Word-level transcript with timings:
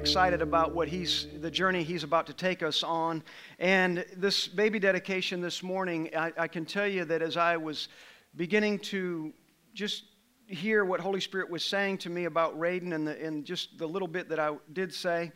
excited 0.00 0.40
about 0.40 0.74
what 0.74 0.88
he's, 0.88 1.26
the 1.40 1.50
journey 1.50 1.82
he's 1.82 2.04
about 2.04 2.26
to 2.26 2.32
take 2.32 2.62
us 2.62 2.82
on. 2.82 3.22
And 3.58 4.02
this 4.16 4.48
baby 4.48 4.78
dedication 4.78 5.42
this 5.42 5.62
morning, 5.62 6.08
I, 6.16 6.32
I 6.38 6.48
can 6.48 6.64
tell 6.64 6.86
you 6.86 7.04
that 7.04 7.20
as 7.20 7.36
I 7.36 7.58
was 7.58 7.88
beginning 8.34 8.78
to 8.78 9.30
just 9.74 10.04
hear 10.46 10.86
what 10.86 11.00
Holy 11.00 11.20
Spirit 11.20 11.50
was 11.50 11.62
saying 11.62 11.98
to 11.98 12.08
me 12.08 12.24
about 12.24 12.58
Raiden 12.58 12.94
and, 12.94 13.06
the, 13.06 13.22
and 13.22 13.44
just 13.44 13.76
the 13.76 13.86
little 13.86 14.08
bit 14.08 14.30
that 14.30 14.40
I 14.40 14.56
did 14.72 14.94
say, 14.94 15.32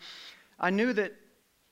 I 0.59 0.71
knew 0.71 0.95
that 0.95 1.13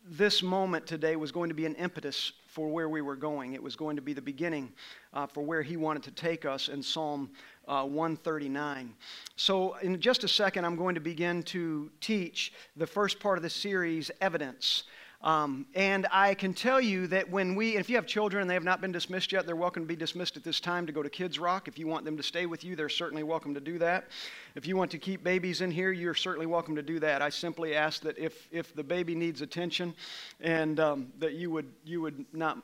this 0.04 0.42
moment 0.42 0.86
today 0.86 1.16
was 1.16 1.32
going 1.32 1.48
to 1.48 1.54
be 1.54 1.64
an 1.64 1.76
impetus 1.76 2.32
for 2.46 2.68
where 2.68 2.90
we 2.90 3.00
were 3.00 3.16
going. 3.16 3.54
It 3.54 3.62
was 3.62 3.74
going 3.74 3.96
to 3.96 4.02
be 4.02 4.12
the 4.12 4.20
beginning 4.20 4.70
uh, 5.14 5.26
for 5.26 5.42
where 5.42 5.62
he 5.62 5.78
wanted 5.78 6.02
to 6.02 6.10
take 6.10 6.44
us 6.44 6.68
in 6.68 6.82
Psalm 6.82 7.30
uh, 7.68 7.84
139. 7.84 8.94
So, 9.36 9.74
in 9.76 10.00
just 10.00 10.24
a 10.24 10.28
second, 10.28 10.64
I'm 10.64 10.76
going 10.76 10.94
to 10.94 11.00
begin 11.00 11.42
to 11.44 11.90
teach 12.00 12.52
the 12.76 12.86
first 12.86 13.20
part 13.20 13.38
of 13.38 13.42
the 13.42 13.50
series, 13.50 14.10
Evidence. 14.20 14.84
Um, 15.22 15.66
and 15.76 16.08
I 16.10 16.34
can 16.34 16.52
tell 16.52 16.80
you 16.80 17.06
that 17.08 17.30
when 17.30 17.54
we, 17.54 17.76
if 17.76 17.88
you 17.88 17.94
have 17.94 18.06
children 18.06 18.40
and 18.40 18.50
they 18.50 18.54
have 18.54 18.64
not 18.64 18.80
been 18.80 18.90
dismissed 18.90 19.30
yet, 19.30 19.46
they're 19.46 19.54
welcome 19.54 19.84
to 19.84 19.86
be 19.86 19.94
dismissed 19.94 20.36
at 20.36 20.42
this 20.42 20.58
time 20.58 20.84
to 20.86 20.92
go 20.92 21.00
to 21.00 21.08
Kids 21.08 21.38
Rock. 21.38 21.68
If 21.68 21.78
you 21.78 21.86
want 21.86 22.04
them 22.04 22.16
to 22.16 22.24
stay 22.24 22.46
with 22.46 22.64
you, 22.64 22.74
they're 22.74 22.88
certainly 22.88 23.22
welcome 23.22 23.54
to 23.54 23.60
do 23.60 23.78
that. 23.78 24.08
If 24.56 24.66
you 24.66 24.76
want 24.76 24.90
to 24.90 24.98
keep 24.98 25.22
babies 25.22 25.60
in 25.60 25.70
here, 25.70 25.92
you're 25.92 26.14
certainly 26.14 26.46
welcome 26.46 26.74
to 26.74 26.82
do 26.82 26.98
that. 27.00 27.22
I 27.22 27.28
simply 27.28 27.76
ask 27.76 28.02
that 28.02 28.18
if, 28.18 28.48
if 28.50 28.74
the 28.74 28.82
baby 28.82 29.14
needs 29.14 29.42
attention 29.42 29.94
and 30.40 30.80
um, 30.80 31.12
that 31.20 31.34
you 31.34 31.52
would, 31.52 31.70
you 31.84 32.00
would 32.00 32.24
not, 32.32 32.58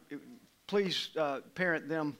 please 0.67 1.11
uh, 1.17 1.41
parent 1.55 1.89
them 1.89 2.17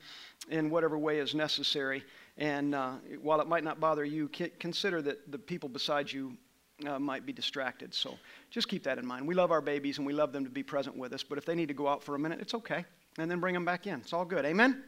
in 0.51 0.71
whatever 0.71 0.97
way 0.97 1.19
is 1.19 1.35
necessary. 1.35 2.05
And 2.39 2.75
uh, 2.75 2.93
while 3.21 3.41
it 3.41 3.49
might 3.49 3.65
not 3.65 3.81
bother 3.81 4.05
you, 4.05 4.29
consider 4.61 5.03
that 5.03 5.31
the 5.31 5.39
people 5.39 5.69
beside 5.69 6.11
you 6.11 6.37
uh, 6.87 6.99
might 6.99 7.27
be 7.27 7.33
distracted. 7.33 7.93
So 7.93 8.17
just 8.51 8.69
keep 8.69 8.85
that 8.85 8.99
in 8.99 9.05
mind. 9.05 9.27
We 9.27 9.35
love 9.35 9.51
our 9.51 9.61
babies 9.61 9.99
and 9.99 10.07
we 10.07 10.13
love 10.13 10.33
them 10.33 10.45
to 10.45 10.51
be 10.51 10.63
present 10.63 10.97
with 10.97 11.13
us, 11.13 11.25
but 11.25 11.37
if 11.37 11.45
they 11.45 11.57
need 11.57 11.69
to 11.69 11.75
go 11.75 11.89
out 11.89 12.03
for 12.03 12.15
a 12.15 12.19
minute, 12.19 12.39
it's 12.41 12.55
okay. 12.55 12.85
And 13.19 13.29
then 13.29 13.41
bring 13.41 13.55
them 13.55 13.65
back 13.65 13.89
in. 13.89 13.99
It's 14.01 14.13
all 14.13 14.25
good. 14.25 14.45
Amen? 14.45 14.85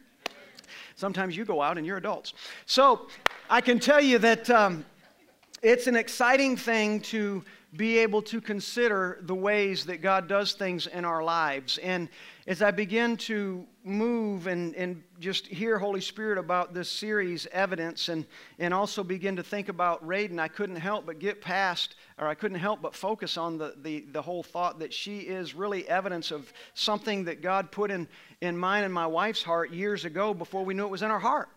Sometimes 0.94 1.36
you 1.36 1.44
go 1.44 1.60
out 1.60 1.78
and 1.78 1.86
you're 1.86 1.96
adults. 1.96 2.34
So 2.66 3.08
I 3.48 3.60
can 3.60 3.80
tell 3.80 4.00
you 4.00 4.18
that 4.18 4.48
um, 4.50 4.84
it's 5.62 5.88
an 5.88 5.96
exciting 5.96 6.56
thing 6.56 7.00
to 7.00 7.44
be 7.76 7.98
able 7.98 8.20
to 8.20 8.40
consider 8.40 9.18
the 9.22 9.34
ways 9.34 9.84
that 9.86 10.02
God 10.02 10.26
does 10.26 10.54
things 10.54 10.88
in 10.88 11.04
our 11.04 11.22
lives. 11.22 11.78
And 11.78 12.08
as 12.48 12.62
I 12.62 12.72
begin 12.72 13.16
to 13.18 13.64
move 13.84 14.48
and, 14.48 14.74
and 14.74 15.04
just 15.20 15.46
hear 15.46 15.78
Holy 15.78 16.00
Spirit 16.00 16.36
about 16.36 16.74
this 16.74 16.90
series, 16.90 17.46
Evidence, 17.52 18.08
and, 18.08 18.26
and 18.58 18.74
also 18.74 19.04
begin 19.04 19.36
to 19.36 19.44
think 19.44 19.68
about 19.68 20.04
Raiden, 20.04 20.40
I 20.40 20.48
couldn't 20.48 20.76
help 20.76 21.06
but 21.06 21.20
get 21.20 21.40
past, 21.40 21.94
or 22.18 22.26
I 22.26 22.34
couldn't 22.34 22.58
help 22.58 22.82
but 22.82 22.92
focus 22.92 23.36
on 23.36 23.56
the, 23.56 23.74
the, 23.82 24.04
the 24.10 24.22
whole 24.22 24.42
thought 24.42 24.80
that 24.80 24.92
she 24.92 25.20
is 25.20 25.54
really 25.54 25.88
evidence 25.88 26.32
of 26.32 26.52
something 26.74 27.24
that 27.24 27.40
God 27.40 27.70
put 27.70 27.92
in, 27.92 28.08
in 28.40 28.56
mine 28.56 28.82
and 28.82 28.92
my 28.92 29.06
wife's 29.06 29.44
heart 29.44 29.70
years 29.70 30.04
ago 30.04 30.34
before 30.34 30.64
we 30.64 30.74
knew 30.74 30.84
it 30.84 30.90
was 30.90 31.02
in 31.02 31.10
our 31.12 31.20
heart. 31.20 31.48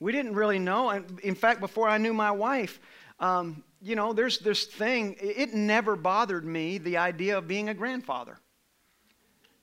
We 0.00 0.12
didn't 0.12 0.34
really 0.34 0.58
know. 0.58 0.90
In 1.22 1.34
fact, 1.34 1.60
before 1.60 1.88
I 1.88 1.96
knew 1.96 2.12
my 2.12 2.30
wife, 2.30 2.78
um, 3.18 3.64
you 3.82 3.94
know, 3.94 4.12
there's 4.12 4.38
this 4.38 4.64
thing, 4.64 5.16
it 5.20 5.54
never 5.54 5.96
bothered 5.96 6.44
me, 6.44 6.78
the 6.78 6.96
idea 6.96 7.38
of 7.38 7.46
being 7.46 7.68
a 7.68 7.74
grandfather. 7.74 8.38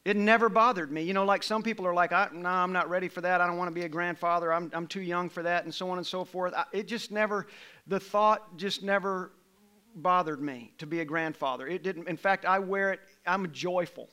It 0.05 0.17
never 0.17 0.49
bothered 0.49 0.91
me. 0.91 1.03
You 1.03 1.13
know, 1.13 1.23
like 1.23 1.43
some 1.43 1.63
people 1.63 1.87
are 1.87 1.93
like, 1.93 2.11
no, 2.11 2.49
I'm 2.49 2.73
not 2.73 2.89
ready 2.89 3.07
for 3.07 3.21
that. 3.21 3.39
I 3.39 3.47
don't 3.47 3.57
want 3.57 3.69
to 3.69 3.73
be 3.73 3.83
a 3.83 3.89
grandfather. 3.89 4.51
I'm, 4.51 4.69
I'm 4.73 4.85
too 4.85 5.01
young 5.01 5.29
for 5.29 5.43
that, 5.43 5.63
and 5.63 5.73
so 5.73 5.89
on 5.89 5.97
and 5.97 6.05
so 6.05 6.25
forth. 6.25 6.53
I, 6.53 6.65
it 6.73 6.87
just 6.87 7.09
never, 7.09 7.47
the 7.87 7.99
thought 7.99 8.57
just 8.57 8.83
never 8.83 9.31
bothered 9.95 10.41
me 10.41 10.73
to 10.79 10.85
be 10.85 10.99
a 10.99 11.05
grandfather. 11.05 11.67
It 11.67 11.83
didn't, 11.83 12.07
in 12.07 12.17
fact, 12.17 12.45
I 12.45 12.59
wear 12.59 12.91
it, 12.91 12.99
I'm 13.25 13.51
joyful 13.51 14.09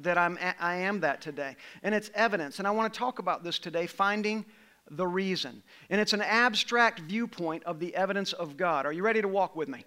that 0.00 0.18
I'm, 0.18 0.38
I 0.58 0.76
am 0.76 1.00
that 1.00 1.20
today. 1.20 1.56
And 1.82 1.94
it's 1.94 2.10
evidence. 2.14 2.58
And 2.58 2.68
I 2.68 2.70
want 2.70 2.92
to 2.92 2.98
talk 2.98 3.18
about 3.18 3.42
this 3.42 3.58
today 3.58 3.86
finding 3.86 4.44
the 4.90 5.06
reason. 5.06 5.62
And 5.88 6.00
it's 6.00 6.12
an 6.12 6.22
abstract 6.22 7.00
viewpoint 7.00 7.64
of 7.64 7.78
the 7.78 7.94
evidence 7.94 8.32
of 8.32 8.56
God. 8.56 8.86
Are 8.86 8.92
you 8.92 9.02
ready 9.02 9.22
to 9.22 9.28
walk 9.28 9.56
with 9.56 9.68
me? 9.68 9.84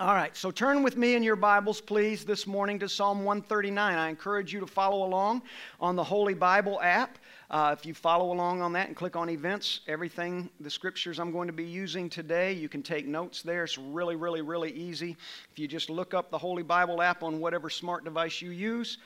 All 0.00 0.14
right, 0.14 0.36
so 0.36 0.52
turn 0.52 0.84
with 0.84 0.96
me 0.96 1.16
in 1.16 1.24
your 1.24 1.34
Bibles, 1.34 1.80
please, 1.80 2.24
this 2.24 2.46
morning 2.46 2.78
to 2.78 2.88
Psalm 2.88 3.24
139. 3.24 3.98
I 3.98 4.08
encourage 4.08 4.52
you 4.52 4.60
to 4.60 4.66
follow 4.66 5.04
along 5.04 5.42
on 5.80 5.96
the 5.96 6.04
Holy 6.04 6.34
Bible 6.34 6.80
app. 6.80 7.18
Uh, 7.50 7.74
if 7.76 7.84
you 7.84 7.94
follow 7.94 8.32
along 8.32 8.62
on 8.62 8.72
that 8.74 8.86
and 8.86 8.94
click 8.94 9.16
on 9.16 9.28
events, 9.28 9.80
everything, 9.88 10.50
the 10.60 10.70
scriptures 10.70 11.18
I'm 11.18 11.32
going 11.32 11.48
to 11.48 11.52
be 11.52 11.64
using 11.64 12.08
today, 12.08 12.52
you 12.52 12.68
can 12.68 12.80
take 12.80 13.08
notes 13.08 13.42
there. 13.42 13.64
It's 13.64 13.76
really, 13.76 14.14
really, 14.14 14.40
really 14.40 14.70
easy. 14.70 15.16
If 15.50 15.58
you 15.58 15.66
just 15.66 15.90
look 15.90 16.14
up 16.14 16.30
the 16.30 16.38
Holy 16.38 16.62
Bible 16.62 17.02
app 17.02 17.24
on 17.24 17.40
whatever 17.40 17.68
smart 17.68 18.04
device 18.04 18.40
you 18.40 18.50
use, 18.50 18.98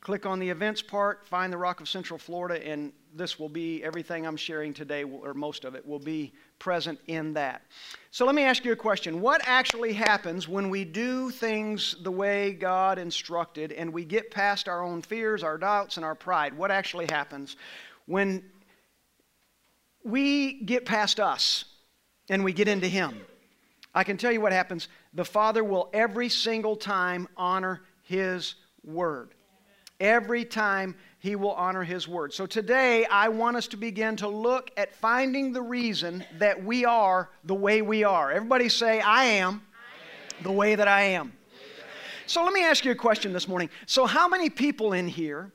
click 0.00 0.26
on 0.26 0.38
the 0.38 0.48
events 0.48 0.82
part, 0.82 1.26
find 1.26 1.52
the 1.52 1.56
Rock 1.56 1.80
of 1.80 1.88
Central 1.88 2.18
Florida, 2.18 2.64
and 2.66 2.92
this 3.14 3.38
will 3.38 3.48
be 3.48 3.82
everything 3.82 4.26
I'm 4.26 4.36
sharing 4.36 4.74
today, 4.74 5.04
or 5.04 5.34
most 5.34 5.64
of 5.64 5.74
it, 5.74 5.86
will 5.86 5.98
be 5.98 6.32
present 6.58 6.98
in 7.06 7.32
that. 7.34 7.62
So 8.10 8.24
let 8.24 8.34
me 8.34 8.42
ask 8.42 8.64
you 8.64 8.72
a 8.72 8.76
question. 8.76 9.20
What 9.20 9.40
actually 9.44 9.92
happens 9.92 10.48
when 10.48 10.70
we 10.70 10.84
do 10.84 11.30
things 11.30 11.96
the 12.02 12.10
way 12.10 12.52
God 12.52 12.98
instructed 12.98 13.72
and 13.72 13.92
we 13.92 14.04
get 14.04 14.30
past 14.30 14.68
our 14.68 14.82
own 14.82 15.02
fears, 15.02 15.42
our 15.42 15.58
doubts, 15.58 15.96
and 15.96 16.04
our 16.04 16.14
pride? 16.14 16.54
What 16.54 16.70
actually 16.70 17.06
happens 17.06 17.56
when 18.06 18.44
we 20.04 20.62
get 20.62 20.84
past 20.84 21.18
us 21.18 21.64
and 22.28 22.44
we 22.44 22.52
get 22.52 22.68
into 22.68 22.88
Him? 22.88 23.20
I 23.94 24.04
can 24.04 24.18
tell 24.18 24.30
you 24.30 24.42
what 24.42 24.52
happens. 24.52 24.88
The 25.14 25.24
Father 25.24 25.64
will 25.64 25.88
every 25.94 26.28
single 26.28 26.76
time 26.76 27.28
honor 27.36 27.80
His 28.02 28.56
word. 28.84 29.30
Every 30.00 30.44
time 30.44 30.94
he 31.18 31.36
will 31.36 31.52
honor 31.52 31.82
his 31.82 32.06
word. 32.06 32.32
So 32.32 32.46
today, 32.46 33.06
I 33.06 33.28
want 33.28 33.56
us 33.56 33.66
to 33.68 33.76
begin 33.76 34.16
to 34.16 34.28
look 34.28 34.70
at 34.76 34.94
finding 34.94 35.52
the 35.52 35.62
reason 35.62 36.24
that 36.38 36.62
we 36.62 36.84
are 36.84 37.30
the 37.44 37.54
way 37.54 37.82
we 37.82 38.04
are. 38.04 38.30
Everybody 38.30 38.68
say, 38.68 39.00
I 39.00 39.24
am, 39.24 39.62
I 39.74 40.38
am. 40.38 40.44
the 40.44 40.52
way 40.52 40.74
that 40.74 40.86
I 40.86 41.02
am. 41.02 41.32
So 42.26 42.44
let 42.44 42.52
me 42.52 42.62
ask 42.64 42.84
you 42.84 42.90
a 42.90 42.96
question 42.96 43.32
this 43.32 43.48
morning. 43.48 43.70
So, 43.86 44.04
how 44.04 44.28
many 44.28 44.50
people 44.50 44.92
in 44.92 45.08
here, 45.08 45.52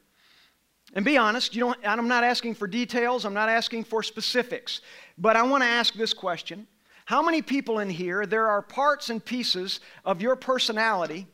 and 0.94 1.06
be 1.06 1.18
honest, 1.18 1.53
you 1.53 1.59
don't, 1.59 1.78
I'm 1.84 2.08
not 2.08 2.23
asking 2.23 2.56
for 2.56 2.68
details, 2.68 3.25
I'm 3.25 3.34
not 3.34 3.50
asking 3.50 3.84
for 3.84 4.02
specifics, 4.02 4.81
but 5.18 5.35
I 5.35 5.44
want 5.44 5.63
to 5.63 5.69
ask 5.69 5.94
this 5.94 6.13
question. 6.13 6.68
How 7.06 7.22
many 7.22 7.41
people 7.41 7.79
in 7.79 7.90
here, 7.90 8.25
there 8.25 8.47
are 8.47 8.62
parts 8.62 9.09
and 9.09 9.23
pieces 9.23 9.81
of 10.06 10.22
your 10.22 10.35
personality 10.35 11.28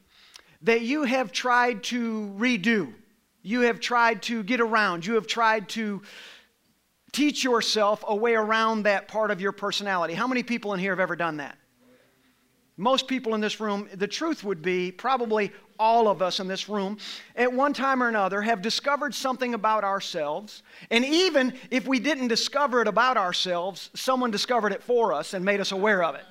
that 0.62 0.82
you 0.82 1.04
have 1.04 1.32
tried 1.32 1.84
to 1.86 2.34
redo? 2.38 2.94
You 3.42 3.62
have 3.62 3.80
tried 3.80 4.24
to 4.24 4.44
get 4.44 4.60
around. 4.60 5.06
You 5.06 5.16
have 5.16 5.28
tried 5.28 5.70
to 5.70 6.02
teach 7.12 7.44
yourself 7.44 8.04
a 8.08 8.16
way 8.16 8.36
around 8.36 8.84
that 8.84 9.08
part 9.08 9.32
of 9.32 9.40
your 9.40 9.52
personality. 9.52 10.14
How 10.14 10.28
many 10.28 10.44
people 10.44 10.74
in 10.74 10.80
here 10.80 10.92
have 10.92 11.00
ever 11.00 11.16
done 11.16 11.38
that? 11.38 11.58
Most 12.76 13.08
people 13.08 13.34
in 13.34 13.42
this 13.42 13.60
room, 13.60 13.90
the 13.96 14.08
truth 14.08 14.44
would 14.44 14.62
be 14.62 14.92
probably 14.92 15.52
all 15.80 16.08
of 16.08 16.22
us 16.22 16.40
in 16.40 16.48
this 16.48 16.70
room, 16.70 16.98
at 17.36 17.52
one 17.52 17.74
time 17.74 18.04
or 18.04 18.08
another, 18.08 18.42
have 18.42 18.62
discovered 18.62 19.16
something 19.16 19.54
about 19.54 19.84
ourselves. 19.84 20.62
And 20.92 21.04
even 21.06 21.54
if 21.72 21.88
we 21.88 22.00
didn't 22.00 22.28
discover 22.28 22.82
it 22.82 22.88
about 22.88 23.18
ourselves, 23.18 23.90
someone 23.96 24.30
discovered 24.30 24.72
it 24.74 24.84
for 24.84 25.14
us 25.14 25.34
and 25.34 25.44
made 25.44 25.60
us 25.60 25.72
aware 25.72 26.04
of 26.04 26.16
it. 26.16 26.26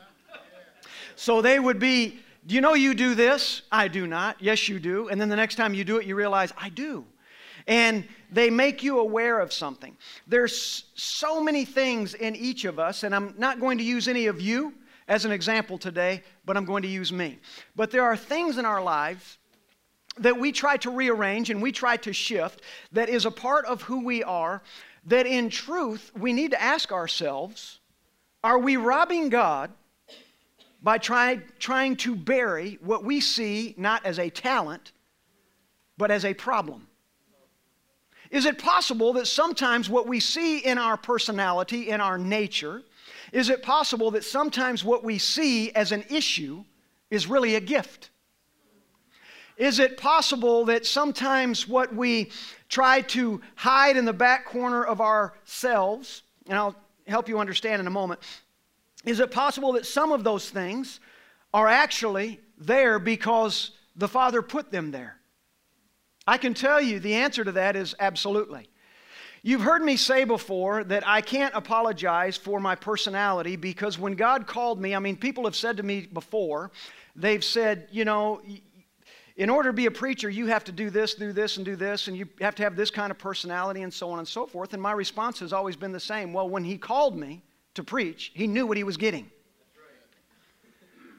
So 1.17 1.43
they 1.43 1.59
would 1.59 1.79
be 1.79 2.21
do 2.47 2.55
you 2.55 2.61
know 2.61 2.75
you 2.75 2.95
do 2.95 3.15
this? 3.15 3.63
I 3.73 3.89
do 3.89 4.07
not. 4.07 4.41
Yes, 4.41 4.69
you 4.69 4.79
do. 4.79 5.09
And 5.09 5.21
then 5.21 5.29
the 5.29 5.37
next 5.37 5.57
time 5.57 5.75
you 5.75 5.85
do 5.85 5.99
it, 5.99 6.07
you 6.07 6.15
realize, 6.15 6.53
I 6.57 6.69
do. 6.69 7.05
And 7.67 8.07
they 8.31 8.51
make 8.51 8.85
you 8.85 9.01
aware 9.01 9.41
of 9.41 9.53
something. 9.53 9.97
There's 10.29 10.85
so 10.95 11.43
many 11.43 11.65
things 11.65 12.15
in 12.15 12.37
each 12.37 12.65
of 12.65 12.79
us, 12.79 13.03
and 13.03 13.15
I'm 13.15 13.35
not 13.37 13.59
going 13.59 13.79
to 13.79 13.85
use 13.85 14.07
any 14.07 14.27
of 14.27 14.41
you 14.41 14.75
as 15.09 15.25
an 15.25 15.33
example 15.33 15.77
today, 15.77 16.23
but 16.45 16.57
I'm 16.57 16.65
going 16.65 16.83
to 16.83 16.89
use 16.89 17.13
me. 17.13 17.39
But 17.75 17.91
there 17.91 18.05
are 18.05 18.17
things 18.17 18.59
in 18.59 18.65
our 18.65 18.83
lives 18.83 19.39
that 20.19 20.39
we 20.39 20.53
try 20.53 20.77
to 20.79 20.91
rearrange 20.91 21.51
and 21.51 21.61
we 21.61 21.73
try 21.73 21.97
to 21.99 22.13
shift 22.13 22.63
that 22.93 23.09
is 23.09 23.27
a 23.27 23.31
part 23.31 23.67
of 23.67 23.83
who 23.83 24.05
we 24.05 24.23
are, 24.23 24.63
that 25.05 25.27
in 25.27 25.51
truth, 25.51 26.13
we 26.17 26.33
need 26.33 26.53
to 26.53 26.63
ask 26.63 26.93
ourselves 26.93 27.81
are 28.45 28.59
we 28.59 28.77
robbing 28.77 29.29
God? 29.29 29.73
By 30.87 30.99
try, 30.99 31.41
trying 31.59 31.97
to 31.97 32.15
bury 32.15 32.79
what 32.81 33.03
we 33.03 33.21
see 33.21 33.75
not 33.77 34.07
as 34.07 34.21
a 34.21 34.31
talent, 34.31 34.93
but 35.99 36.13
as 36.13 36.25
a 36.25 36.33
problem. 36.33 36.87
Is 38.31 38.47
it 38.47 38.57
possible 38.61 39.13
that 39.15 39.27
sometimes 39.27 39.91
what 39.91 40.07
we 40.07 40.21
see 40.21 40.59
in 40.59 40.79
our 40.79 40.97
personality, 40.97 41.91
in 41.91 42.01
our 42.01 42.19
nature, 42.19 42.85
is 43.33 43.51
it 43.51 43.65
possible 43.65 44.13
that 44.13 44.23
sometimes 44.23 44.85
what 44.85 45.03
we 45.03 45.19
see 45.19 45.73
as 45.73 45.91
an 45.91 46.05
issue 46.09 46.63
is 47.11 47.27
really 47.27 47.57
a 47.57 47.61
gift? 47.61 48.11
Is 49.57 49.81
it 49.81 49.97
possible 49.97 50.67
that 50.67 50.87
sometimes 50.87 51.67
what 51.67 51.93
we 51.93 52.31
try 52.69 53.01
to 53.01 53.41
hide 53.57 53.97
in 53.97 54.05
the 54.05 54.13
back 54.13 54.45
corner 54.45 54.85
of 54.85 55.01
ourselves, 55.01 56.23
and 56.49 56.57
I'll 56.57 56.77
help 57.09 57.29
you 57.29 57.41
understand 57.41 57.81
in 57.81 57.89
a 57.89 57.91
moment, 57.91 58.21
is 59.07 59.21
it 59.21 59.31
possible 59.31 59.73
that 59.73 59.87
some 59.87 60.13
of 60.13 60.25
those 60.25 60.51
things 60.51 61.01
are 61.55 61.69
actually 61.69 62.41
there 62.59 62.99
because 62.99 63.71
the 63.95 64.09
Father 64.09 64.43
put 64.43 64.71
them 64.71 64.91
there? 64.91 65.17
I 66.27 66.39
can 66.39 66.55
tell 66.55 66.81
you 66.81 66.99
the 66.99 67.15
answer 67.15 67.45
to 67.45 67.53
that 67.53 67.77
is 67.77 67.95
absolutely. 68.01 68.69
You've 69.43 69.61
heard 69.61 69.83
me 69.83 69.97
say 69.97 70.25
before 70.25 70.83
that 70.85 71.07
I 71.07 71.21
can't 71.21 71.55
apologize 71.55 72.37
for 72.37 72.59
my 72.59 72.75
personality 72.75 73.55
because 73.55 73.97
when 73.97 74.15
God 74.15 74.49
called 74.49 74.81
me, 74.81 74.93
I 74.93 74.99
mean, 74.99 75.17
people 75.17 75.45
have 75.45 75.55
said 75.55 75.77
to 75.77 75.85
me 75.85 76.09
before, 76.13 76.73
they've 77.15 77.45
said, 77.45 77.87
you 77.93 78.05
know, 78.05 78.43
in 79.37 79.49
order 79.49 79.69
to 79.69 79.73
be 79.73 79.87
a 79.87 79.91
preacher, 79.91 80.29
you 80.29 80.47
have 80.47 80.65
to 80.65 80.73
do 80.73 80.91
this, 80.91 81.15
do 81.15 81.31
this, 81.31 81.59
and 81.59 81.65
do 81.65 81.77
this, 81.77 82.09
and 82.09 82.17
you 82.17 82.27
have 82.41 82.57
to 82.57 82.65
have 82.65 82.75
this 82.75 82.91
kind 82.91 83.13
of 83.13 83.19
personality, 83.19 83.83
and 83.83 83.95
so 83.95 84.11
on 84.11 84.19
and 84.19 84.27
so 84.27 84.47
forth. 84.47 84.73
And 84.73 84.83
my 84.83 84.93
response 84.93 85.39
has 85.39 85.53
always 85.53 85.77
been 85.77 85.93
the 85.93 86.01
same. 86.01 86.33
Well, 86.33 86.49
when 86.49 86.65
He 86.65 86.77
called 86.77 87.17
me 87.17 87.45
to 87.77 87.85
preach, 87.85 88.33
He 88.35 88.47
knew 88.47 88.67
what 88.67 88.77
He 88.77 88.85
was 88.85 88.97
getting. 88.97 89.31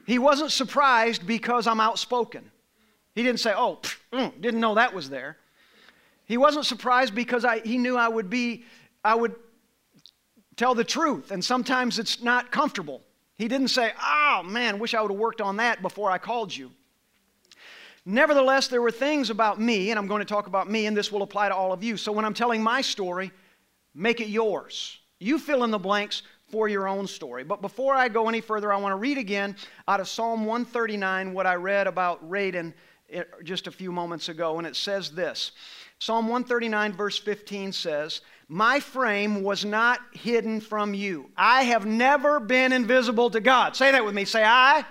He 0.06 0.18
wasn't 0.18 0.52
surprised 0.52 1.26
because 1.26 1.66
I'm 1.66 1.80
outspoken. 1.80 2.50
He 3.14 3.22
didn't 3.22 3.40
say, 3.40 3.52
oh, 3.54 3.78
pff, 3.82 3.96
mm, 4.12 4.40
didn't 4.40 4.60
know 4.60 4.76
that 4.76 4.94
was 4.94 5.10
there. 5.10 5.36
He 6.24 6.36
wasn't 6.36 6.64
surprised 6.66 7.14
because 7.14 7.44
I, 7.44 7.58
he 7.60 7.76
knew 7.76 7.96
I 7.96 8.08
would 8.08 8.30
be, 8.30 8.64
I 9.04 9.14
would 9.14 9.34
tell 10.56 10.74
the 10.74 10.84
truth, 10.84 11.30
and 11.30 11.44
sometimes 11.44 11.98
it's 11.98 12.22
not 12.22 12.50
comfortable. 12.50 13.02
He 13.36 13.48
didn't 13.48 13.68
say, 13.68 13.92
oh 14.02 14.42
man, 14.44 14.78
wish 14.78 14.94
I 14.94 15.02
would 15.02 15.10
have 15.10 15.20
worked 15.20 15.40
on 15.40 15.56
that 15.56 15.82
before 15.82 16.10
I 16.10 16.18
called 16.18 16.54
you. 16.54 16.70
Nevertheless, 18.04 18.68
there 18.68 18.80
were 18.80 18.90
things 18.90 19.28
about 19.28 19.60
me, 19.60 19.90
and 19.90 19.98
I'm 19.98 20.06
going 20.06 20.20
to 20.20 20.24
talk 20.24 20.46
about 20.46 20.70
me, 20.70 20.86
and 20.86 20.96
this 20.96 21.12
will 21.12 21.22
apply 21.22 21.48
to 21.48 21.54
all 21.54 21.72
of 21.72 21.84
you. 21.84 21.98
So 21.98 22.12
when 22.12 22.24
I'm 22.24 22.32
telling 22.32 22.62
my 22.62 22.80
story, 22.80 23.30
make 23.94 24.20
it 24.20 24.28
yours. 24.28 24.98
You 25.18 25.38
fill 25.38 25.64
in 25.64 25.70
the 25.70 25.78
blanks 25.78 26.22
for 26.50 26.68
your 26.68 26.88
own 26.88 27.06
story. 27.06 27.44
But 27.44 27.60
before 27.60 27.94
I 27.94 28.08
go 28.08 28.28
any 28.28 28.40
further, 28.40 28.72
I 28.72 28.76
want 28.76 28.92
to 28.92 28.96
read 28.96 29.18
again 29.18 29.56
out 29.86 30.00
of 30.00 30.08
Psalm 30.08 30.44
139 30.44 31.34
what 31.34 31.46
I 31.46 31.54
read 31.54 31.86
about 31.86 32.28
Raiden 32.28 32.72
eh, 33.10 33.24
just 33.44 33.66
a 33.66 33.70
few 33.70 33.92
moments 33.92 34.28
ago, 34.28 34.58
and 34.58 34.66
it 34.66 34.76
says 34.76 35.10
this 35.10 35.52
Psalm 36.00 36.28
139, 36.28 36.92
verse 36.92 37.18
15 37.18 37.72
says, 37.72 38.20
My 38.48 38.78
frame 38.78 39.42
was 39.42 39.64
not 39.64 40.00
hidden 40.12 40.60
from 40.60 40.94
you. 40.94 41.30
I 41.36 41.64
have 41.64 41.86
never 41.86 42.38
been 42.38 42.72
invisible 42.72 43.30
to 43.30 43.40
God. 43.40 43.74
Say 43.74 43.90
that 43.90 44.04
with 44.04 44.14
me. 44.14 44.24
Say, 44.24 44.44
I, 44.44 44.78
I 44.78 44.84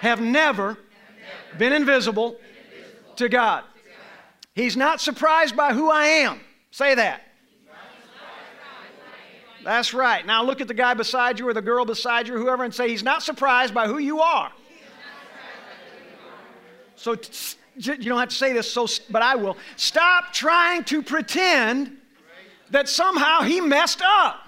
have 0.00 0.20
never, 0.20 0.68
never 0.68 0.78
been 1.58 1.72
invisible, 1.72 2.30
been 2.30 2.72
invisible 2.72 3.14
to, 3.16 3.28
God. 3.28 3.60
to 3.60 3.64
God. 3.64 3.96
He's 4.54 4.76
not 4.76 5.00
surprised 5.00 5.56
by 5.56 5.72
who 5.72 5.90
I 5.90 6.04
am. 6.04 6.40
Say 6.72 6.96
that. 6.96 7.22
That's 9.64 9.94
right. 9.94 10.26
Now 10.26 10.42
look 10.42 10.60
at 10.60 10.68
the 10.68 10.74
guy 10.74 10.94
beside 10.94 11.38
you 11.38 11.48
or 11.48 11.54
the 11.54 11.62
girl 11.62 11.84
beside 11.84 12.28
you, 12.28 12.34
or 12.34 12.38
whoever, 12.38 12.64
and 12.64 12.74
say, 12.74 12.88
He's 12.88 13.02
not 13.02 13.22
surprised 13.22 13.72
by 13.74 13.86
who 13.86 13.98
you 13.98 14.20
are. 14.20 14.52
So 16.96 17.16
you 17.76 17.96
don't 17.96 18.18
have 18.18 18.28
to 18.28 18.34
say 18.34 18.52
this, 18.52 18.70
so, 18.70 18.86
but 19.10 19.22
I 19.22 19.34
will. 19.34 19.56
Stop 19.76 20.32
trying 20.32 20.84
to 20.84 21.02
pretend 21.02 21.96
that 22.70 22.88
somehow 22.88 23.40
he 23.42 23.60
messed 23.60 24.02
up. 24.02 24.46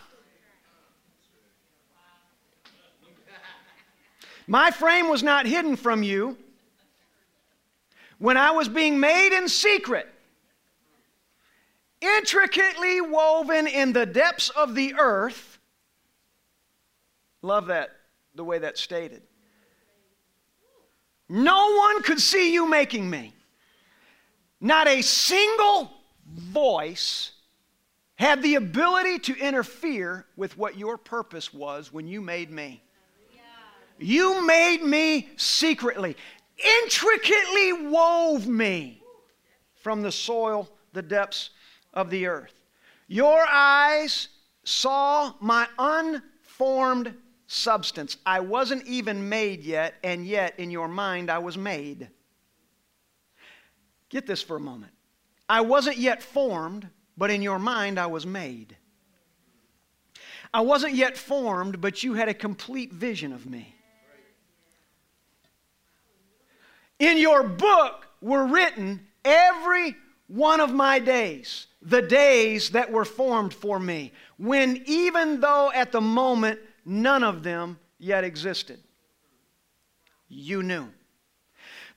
My 4.46 4.70
frame 4.70 5.08
was 5.08 5.22
not 5.22 5.46
hidden 5.46 5.74
from 5.74 6.02
you 6.02 6.36
when 8.18 8.36
I 8.36 8.50
was 8.52 8.68
being 8.68 9.00
made 9.00 9.36
in 9.36 9.48
secret, 9.48 10.06
intricately 12.18 13.00
woven 13.00 13.66
in 13.66 13.92
the 13.92 14.06
depths 14.06 14.50
of 14.50 14.74
the 14.74 14.94
earth. 14.98 15.58
Love 17.42 17.66
that, 17.66 17.90
the 18.34 18.44
way 18.44 18.58
that's 18.58 18.80
stated. 18.80 19.22
No 21.28 21.76
one 21.76 22.02
could 22.02 22.20
see 22.20 22.52
you 22.52 22.68
making 22.68 23.08
me. 23.08 23.34
Not 24.60 24.86
a 24.88 25.02
single 25.02 25.90
voice 26.26 27.32
had 28.16 28.42
the 28.42 28.54
ability 28.54 29.18
to 29.18 29.36
interfere 29.38 30.26
with 30.36 30.56
what 30.56 30.78
your 30.78 30.96
purpose 30.96 31.52
was 31.52 31.92
when 31.92 32.06
you 32.06 32.20
made 32.20 32.50
me. 32.50 32.82
You 33.98 34.44
made 34.46 34.82
me 34.82 35.28
secretly, 35.36 36.16
intricately 36.82 37.72
wove 37.72 38.46
me 38.46 39.02
from 39.76 40.02
the 40.02 40.12
soil, 40.12 40.68
the 40.92 41.02
depths 41.02 41.50
of 41.94 42.10
the 42.10 42.26
earth. 42.26 42.54
Your 43.08 43.46
eyes 43.50 44.28
saw 44.64 45.32
my 45.40 45.66
unformed 45.78 47.14
substance. 47.46 48.16
I 48.26 48.40
wasn't 48.40 48.86
even 48.86 49.28
made 49.28 49.62
yet, 49.62 49.94
and 50.02 50.26
yet 50.26 50.58
in 50.58 50.70
your 50.70 50.88
mind 50.88 51.30
I 51.30 51.38
was 51.38 51.56
made. 51.56 52.08
Get 54.08 54.26
this 54.26 54.42
for 54.42 54.56
a 54.56 54.60
moment. 54.60 54.92
I 55.48 55.60
wasn't 55.60 55.98
yet 55.98 56.22
formed, 56.22 56.88
but 57.16 57.30
in 57.30 57.42
your 57.42 57.58
mind 57.58 57.98
I 57.98 58.06
was 58.06 58.26
made. 58.26 58.76
I 60.52 60.60
wasn't 60.60 60.94
yet 60.94 61.16
formed, 61.16 61.80
but 61.80 62.02
you 62.02 62.14
had 62.14 62.28
a 62.28 62.34
complete 62.34 62.92
vision 62.92 63.32
of 63.32 63.44
me. 63.44 63.74
In 66.98 67.18
your 67.18 67.42
book 67.42 68.06
were 68.20 68.46
written 68.46 69.06
every 69.24 69.96
one 70.28 70.60
of 70.60 70.72
my 70.72 71.00
days, 71.00 71.66
the 71.84 72.02
days 72.02 72.70
that 72.70 72.90
were 72.90 73.04
formed 73.04 73.52
for 73.52 73.78
me, 73.78 74.12
when 74.38 74.82
even 74.86 75.40
though 75.40 75.70
at 75.72 75.92
the 75.92 76.00
moment 76.00 76.58
none 76.84 77.22
of 77.22 77.42
them 77.42 77.78
yet 77.98 78.24
existed. 78.24 78.80
You 80.28 80.62
knew. 80.62 80.88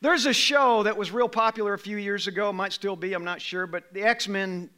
There's 0.01 0.25
a 0.25 0.34
show 0.34 0.84
that 0.84 0.95
was 0.95 1.12
real 1.12 1.30
popular 1.30 1.74
a 1.74 1.80
few 1.80 1.98
years 1.98 2.28
ago, 2.28 2.54
might 2.54 2.74
still 2.74 2.95
be, 2.95 3.13
I'm 3.13 3.24
not 3.24 3.42
sure, 3.42 3.66
but 3.66 3.92
the 3.94 4.04
X 4.04 4.28
Men 4.28 4.69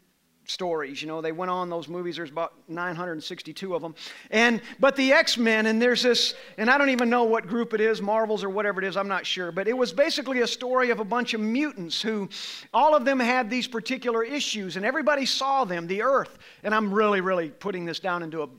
stories. 0.49 1.01
You 1.01 1.07
know, 1.07 1.21
they 1.21 1.31
went 1.31 1.51
on 1.51 1.69
those 1.69 1.87
movies. 1.87 2.15
There's 2.15 2.31
about 2.31 2.53
962 2.67 3.75
of 3.75 3.81
them. 3.81 3.95
And 4.31 4.61
but 4.79 4.95
the 4.95 5.13
X-Men 5.13 5.67
and 5.67 5.81
there's 5.81 6.03
this 6.03 6.33
and 6.57 6.69
I 6.69 6.77
don't 6.77 6.89
even 6.89 7.09
know 7.09 7.23
what 7.23 7.47
group 7.47 7.73
it 7.73 7.81
is, 7.81 8.01
Marvels 8.01 8.43
or 8.43 8.49
whatever 8.49 8.81
it 8.81 8.87
is, 8.87 8.97
I'm 8.97 9.07
not 9.07 9.25
sure, 9.25 9.51
but 9.51 9.67
it 9.67 9.77
was 9.77 9.93
basically 9.93 10.41
a 10.41 10.47
story 10.47 10.89
of 10.89 10.99
a 10.99 11.05
bunch 11.05 11.33
of 11.33 11.41
mutants 11.41 12.01
who 12.01 12.29
all 12.73 12.95
of 12.95 13.05
them 13.05 13.19
had 13.19 13.49
these 13.49 13.67
particular 13.67 14.23
issues 14.23 14.75
and 14.75 14.85
everybody 14.85 15.25
saw 15.25 15.65
them, 15.65 15.87
the 15.87 16.01
earth. 16.01 16.37
And 16.63 16.73
I'm 16.73 16.93
really 16.93 17.21
really 17.21 17.49
putting 17.49 17.85
this 17.85 17.99
down 17.99 18.23
into 18.23 18.43
a 18.43 18.49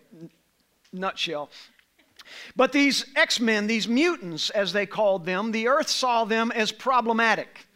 nutshell. 0.92 1.50
But 2.54 2.72
these 2.72 3.06
X 3.16 3.40
Men, 3.40 3.66
these 3.66 3.88
mutants, 3.88 4.50
as 4.50 4.72
they 4.72 4.86
called 4.86 5.26
them, 5.26 5.50
the 5.52 5.68
earth 5.68 5.88
saw 5.88 6.24
them 6.24 6.52
as 6.52 6.70
problematic. 6.70 7.66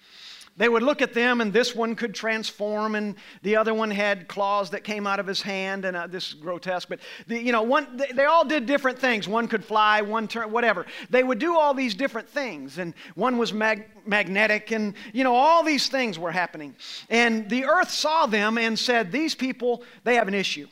They 0.56 0.68
would 0.68 0.84
look 0.84 1.02
at 1.02 1.14
them, 1.14 1.40
and 1.40 1.52
this 1.52 1.74
one 1.74 1.96
could 1.96 2.14
transform, 2.14 2.94
and 2.94 3.16
the 3.42 3.56
other 3.56 3.74
one 3.74 3.90
had 3.90 4.28
claws 4.28 4.70
that 4.70 4.84
came 4.84 5.04
out 5.04 5.18
of 5.18 5.26
his 5.26 5.42
hand, 5.42 5.84
and 5.84 5.96
uh, 5.96 6.06
this 6.06 6.28
is 6.28 6.34
grotesque. 6.34 6.88
But 6.88 7.00
the, 7.26 7.42
you 7.42 7.50
know, 7.50 7.62
one 7.62 7.96
they, 7.96 8.12
they, 8.12 8.24
all 8.24 8.44
did 8.44 8.64
different 8.64 8.98
things. 8.98 9.26
One 9.26 9.48
could 9.48 9.64
fly, 9.64 10.02
one 10.02 10.28
turn, 10.28 10.52
whatever. 10.52 10.86
They 11.10 11.24
would 11.24 11.40
do 11.40 11.56
all 11.56 11.74
these 11.74 11.94
different 11.94 12.28
things, 12.28 12.78
and 12.78 12.94
one 13.16 13.36
was 13.36 13.52
mag- 13.52 13.88
magnetic, 14.06 14.70
and 14.70 14.94
you 15.12 15.24
know, 15.24 15.34
all 15.34 15.64
these 15.64 15.88
things 15.88 16.20
were 16.20 16.32
happening. 16.32 16.76
And 17.10 17.50
the 17.50 17.64
earth 17.64 17.90
saw 17.90 18.26
them 18.26 18.56
and 18.56 18.78
said, 18.78 19.10
"These 19.10 19.34
people, 19.34 19.82
they 20.04 20.14
have 20.14 20.28
an 20.28 20.34
issue." 20.34 20.68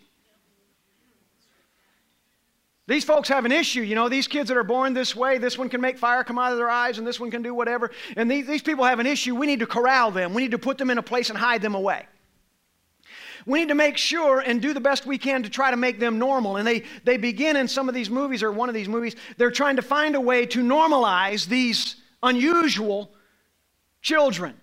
These 2.88 3.04
folks 3.04 3.28
have 3.28 3.44
an 3.44 3.52
issue. 3.52 3.82
You 3.82 3.94
know, 3.94 4.08
these 4.08 4.26
kids 4.26 4.48
that 4.48 4.56
are 4.56 4.64
born 4.64 4.92
this 4.92 5.14
way, 5.14 5.38
this 5.38 5.56
one 5.56 5.68
can 5.68 5.80
make 5.80 5.98
fire 5.98 6.24
come 6.24 6.38
out 6.38 6.50
of 6.50 6.58
their 6.58 6.70
eyes, 6.70 6.98
and 6.98 7.06
this 7.06 7.20
one 7.20 7.30
can 7.30 7.42
do 7.42 7.54
whatever. 7.54 7.92
And 8.16 8.30
these, 8.30 8.46
these 8.46 8.62
people 8.62 8.84
have 8.84 8.98
an 8.98 9.06
issue. 9.06 9.36
We 9.36 9.46
need 9.46 9.60
to 9.60 9.66
corral 9.66 10.10
them. 10.10 10.34
We 10.34 10.42
need 10.42 10.50
to 10.50 10.58
put 10.58 10.78
them 10.78 10.90
in 10.90 10.98
a 10.98 11.02
place 11.02 11.30
and 11.30 11.38
hide 11.38 11.62
them 11.62 11.74
away. 11.74 12.06
We 13.46 13.60
need 13.60 13.68
to 13.68 13.74
make 13.74 13.96
sure 13.96 14.40
and 14.40 14.60
do 14.60 14.72
the 14.72 14.80
best 14.80 15.06
we 15.06 15.18
can 15.18 15.42
to 15.44 15.48
try 15.48 15.70
to 15.70 15.76
make 15.76 15.98
them 16.00 16.18
normal. 16.18 16.56
And 16.56 16.66
they, 16.66 16.84
they 17.04 17.16
begin 17.16 17.56
in 17.56 17.68
some 17.68 17.88
of 17.88 17.94
these 17.94 18.10
movies, 18.10 18.42
or 18.42 18.50
one 18.50 18.68
of 18.68 18.74
these 18.74 18.88
movies, 18.88 19.14
they're 19.36 19.50
trying 19.50 19.76
to 19.76 19.82
find 19.82 20.14
a 20.16 20.20
way 20.20 20.46
to 20.46 20.62
normalize 20.62 21.46
these 21.46 21.96
unusual 22.22 23.12
children 24.00 24.60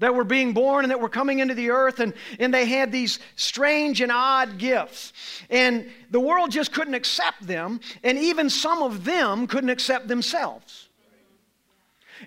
that 0.00 0.14
were 0.14 0.24
being 0.24 0.52
born 0.52 0.84
and 0.84 0.90
that 0.90 1.00
were 1.00 1.08
coming 1.08 1.38
into 1.38 1.54
the 1.54 1.70
earth, 1.70 2.00
and, 2.00 2.12
and 2.38 2.52
they 2.52 2.66
had 2.66 2.90
these 2.90 3.20
strange 3.36 4.00
and 4.00 4.10
odd 4.10 4.58
gifts. 4.58 5.12
And 5.48 5.88
the 6.10 6.20
world 6.20 6.50
just 6.50 6.72
couldn't 6.72 6.94
accept 6.94 7.46
them, 7.46 7.80
and 8.02 8.18
even 8.18 8.50
some 8.50 8.82
of 8.82 9.04
them 9.04 9.46
couldn't 9.46 9.70
accept 9.70 10.08
themselves. 10.08 10.88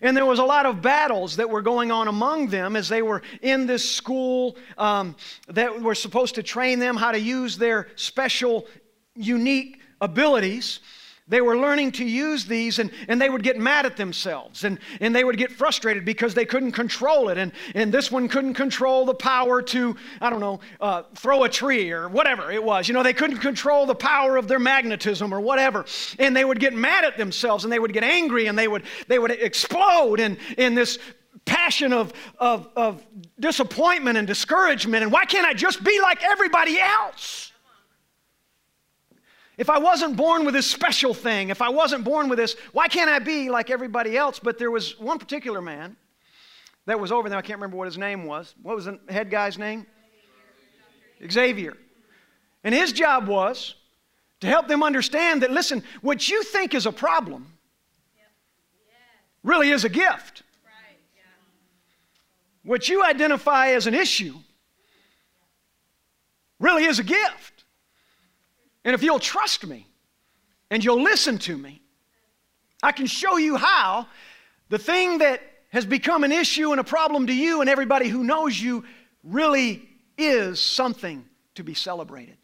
And 0.02 0.18
there 0.18 0.26
was 0.26 0.40
a 0.40 0.44
lot 0.44 0.66
of 0.66 0.82
battles 0.82 1.36
that 1.36 1.50
were 1.50 1.62
going 1.62 1.92
on 1.92 2.08
among 2.08 2.48
them 2.48 2.76
as 2.76 2.90
they 2.90 3.02
were 3.02 3.22
in 3.42 3.68
this 3.68 3.88
school 3.88 4.56
um, 4.78 5.16
that 5.48 5.82
were 5.82 5.96
supposed 5.96 6.36
to 6.36 6.44
train 6.44 6.80
them 6.80 6.96
how 6.96 7.12
to 7.12 7.20
use 7.20 7.58
their 7.58 7.88
special, 7.96 8.68
unique 9.16 9.82
abilities. 10.02 10.80
They 11.34 11.42
were 11.42 11.58
learning 11.58 11.92
to 11.94 12.06
use 12.06 12.46
these 12.46 12.78
and, 12.78 12.92
and 13.08 13.20
they 13.20 13.28
would 13.28 13.42
get 13.42 13.58
mad 13.58 13.88
at 13.88 13.98
themselves 13.98 14.66
and, 14.66 14.78
and 15.00 15.16
they 15.16 15.24
would 15.24 15.36
get 15.36 15.52
frustrated 15.52 16.06
because 16.06 16.36
they 16.36 16.46
couldn't 16.46 16.74
control 16.74 17.30
it. 17.30 17.40
And, 17.40 17.52
and 17.74 17.92
this 17.92 18.12
one 18.12 18.28
couldn't 18.28 18.54
control 18.54 19.04
the 19.04 19.16
power 19.16 19.60
to, 19.64 19.96
I 20.22 20.30
don't 20.30 20.40
know, 20.40 20.60
uh, 20.80 21.02
throw 21.16 21.44
a 21.44 21.50
tree 21.50 21.92
or 21.92 22.08
whatever 22.08 22.52
it 22.52 22.64
was. 22.64 22.88
You 22.88 22.94
know, 22.94 23.02
they 23.02 23.14
couldn't 23.14 23.40
control 23.40 23.88
the 23.88 23.96
power 23.96 24.38
of 24.38 24.48
their 24.48 24.60
magnetism 24.60 25.34
or 25.34 25.42
whatever. 25.42 25.86
And 26.20 26.36
they 26.36 26.46
would 26.46 26.60
get 26.60 26.76
mad 26.76 27.04
at 27.04 27.18
themselves 27.18 27.64
and 27.64 27.74
they 27.74 27.80
would 27.80 27.94
get 27.94 28.04
angry 28.04 28.46
and 28.46 28.56
they 28.56 28.68
would, 28.68 28.84
they 29.08 29.18
would 29.18 29.32
explode 29.32 30.20
in, 30.20 30.38
in 30.60 30.76
this 30.76 31.00
passion 31.46 31.94
of, 31.94 32.14
of, 32.38 32.70
of 32.76 33.04
disappointment 33.40 34.20
and 34.20 34.28
discouragement. 34.28 35.02
And 35.02 35.12
why 35.12 35.26
can't 35.26 35.48
I 35.48 35.56
just 35.56 35.84
be 35.84 36.00
like 36.00 36.24
everybody 36.24 36.80
else? 36.80 37.53
If 39.58 39.70
I 39.70 39.78
wasn't 39.78 40.18
born 40.18 40.46
with 40.46 40.54
this 40.54 40.70
special 40.70 41.14
thing, 41.14 41.50
if 41.50 41.62
I 41.62 41.70
wasn't 41.70 42.04
born 42.04 42.28
with 42.28 42.40
this, 42.40 42.56
why 42.72 42.88
can't 42.88 43.10
I 43.10 43.20
be 43.20 43.50
like 43.50 43.70
everybody 43.70 44.18
else? 44.18 44.40
But 44.40 44.58
there 44.58 44.72
was 44.72 45.00
one 45.00 45.20
particular 45.20 45.62
man 45.62 45.96
that 46.86 47.00
was 47.00 47.12
over 47.12 47.30
there. 47.30 47.38
I 47.38 47.42
can't 47.42 47.58
remember 47.58 47.78
what 47.78 47.86
his 47.86 47.98
name 47.98 48.26
was. 48.26 48.56
What 48.62 48.76
was 48.76 48.86
the 48.86 49.00
head 49.10 49.30
guy's 49.30 49.58
name? 49.58 49.86
Xavier. 51.30 51.78
And 52.64 52.74
his 52.74 52.92
job 52.92 53.28
was 53.28 53.76
to 54.40 54.48
help 54.48 54.68
them 54.68 54.84
understand 54.84 55.44
that, 55.44 55.52
listen, 55.52 55.84
what 56.02 56.28
you 56.28 56.44
think 56.44 56.74
is 56.74 56.86
a 56.86 56.92
problem 56.92 57.54
really 59.44 59.70
is 59.70 59.84
a 59.84 59.90
gift. 59.90 60.44
What 62.64 62.90
you 62.90 63.04
identify 63.04 63.68
as 63.70 63.88
an 63.88 63.94
issue 63.94 64.36
really 66.60 66.86
is 66.86 66.98
a 66.98 67.04
gift. 67.04 67.53
And 68.86 68.94
if 68.94 69.04
you'll 69.04 69.20
trust 69.20 69.66
me 69.66 69.88
and 70.70 70.84
you'll 70.84 71.02
listen 71.02 71.38
to 71.40 71.58
me, 71.58 71.82
I 72.82 72.92
can 72.92 73.06
show 73.06 73.38
you 73.38 73.56
how 73.56 74.08
the 74.70 74.78
thing 74.78 75.20
that 75.20 75.42
has 75.70 75.86
become 75.86 76.24
an 76.24 76.32
issue 76.32 76.72
and 76.72 76.80
a 76.80 76.84
problem 76.84 77.28
to 77.28 77.34
you 77.34 77.62
and 77.62 77.70
everybody 77.70 78.08
who 78.08 78.24
knows 78.24 78.60
you 78.60 78.84
really 79.24 79.88
is 80.18 80.60
something 80.60 81.26
to 81.56 81.64
be 81.64 81.74
celebrated. 81.74 82.38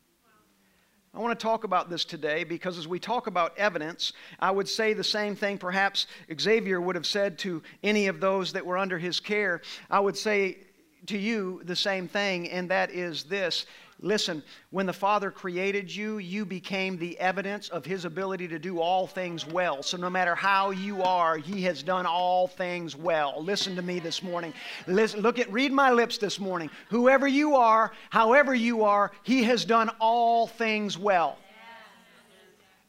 I 1.14 1.20
want 1.20 1.38
to 1.38 1.44
talk 1.44 1.64
about 1.64 1.90
this 1.90 2.06
today 2.06 2.44
because 2.44 2.78
as 2.78 2.88
we 2.88 3.00
talk 3.00 3.28
about 3.28 3.58
evidence, 3.58 4.14
I 4.40 4.52
would 4.52 4.70
say 4.70 4.94
the 4.94 5.04
same 5.04 5.36
thing 5.36 5.58
perhaps 5.58 6.08
Xavier 6.40 6.80
would 6.80 6.96
have 6.96 7.08
said 7.08 7.40
to 7.40 7.64
any 7.84 8.08
of 8.08 8.20
those 8.20 8.54
that 8.54 8.66
were 8.66 8.78
under 8.78 8.98
his 9.00 9.20
care. 9.20 9.62
I 9.90 10.00
would 10.00 10.16
say 10.16 10.60
to 11.08 11.18
you 11.18 11.62
the 11.66 11.76
same 11.76 12.08
thing, 12.08 12.50
and 12.50 12.70
that 12.70 12.92
is 12.92 13.24
this 13.24 13.66
Listen, 14.02 14.42
when 14.70 14.86
the 14.86 14.94
Father 14.94 15.30
created 15.30 15.94
you, 15.94 16.20
you 16.20 16.46
became 16.46 16.98
the 16.98 17.20
evidence 17.20 17.68
of 17.68 17.84
His 17.84 18.06
ability 18.06 18.48
to 18.48 18.58
do 18.58 18.80
all 18.80 19.06
things 19.06 19.46
well. 19.46 19.84
So 19.84 19.98
no 19.98 20.10
matter 20.10 20.36
how 20.36 20.70
you 20.72 21.04
are, 21.04 21.36
He 21.36 21.64
has 21.64 21.84
done 21.84 22.06
all 22.06 22.48
things 22.48 22.96
well. 22.96 23.44
Listen 23.44 23.76
to 23.76 23.82
me 23.82 24.00
this 24.00 24.24
morning. 24.24 24.54
Listen, 24.88 25.20
look 25.20 25.38
at, 25.38 25.52
read 25.52 25.74
my 25.74 25.92
lips 25.92 26.18
this 26.18 26.40
morning. 26.40 26.70
Whoever 26.90 27.28
you 27.28 27.58
are, 27.58 27.92
however 28.10 28.56
you 28.56 28.86
are, 28.86 29.12
He 29.24 29.44
has 29.44 29.66
done 29.66 29.90
all 30.00 30.48
things 30.48 30.98
well. 30.98 31.38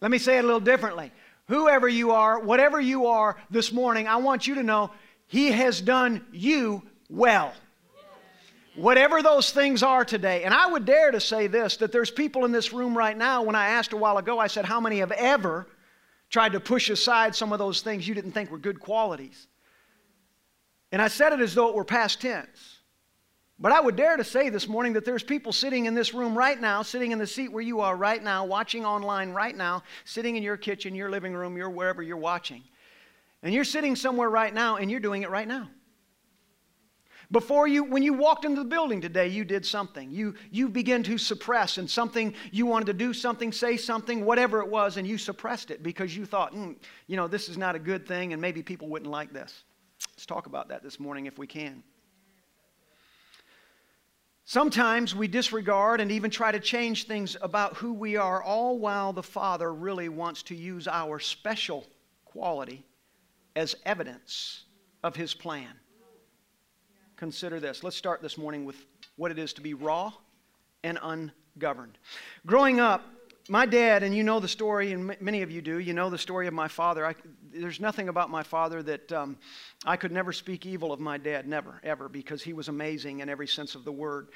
Let 0.01 0.13
me 0.13 0.19
say 0.19 0.39
it 0.39 0.45
a 0.45 0.47
little 0.47 0.61
differently. 0.61 1.11
Whoever 1.49 1.89
you 1.89 2.13
are, 2.13 2.39
whatever 2.39 2.81
you 2.81 3.07
are 3.07 3.37
this 3.51 3.73
morning, 3.73 4.07
I 4.07 4.17
want 4.17 4.47
you 4.47 4.55
to 4.55 4.63
know 4.63 4.93
He 5.27 5.51
has 5.51 5.81
done 5.81 6.25
you 6.31 6.85
well. 7.09 7.53
Whatever 8.81 9.23
those 9.23 9.51
things 9.51 9.83
are 9.83 10.07
today. 10.07 10.45
And 10.45 10.55
I 10.55 10.67
would 10.67 10.87
dare 10.87 11.11
to 11.11 11.21
say 11.21 11.49
this 11.49 11.77
that 11.79 11.93
there's 11.93 12.11
people 12.11 12.47
in 12.47 12.53
this 12.53 12.73
room 12.73 12.97
right 12.97 13.17
now. 13.17 13.43
When 13.43 13.55
I 13.55 13.69
asked 13.69 13.93
a 13.93 13.97
while 13.97 14.17
ago, 14.17 14.39
I 14.39 14.47
said, 14.47 14.65
How 14.65 14.81
many 14.81 15.01
have 15.01 15.13
ever 15.13 15.67
tried 16.31 16.53
to 16.53 16.61
push 16.61 16.89
aside 16.89 17.35
some 17.35 17.53
of 17.53 17.59
those 17.59 17.83
things 17.83 18.09
you 18.09 18.15
didn't 18.15 18.33
think 18.33 18.51
were 18.51 18.57
good 18.57 18.81
qualities? 18.81 19.49
And 20.93 21.03
I 21.03 21.09
said 21.09 21.35
it 21.35 21.41
as 21.41 21.55
though 21.55 21.69
it 21.69 21.75
were 21.75 21.85
past 21.85 22.23
tense. 22.23 22.79
But 23.59 23.73
I 23.73 23.83
would 23.83 23.97
dare 23.97 24.17
to 24.17 24.25
say 24.25 24.49
this 24.49 24.67
morning 24.67 24.95
that 24.95 25.05
there's 25.05 25.23
people 25.23 25.53
sitting 25.53 25.85
in 25.85 25.95
this 25.95 26.15
room 26.15 26.37
right 26.37 26.59
now, 26.59 26.81
sitting 26.81 27.13
in 27.13 27.19
the 27.19 27.27
seat 27.27 27.53
where 27.53 27.63
you 27.63 27.81
are 27.81 27.95
right 27.95 28.23
now, 28.23 28.47
watching 28.47 28.87
online 28.87 29.33
right 29.33 29.55
now, 29.55 29.83
sitting 30.07 30.37
in 30.37 30.43
your 30.43 30.57
kitchen, 30.57 30.95
your 30.95 31.11
living 31.11 31.35
room, 31.35 31.55
your 31.55 31.69
wherever 31.69 32.03
you're 32.03 32.17
watching. 32.17 32.63
And 33.43 33.53
you're 33.53 33.65
sitting 33.65 33.95
somewhere 33.95 34.31
right 34.31 34.55
now 34.55 34.77
and 34.77 34.91
you're 34.91 35.01
doing 35.01 35.21
it 35.23 35.29
right 35.29 35.47
now. 35.47 35.69
Before 37.33 37.69
you, 37.69 37.85
when 37.85 38.03
you 38.03 38.13
walked 38.13 38.45
into 38.45 38.61
the 38.61 38.69
building 38.69 39.01
today, 39.01 39.29
you 39.29 39.45
did 39.45 39.65
something. 39.65 40.11
You, 40.11 40.35
you 40.51 40.69
began 40.69 41.05
to 41.05 41.17
suppress, 41.17 41.79
and 41.79 41.89
something 41.89 42.35
you 42.51 42.67
wanted 42.67 42.87
to 42.87 42.93
do 42.93 43.13
something, 43.15 43.53
say 43.53 43.77
something, 43.77 44.25
whatever 44.25 44.61
it 44.61 44.69
was, 44.69 44.97
and 44.97 45.07
you 45.07 45.17
suppressed 45.17 45.71
it 45.71 45.83
because 45.83 46.17
you 46.17 46.27
thought, 46.27 46.53
mm, 46.53 46.75
you 47.07 47.17
know, 47.17 47.29
this 47.29 47.49
is 47.49 47.57
not 47.57 47.77
a 47.77 47.79
good 47.79 48.07
thing, 48.07 48.33
and 48.33 48.43
maybe 48.43 48.63
people 48.63 48.89
wouldn't 48.89 49.11
like 49.11 49.33
this. 49.33 49.63
Let's 50.13 50.27
talk 50.27 50.47
about 50.47 50.69
that 50.71 50.83
this 50.83 50.99
morning 50.99 51.27
if 51.27 51.39
we 51.39 51.47
can. 51.47 51.85
Sometimes 54.45 55.15
we 55.15 55.29
disregard 55.29 56.01
and 56.01 56.11
even 56.11 56.33
try 56.33 56.51
to 56.51 56.59
change 56.59 57.07
things 57.07 57.37
about 57.41 57.77
who 57.77 57.93
we 57.93 58.17
are, 58.17 58.43
all 58.43 58.81
while 58.81 59.13
the 59.13 59.23
Father 59.23 59.73
really 59.73 60.09
wants 60.09 60.43
to 60.45 60.57
use 60.57 60.89
our 60.89 61.21
special 61.21 61.87
quality 62.25 62.85
as 63.55 63.77
evidence 63.85 64.65
of 65.05 65.15
His 65.15 65.33
plan 65.33 65.80
consider 67.21 67.61
this. 67.61 67.85
Let's 67.85 67.97
start 67.97 68.23
this 68.23 68.39
morning 68.39 68.65
with 68.65 68.87
what 69.17 69.31
it 69.31 69.39
is 69.39 69.53
to 69.53 69.61
be 69.61 69.75
raw 69.75 70.11
and 70.83 70.99
ungoverned. 71.03 71.99
Growing 72.47 72.81
up, 72.81 73.05
my 73.47 73.67
dad, 73.67 74.03
and 74.03 74.17
you 74.17 74.23
know 74.23 74.41
the 74.41 74.49
story, 74.49 74.93
and 74.95 75.15
many 75.21 75.43
of 75.43 75.51
you 75.51 75.61
do, 75.61 75.81
you 75.81 75.93
know 75.93 76.09
the 76.09 76.17
story 76.17 76.47
of 76.47 76.55
my 76.55 76.67
father. 76.67 77.05
I, 77.05 77.15
there's 77.53 77.79
nothing 77.79 78.09
about 78.09 78.31
my 78.31 78.43
father 78.43 78.83
that 78.85 79.13
um, 79.13 79.37
I 79.85 79.97
could 79.97 80.13
never 80.13 80.33
speak 80.33 80.65
evil 80.65 80.95
of 80.95 81.01
my 81.01 81.19
dad, 81.19 81.47
never, 81.47 81.79
ever, 81.85 82.09
because 82.09 82.43
he 82.43 82.55
was 82.55 82.69
amazing 82.69 83.21
in 83.21 83.29
every 83.29 83.47
sense 83.47 83.75
of 83.75 83.85
the 83.85 83.93
word. 83.93 84.29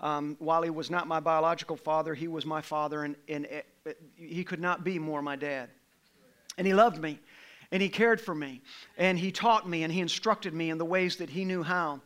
Um, 0.00 0.34
while 0.40 0.62
he 0.62 0.70
was 0.70 0.90
not 0.90 1.06
my 1.06 1.20
biological 1.20 1.76
father, 1.76 2.12
he 2.12 2.26
was 2.26 2.44
my 2.44 2.60
father, 2.60 3.04
and, 3.04 3.14
and 3.28 3.44
it, 3.44 3.66
it, 3.86 4.02
he 4.16 4.42
could 4.42 4.60
not 4.60 4.82
be 4.82 4.98
more 4.98 5.22
my 5.22 5.36
dad. 5.36 5.70
And 6.58 6.66
he 6.66 6.74
loved 6.74 7.00
me, 7.00 7.20
and 7.70 7.80
he 7.80 7.88
cared 7.88 8.20
for 8.20 8.34
me, 8.34 8.62
and 8.98 9.16
he 9.16 9.30
taught 9.30 9.68
me, 9.68 9.84
and 9.84 9.92
he 9.92 10.00
instructed 10.00 10.52
me 10.52 10.70
in 10.70 10.78
the 10.78 10.84
ways 10.84 11.18
that 11.18 11.30
he 11.30 11.44
knew 11.44 11.62
how. 11.62 12.00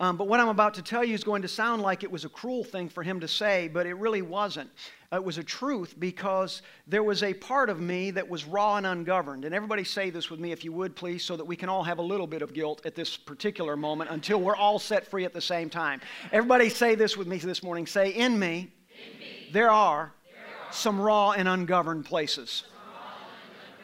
Um, 0.00 0.16
but 0.16 0.28
what 0.28 0.38
I'm 0.38 0.48
about 0.48 0.74
to 0.74 0.82
tell 0.82 1.02
you 1.02 1.14
is 1.14 1.24
going 1.24 1.42
to 1.42 1.48
sound 1.48 1.82
like 1.82 2.04
it 2.04 2.10
was 2.10 2.24
a 2.24 2.28
cruel 2.28 2.62
thing 2.62 2.88
for 2.88 3.02
him 3.02 3.18
to 3.18 3.26
say, 3.26 3.66
but 3.66 3.84
it 3.84 3.94
really 3.94 4.22
wasn't. 4.22 4.70
It 5.10 5.24
was 5.24 5.38
a 5.38 5.42
truth 5.42 5.94
because 5.98 6.62
there 6.86 7.02
was 7.02 7.24
a 7.24 7.34
part 7.34 7.68
of 7.68 7.80
me 7.80 8.12
that 8.12 8.28
was 8.28 8.44
raw 8.44 8.76
and 8.76 8.86
ungoverned. 8.86 9.44
And 9.44 9.52
everybody 9.52 9.82
say 9.82 10.10
this 10.10 10.30
with 10.30 10.38
me, 10.38 10.52
if 10.52 10.64
you 10.64 10.72
would, 10.72 10.94
please, 10.94 11.24
so 11.24 11.36
that 11.36 11.44
we 11.44 11.56
can 11.56 11.68
all 11.68 11.82
have 11.82 11.98
a 11.98 12.02
little 12.02 12.28
bit 12.28 12.42
of 12.42 12.52
guilt 12.54 12.80
at 12.84 12.94
this 12.94 13.16
particular 13.16 13.76
moment 13.76 14.10
until 14.10 14.40
we're 14.40 14.54
all 14.54 14.78
set 14.78 15.04
free 15.04 15.24
at 15.24 15.32
the 15.32 15.40
same 15.40 15.68
time. 15.68 16.00
Everybody 16.30 16.68
say 16.68 16.94
this 16.94 17.16
with 17.16 17.26
me 17.26 17.38
this 17.38 17.64
morning. 17.64 17.84
Say, 17.86 18.10
In 18.10 18.38
me, 18.38 18.70
in 18.90 19.18
me 19.18 19.48
there, 19.52 19.70
are 19.70 20.12
there 20.30 20.40
are 20.68 20.72
some 20.72 21.00
raw 21.00 21.32
and 21.32 21.48
ungoverned 21.48 22.04
places. 22.04 22.64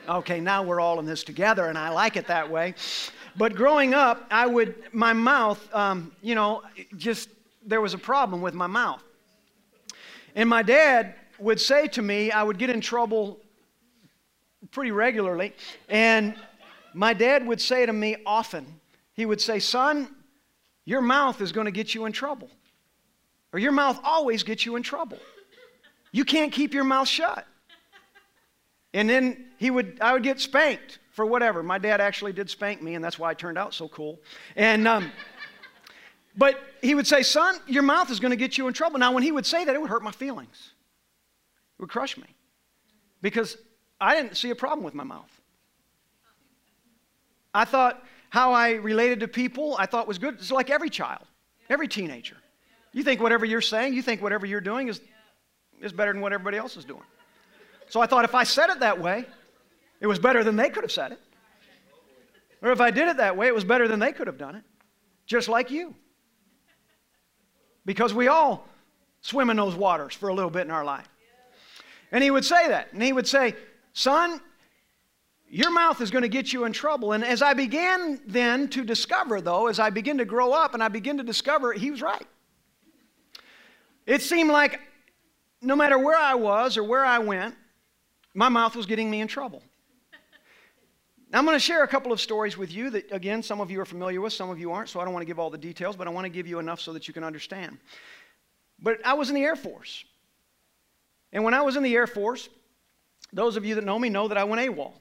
Okay, 0.07 0.39
now 0.39 0.63
we're 0.63 0.81
all 0.81 1.01
in 1.01 1.07
this 1.07 1.25
together, 1.25 1.65
and 1.67 1.79
I 1.79 1.89
like 1.89 2.17
it 2.17 2.27
that 2.27 2.51
way. 2.51 2.75
But 3.37 3.55
growing 3.55 3.95
up, 3.95 4.27
I 4.31 4.47
would, 4.47 4.77
my 4.93 5.13
mouth, 5.13 5.75
um, 5.75 6.13
you 6.23 6.35
know, 6.35 6.63
just, 6.97 7.29
there 7.67 7.81
was 7.81 7.95
a 7.95 7.99
problem 7.99 8.41
with 8.41 8.55
my 8.55 8.69
mouth. 8.69 9.03
And 10.37 10.49
my 10.49 10.63
dad 10.63 11.15
would 11.39 11.61
say 11.61 11.89
to 11.89 12.03
me, 12.03 12.31
I 12.31 12.43
would 12.43 12.59
get 12.59 12.71
in 12.71 12.81
trouble 12.81 13.41
pretty 14.71 14.93
regularly. 14.93 15.53
And 15.89 16.37
my 16.93 17.13
dad 17.13 17.45
would 17.47 17.61
say 17.61 17.87
to 17.87 17.93
me 17.93 18.17
often, 18.25 18.67
he 19.15 19.27
would 19.27 19.41
say, 19.41 19.59
Son, 19.59 20.09
your 20.85 21.01
mouth 21.01 21.41
is 21.41 21.51
going 21.51 21.67
to 21.67 21.73
get 21.73 21.95
you 21.95 22.05
in 22.05 22.13
trouble. 22.13 22.51
Or 23.53 23.59
your 23.59 23.73
mouth 23.73 23.99
always 24.05 24.43
gets 24.43 24.65
you 24.67 24.77
in 24.77 24.83
trouble. 24.83 25.19
You 26.13 26.25
can't 26.25 26.53
keep 26.53 26.73
your 26.73 26.85
mouth 26.85 27.09
shut. 27.09 27.47
And 28.93 29.11
then 29.11 29.47
he 29.59 29.71
would, 29.71 29.99
I 30.01 30.13
would 30.13 30.23
get 30.23 30.41
spanked 30.41 30.99
for 31.15 31.25
whatever. 31.25 31.63
My 31.63 31.79
dad 31.79 32.01
actually 32.01 32.33
did 32.33 32.51
spank 32.51 32.83
me, 32.83 32.97
and 32.97 33.05
that's 33.05 33.19
why 33.19 33.31
I 33.31 33.35
turned 33.35 33.57
out 33.57 33.73
so 33.73 33.89
cool. 33.89 34.21
And, 34.57 34.87
um, 34.87 35.11
but 36.37 36.59
he 36.83 36.95
would 36.95 37.07
say, 37.07 37.23
Son, 37.23 37.57
your 37.67 37.85
mouth 37.85 38.11
is 38.11 38.19
going 38.21 38.31
to 38.31 38.37
get 38.37 38.59
you 38.59 38.67
in 38.67 38.75
trouble. 38.75 38.99
Now, 38.99 39.13
when 39.13 39.23
he 39.23 39.31
would 39.31 39.47
say 39.47 39.65
that, 39.65 39.75
it 39.75 39.81
would 39.81 39.91
hurt 39.91 40.03
my 40.03 40.11
feelings, 40.11 40.73
it 41.79 41.83
would 41.83 41.91
crush 41.91 42.17
me 42.17 42.27
because 43.23 43.57
I 44.01 44.17
didn't 44.17 44.37
see 44.37 44.51
a 44.51 44.57
problem 44.57 44.85
with 44.85 44.95
my 44.95 45.05
mouth. 45.05 45.31
I 47.55 47.65
thought 47.65 48.03
how 48.31 48.53
I 48.53 48.73
related 48.73 49.21
to 49.21 49.29
people, 49.29 49.77
I 49.79 49.87
thought 49.87 50.09
was 50.09 50.19
good. 50.19 50.35
It's 50.35 50.51
like 50.51 50.69
every 50.69 50.91
child, 50.91 51.25
every 51.71 51.87
teenager. 51.87 52.37
You 52.93 53.05
think 53.05 53.21
whatever 53.21 53.45
you're 53.45 53.61
saying, 53.61 53.95
you 53.95 54.03
think 54.03 54.21
whatever 54.21 54.47
you're 54.47 54.61
doing 54.61 54.89
is, 54.89 55.01
is 55.81 55.93
better 55.93 56.13
than 56.13 56.21
what 56.21 56.33
everybody 56.33 56.57
else 56.57 56.77
is 56.77 56.85
doing. 56.85 57.05
So 57.89 58.01
I 58.01 58.07
thought 58.07 58.25
if 58.25 58.35
I 58.35 58.43
said 58.43 58.71
it 58.71 58.81
that 58.81 59.01
way, 59.01 59.27
it 60.05 60.07
was 60.07 60.19
better 60.19 60.45
than 60.45 60.55
they 60.55 60.69
could 60.69 60.85
have 60.85 60.93
said 60.93 61.13
it. 61.13 61.21
Or 62.61 62.71
if 62.73 62.79
I 62.79 62.91
did 62.91 63.09
it 63.09 63.17
that 63.17 63.39
way, 63.39 63.47
it 63.47 63.55
was 63.55 63.65
better 63.65 63.89
than 63.89 63.99
they 63.99 64.13
could 64.13 64.27
have 64.27 64.37
done 64.37 64.55
it. 64.55 64.63
Just 65.25 65.49
like 65.49 65.71
you. 65.71 65.95
Because 67.87 68.13
we 68.13 68.29
all 68.29 68.69
swim 69.23 69.49
in 69.49 69.57
those 69.57 69.75
waters 69.75 70.13
for 70.13 70.29
a 70.29 70.35
little 70.35 70.51
bit 70.51 70.67
in 70.67 70.71
our 70.71 70.85
life. 70.85 71.09
And 72.13 72.23
he 72.23 72.31
would 72.31 72.45
say 72.45 72.69
that. 72.69 72.93
And 72.93 73.03
he 73.03 73.15
would 73.15 73.27
say, 73.27 73.57
Son, 73.95 74.43
your 75.49 75.71
mouth 75.71 76.03
is 76.03 76.11
going 76.11 76.21
to 76.21 76.29
get 76.29 76.53
you 76.53 76.65
in 76.67 76.75
trouble. 76.75 77.13
And 77.13 77.25
as 77.25 77.41
I 77.41 77.55
began 77.55 78.21
then 78.27 78.69
to 78.69 78.85
discover, 78.85 79.41
though, 79.41 79.69
as 79.69 79.79
I 79.79 79.89
begin 79.89 80.19
to 80.19 80.27
grow 80.27 80.53
up 80.53 80.75
and 80.75 80.83
I 80.83 80.89
begin 80.89 81.17
to 81.17 81.25
discover, 81.25 81.73
he 81.73 81.91
was 81.91 82.03
right. 82.03 82.27
It 84.07 84.21
seemed 84.21 84.51
like 84.51 84.81
no 85.63 85.75
matter 85.75 85.99
where 85.99 86.19
I 86.19 86.35
was 86.35 86.77
or 86.77 86.85
where 86.85 87.07
I 87.07 87.21
went, 87.21 87.55
my 88.35 88.51
mouth 88.51 88.77
was 88.77 88.85
getting 88.85 89.11
me 89.11 89.23
in 89.23 89.29
trouble. 89.29 89.63
Now, 91.35 91.41
I'm 91.41 91.47
going 91.47 91.57
to 91.57 91.61
share 91.61 91.83
a 91.83 91.89
couple 91.89 92.13
of 92.13 92.21
stories 92.21 92.57
with 92.57 92.73
you 92.73 92.91
that, 92.91 93.11
again, 93.11 93.43
some 93.43 93.61
of 93.61 93.69
you 93.69 93.81
are 93.81 93.85
familiar 93.85 94.21
with, 94.21 94.33
some 94.33 94.51
of 94.51 94.61
you 94.61 94.71
aren't, 94.71 94.89
so 94.89 95.01
I 95.01 95.05
don't 95.05 95.13
want 95.13 95.23
to 95.23 95.27
give 95.27 95.41
all 95.41 95.51
the 95.51 95.59
details, 95.59 95.97
but 95.97 96.07
I 96.07 96.11
want 96.11 96.27
to 96.27 96.29
give 96.29 96.47
you 96.47 96.61
enough 96.61 96.81
so 96.81 96.93
that 96.93 97.09
you 97.09 97.13
can 97.13 97.25
understand. 97.25 97.79
But 98.79 99.05
I 99.05 99.15
was 99.15 99.31
in 99.31 99.35
the 99.35 99.43
Air 99.43 99.57
Force. 99.57 100.05
And 101.33 101.43
when 101.43 101.53
I 101.53 101.63
was 101.63 101.75
in 101.75 101.83
the 101.83 101.93
Air 101.93 102.07
Force, 102.07 102.49
those 103.33 103.57
of 103.57 103.65
you 103.65 103.75
that 103.75 103.83
know 103.83 103.99
me 103.99 104.11
know 104.11 104.29
that 104.29 104.39
I 104.39 104.45
went 104.45 104.63
AWOL. 104.63 104.93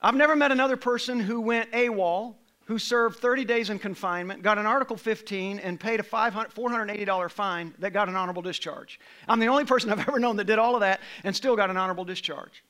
I've 0.00 0.14
never 0.14 0.36
met 0.36 0.52
another 0.52 0.76
person 0.76 1.18
who 1.18 1.40
went 1.40 1.72
AWOL, 1.72 2.36
who 2.66 2.78
served 2.78 3.18
30 3.18 3.44
days 3.44 3.70
in 3.70 3.80
confinement, 3.80 4.40
got 4.40 4.58
an 4.58 4.66
Article 4.66 4.96
15, 4.96 5.58
and 5.58 5.80
paid 5.80 5.98
a 5.98 6.04
$480 6.04 7.30
fine 7.32 7.74
that 7.80 7.92
got 7.92 8.08
an 8.08 8.14
honorable 8.14 8.42
discharge. 8.42 9.00
I'm 9.26 9.40
the 9.40 9.48
only 9.48 9.64
person 9.64 9.90
I've 9.90 9.98
ever 10.08 10.20
known 10.20 10.36
that 10.36 10.44
did 10.44 10.60
all 10.60 10.76
of 10.76 10.82
that 10.82 11.00
and 11.24 11.34
still 11.34 11.56
got 11.56 11.70
an 11.70 11.76
honorable 11.76 12.04
discharge. 12.04 12.62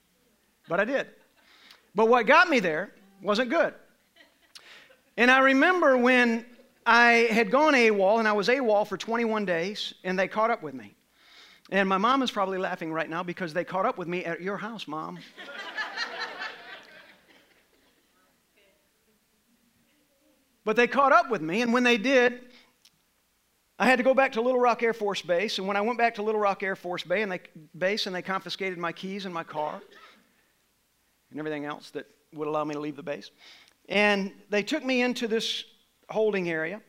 But 0.66 0.80
I 0.80 0.87
did. 0.87 1.09
But 1.95 2.09
what 2.09 2.27
got 2.27 2.49
me 2.49 2.61
there 2.61 2.93
wasn't 3.23 3.51
good. 3.51 3.75
And 5.17 5.31
I 5.31 5.39
remember 5.41 5.97
when 5.97 6.45
I 6.85 7.29
had 7.31 7.51
gone 7.51 7.75
AWOL, 7.75 8.19
and 8.19 8.27
I 8.27 8.33
was 8.33 8.49
AWOL 8.49 8.87
for 8.87 8.97
21 8.97 9.45
days, 9.45 9.95
and 10.03 10.19
they 10.19 10.29
caught 10.29 10.51
up 10.51 10.63
with 10.63 10.75
me. 10.75 10.95
And 11.71 11.89
my 11.89 11.99
mom 11.99 12.23
is 12.23 12.31
probably 12.31 12.59
laughing 12.59 12.93
right 12.93 13.09
now 13.09 13.23
because 13.23 13.55
they 13.55 13.65
caught 13.65 13.87
up 13.87 13.97
with 13.97 14.09
me 14.09 14.25
at 14.25 14.43
your 14.43 14.57
house, 14.57 14.87
mom. 14.87 15.19
But 20.65 20.77
they 20.77 20.87
caught 20.87 21.13
up 21.13 21.31
with 21.31 21.43
me, 21.43 21.61
and 21.61 21.73
when 21.73 21.85
they 21.85 21.99
did, 21.99 22.41
I 23.79 23.87
had 23.87 23.97
to 23.97 24.03
go 24.03 24.15
back 24.15 24.33
to 24.33 24.41
Little 24.41 24.61
Rock 24.61 24.83
Air 24.83 24.95
Force 24.95 25.21
Base. 25.21 25.59
And 25.59 25.67
when 25.67 25.77
I 25.77 25.81
went 25.81 25.99
back 25.99 26.15
to 26.15 26.23
Little 26.23 26.41
Rock 26.41 26.63
Air 26.63 26.77
Force 26.77 27.03
Base 27.03 27.23
and 27.23 27.33
they, 27.33 27.41
base 27.77 28.07
and 28.07 28.15
they 28.15 28.23
confiscated 28.23 28.79
my 28.79 28.93
keys 28.93 29.27
and 29.27 29.35
my 29.35 29.45
car 29.45 29.83
and 31.35 31.41
everything 31.41 31.64
else 31.67 31.91
that 31.91 32.07
would 32.33 32.49
allow 32.49 32.64
me 32.64 32.75
to 32.75 32.81
leave 32.81 32.97
the 32.97 33.03
base, 33.03 33.31
and 33.88 34.33
they 34.49 34.62
took 34.62 34.85
me 34.85 35.03
into 35.03 35.29
this 35.29 35.64
holding 36.09 36.49
area. 36.49 36.81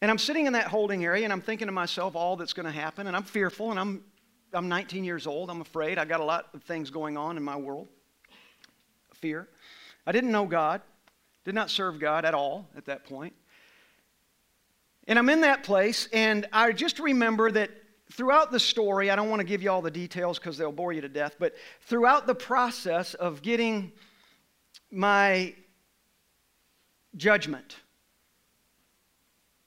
And 0.00 0.10
I'm 0.10 0.18
sitting 0.18 0.46
in 0.46 0.52
that 0.52 0.68
holding 0.68 1.04
area 1.04 1.24
and 1.24 1.32
I'm 1.32 1.40
thinking 1.40 1.66
to 1.66 1.72
myself 1.72 2.14
all 2.14 2.36
that's 2.36 2.52
going 2.52 2.66
to 2.66 2.72
happen. 2.72 3.08
And 3.08 3.16
I'm 3.16 3.24
fearful 3.24 3.70
and 3.70 3.80
I'm, 3.80 4.04
I'm 4.52 4.68
19 4.68 5.04
years 5.04 5.26
old. 5.26 5.50
I'm 5.50 5.60
afraid. 5.60 5.98
I 5.98 6.04
got 6.04 6.20
a 6.20 6.24
lot 6.24 6.48
of 6.54 6.62
things 6.62 6.90
going 6.90 7.16
on 7.16 7.36
in 7.36 7.42
my 7.42 7.56
world. 7.56 7.88
Fear. 9.14 9.48
I 10.06 10.12
didn't 10.12 10.30
know 10.30 10.46
God. 10.46 10.80
Did 11.44 11.54
not 11.54 11.70
serve 11.70 11.98
God 11.98 12.24
at 12.24 12.34
all 12.34 12.68
at 12.76 12.84
that 12.86 13.04
point. 13.04 13.34
And 15.08 15.18
I'm 15.18 15.30
in 15.30 15.40
that 15.40 15.62
place, 15.62 16.06
and 16.12 16.46
I 16.52 16.70
just 16.72 16.98
remember 16.98 17.50
that 17.50 17.70
throughout 18.12 18.50
the 18.50 18.60
story, 18.60 19.10
I 19.10 19.16
don't 19.16 19.30
want 19.30 19.40
to 19.40 19.46
give 19.46 19.62
you 19.62 19.70
all 19.70 19.82
the 19.82 19.90
details 19.90 20.38
because 20.38 20.56
they'll 20.56 20.72
bore 20.72 20.92
you 20.92 21.00
to 21.02 21.08
death, 21.08 21.36
but 21.38 21.54
throughout 21.82 22.26
the 22.26 22.34
process 22.34 23.14
of 23.14 23.42
getting 23.42 23.92
my 24.90 25.54
judgment 27.16 27.76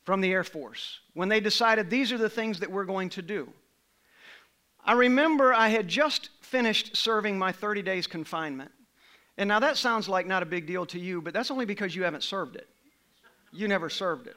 from 0.04 0.22
the 0.22 0.32
Air 0.32 0.44
Force, 0.44 1.00
when 1.14 1.30
they 1.30 1.40
decided 1.40 1.90
these 1.90 2.12
are 2.12 2.18
the 2.18 2.30
things 2.30 2.60
that 2.60 2.72
we're 2.72 2.86
going 2.86 3.10
to 3.10 3.22
do, 3.22 3.52
I 4.84 4.94
remember 4.94 5.54
I 5.54 5.70
had 5.70 5.88
just 5.88 6.30
finished 6.42 6.98
serving 6.98 7.38
my 7.38 7.52
30 7.52 7.84
days 7.84 8.08
confinement. 8.08 8.72
And 9.38 9.48
now 9.48 9.60
that 9.60 9.78
sounds 9.78 10.10
like 10.10 10.26
not 10.26 10.42
a 10.42 10.46
big 10.46 10.66
deal 10.66 10.86
to 10.88 11.00
you, 11.00 11.22
but 11.22 11.34
that's 11.34 11.52
only 11.52 11.66
because 11.66 11.96
you 11.96 12.04
haven't 12.04 12.24
served 12.24 12.56
it. 12.56 12.68
You 13.52 13.68
never 13.68 13.90
served 13.90 14.28
it. 14.28 14.36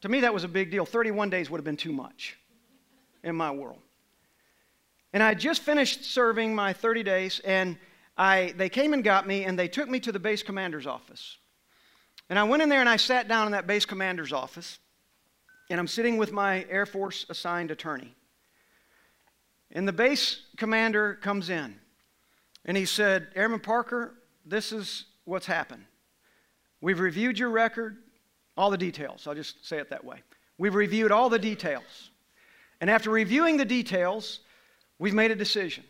To 0.00 0.08
me, 0.08 0.20
that 0.20 0.32
was 0.32 0.44
a 0.44 0.48
big 0.48 0.70
deal. 0.70 0.86
31 0.86 1.30
days 1.30 1.50
would 1.50 1.58
have 1.58 1.64
been 1.64 1.76
too 1.76 1.92
much 1.92 2.38
in 3.26 3.36
my 3.36 3.50
world. 3.50 3.80
And 5.12 5.22
I 5.22 5.34
just 5.34 5.62
finished 5.62 6.04
serving 6.04 6.54
my 6.54 6.72
30 6.72 7.02
days, 7.02 7.40
and 7.44 7.76
I, 8.16 8.54
they 8.56 8.68
came 8.68 8.94
and 8.94 9.04
got 9.04 9.26
me, 9.26 9.44
and 9.44 9.58
they 9.58 9.68
took 9.68 9.88
me 9.88 10.00
to 10.00 10.12
the 10.12 10.18
base 10.18 10.42
commander's 10.42 10.86
office. 10.86 11.36
And 12.30 12.38
I 12.38 12.44
went 12.44 12.62
in 12.62 12.68
there 12.68 12.80
and 12.80 12.88
I 12.88 12.96
sat 12.96 13.28
down 13.28 13.46
in 13.46 13.52
that 13.52 13.66
base 13.66 13.84
commander's 13.84 14.32
office, 14.32 14.78
and 15.68 15.78
I'm 15.78 15.86
sitting 15.86 16.16
with 16.16 16.32
my 16.32 16.64
Air 16.70 16.86
Force 16.86 17.26
assigned 17.28 17.70
attorney. 17.70 18.14
And 19.72 19.86
the 19.86 19.92
base 19.92 20.42
commander 20.56 21.14
comes 21.20 21.50
in. 21.50 21.76
And 22.64 22.76
he 22.76 22.84
said, 22.84 23.28
Airman 23.34 23.60
Parker, 23.60 24.14
this 24.44 24.72
is 24.72 25.06
what's 25.24 25.46
happened. 25.46 25.84
We've 26.80 27.00
reviewed 27.00 27.38
your 27.38 27.50
record, 27.50 27.96
all 28.56 28.70
the 28.70 28.78
details. 28.78 29.26
I'll 29.26 29.34
just 29.34 29.66
say 29.66 29.78
it 29.78 29.90
that 29.90 30.04
way. 30.04 30.22
We've 30.58 30.74
reviewed 30.74 31.10
all 31.10 31.28
the 31.28 31.38
details. 31.38 32.10
And 32.80 32.90
after 32.90 33.10
reviewing 33.10 33.56
the 33.56 33.64
details, 33.64 34.40
we've 34.98 35.14
made 35.14 35.30
a 35.30 35.36
decision. 35.36 35.84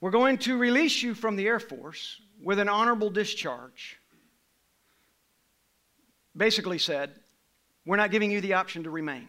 We're 0.00 0.10
going 0.10 0.38
to 0.38 0.56
release 0.56 1.02
you 1.02 1.14
from 1.14 1.36
the 1.36 1.46
Air 1.46 1.60
Force 1.60 2.20
with 2.42 2.58
an 2.58 2.68
honorable 2.68 3.10
discharge. 3.10 3.98
Basically, 6.36 6.78
said, 6.78 7.14
we're 7.84 7.96
not 7.96 8.10
giving 8.10 8.30
you 8.30 8.40
the 8.40 8.54
option 8.54 8.84
to 8.84 8.90
remain. 8.90 9.28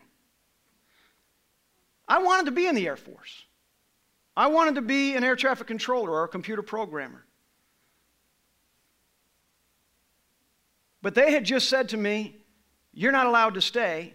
I 2.08 2.22
wanted 2.22 2.46
to 2.48 2.52
be 2.52 2.68
in 2.68 2.76
the 2.76 2.88
Air 2.88 2.98
Force. 2.98 3.46
I 4.36 4.48
wanted 4.48 4.76
to 4.76 4.82
be 4.82 5.16
an 5.16 5.24
air 5.24 5.36
traffic 5.36 5.68
controller 5.68 6.12
or 6.12 6.24
a 6.24 6.28
computer 6.28 6.62
programmer. 6.62 7.26
But 11.02 11.16
they 11.16 11.32
had 11.32 11.46
just 11.46 11.70
said 11.70 11.90
to 11.90 11.98
me, 11.98 12.38
You're 12.94 13.12
not 13.12 13.28
allowed 13.28 13.56
to 13.56 13.62
stay. 13.62 14.14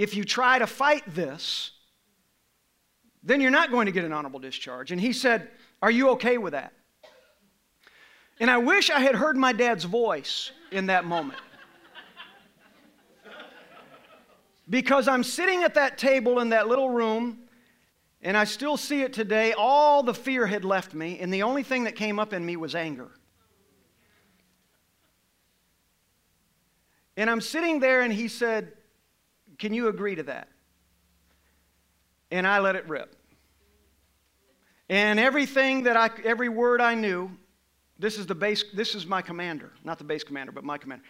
If 0.00 0.16
you 0.16 0.24
try 0.24 0.58
to 0.58 0.66
fight 0.66 1.02
this, 1.14 1.72
then 3.22 3.42
you're 3.42 3.50
not 3.50 3.70
going 3.70 3.84
to 3.84 3.92
get 3.92 4.02
an 4.02 4.14
honorable 4.14 4.40
discharge. 4.40 4.92
And 4.92 4.98
he 4.98 5.12
said, 5.12 5.50
Are 5.82 5.90
you 5.90 6.08
okay 6.12 6.38
with 6.38 6.54
that? 6.54 6.72
And 8.40 8.50
I 8.50 8.56
wish 8.56 8.88
I 8.88 9.00
had 9.00 9.14
heard 9.14 9.36
my 9.36 9.52
dad's 9.52 9.84
voice 9.84 10.52
in 10.72 10.86
that 10.86 11.04
moment. 11.04 11.38
because 14.70 15.06
I'm 15.06 15.22
sitting 15.22 15.64
at 15.64 15.74
that 15.74 15.98
table 15.98 16.40
in 16.40 16.48
that 16.48 16.66
little 16.66 16.88
room 16.88 17.40
and 18.22 18.38
I 18.38 18.44
still 18.44 18.78
see 18.78 19.02
it 19.02 19.12
today. 19.12 19.52
All 19.52 20.02
the 20.02 20.14
fear 20.14 20.46
had 20.46 20.64
left 20.64 20.94
me, 20.94 21.18
and 21.18 21.30
the 21.30 21.42
only 21.42 21.62
thing 21.62 21.84
that 21.84 21.94
came 21.94 22.18
up 22.18 22.32
in 22.32 22.46
me 22.46 22.56
was 22.56 22.74
anger. 22.74 23.10
And 27.18 27.28
I'm 27.28 27.42
sitting 27.42 27.80
there, 27.80 28.00
and 28.00 28.10
he 28.10 28.28
said, 28.28 28.72
Can 29.60 29.74
you 29.74 29.88
agree 29.88 30.14
to 30.14 30.22
that? 30.24 30.48
And 32.30 32.46
I 32.46 32.58
let 32.60 32.76
it 32.76 32.88
rip. 32.88 33.14
And 34.88 35.20
everything 35.20 35.84
that 35.84 35.96
I, 35.96 36.10
every 36.24 36.48
word 36.48 36.80
I 36.80 36.94
knew, 36.94 37.30
this 37.98 38.18
is 38.18 38.26
the 38.26 38.34
base, 38.34 38.64
this 38.72 38.94
is 38.94 39.06
my 39.06 39.20
commander, 39.20 39.70
not 39.84 39.98
the 39.98 40.04
base 40.04 40.24
commander, 40.24 40.50
but 40.50 40.64
my 40.64 40.78
commander. 40.78 41.04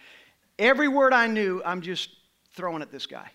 Every 0.58 0.88
word 0.88 1.14
I 1.14 1.28
knew, 1.28 1.62
I'm 1.64 1.80
just 1.80 2.10
throwing 2.52 2.82
at 2.82 2.90
this 2.90 3.06
guy. 3.06 3.30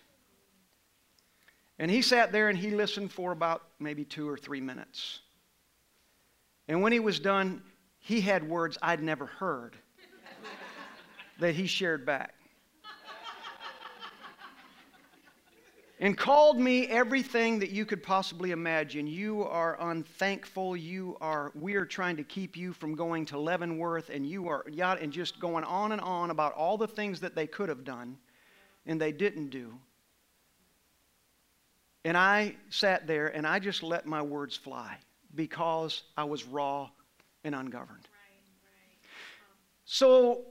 And 1.78 1.90
he 1.90 2.02
sat 2.02 2.30
there 2.30 2.50
and 2.50 2.58
he 2.58 2.70
listened 2.70 3.10
for 3.10 3.32
about 3.32 3.62
maybe 3.80 4.04
two 4.04 4.28
or 4.28 4.36
three 4.36 4.60
minutes. 4.60 5.20
And 6.68 6.82
when 6.82 6.92
he 6.92 7.00
was 7.00 7.18
done, 7.18 7.62
he 7.98 8.20
had 8.20 8.46
words 8.46 8.76
I'd 8.82 9.02
never 9.02 9.26
heard 9.26 9.76
that 11.40 11.54
he 11.54 11.66
shared 11.66 12.04
back. 12.04 12.35
And 15.98 16.16
called 16.16 16.58
me 16.58 16.86
everything 16.88 17.58
that 17.60 17.70
you 17.70 17.86
could 17.86 18.02
possibly 18.02 18.50
imagine. 18.50 19.06
You 19.06 19.44
are 19.44 19.78
unthankful. 19.90 20.76
You 20.76 21.16
are, 21.20 21.52
we 21.54 21.74
are 21.74 21.86
trying 21.86 22.16
to 22.16 22.24
keep 22.24 22.56
you 22.56 22.72
from 22.72 22.94
going 22.94 23.24
to 23.26 23.38
Leavenworth, 23.38 24.10
and 24.10 24.26
you 24.26 24.48
are, 24.48 24.64
and 24.68 25.12
just 25.12 25.40
going 25.40 25.64
on 25.64 25.92
and 25.92 26.00
on 26.00 26.30
about 26.30 26.52
all 26.52 26.76
the 26.76 26.88
things 26.88 27.20
that 27.20 27.34
they 27.34 27.46
could 27.46 27.68
have 27.68 27.84
done 27.84 28.18
and 28.84 29.00
they 29.00 29.12
didn't 29.12 29.48
do. 29.48 29.72
And 32.04 32.16
I 32.16 32.54
sat 32.70 33.06
there 33.06 33.28
and 33.28 33.46
I 33.46 33.58
just 33.58 33.82
let 33.82 34.06
my 34.06 34.22
words 34.22 34.56
fly 34.56 34.96
because 35.34 36.02
I 36.16 36.24
was 36.24 36.44
raw 36.44 36.88
and 37.42 37.54
ungoverned. 37.54 38.08
So 39.86 40.42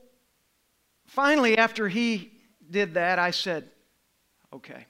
finally, 1.05 1.57
after 1.57 1.87
he 1.87 2.33
did 2.69 2.95
that, 2.95 3.19
I 3.19 3.31
said, 3.31 3.69
Okay, 4.53 4.85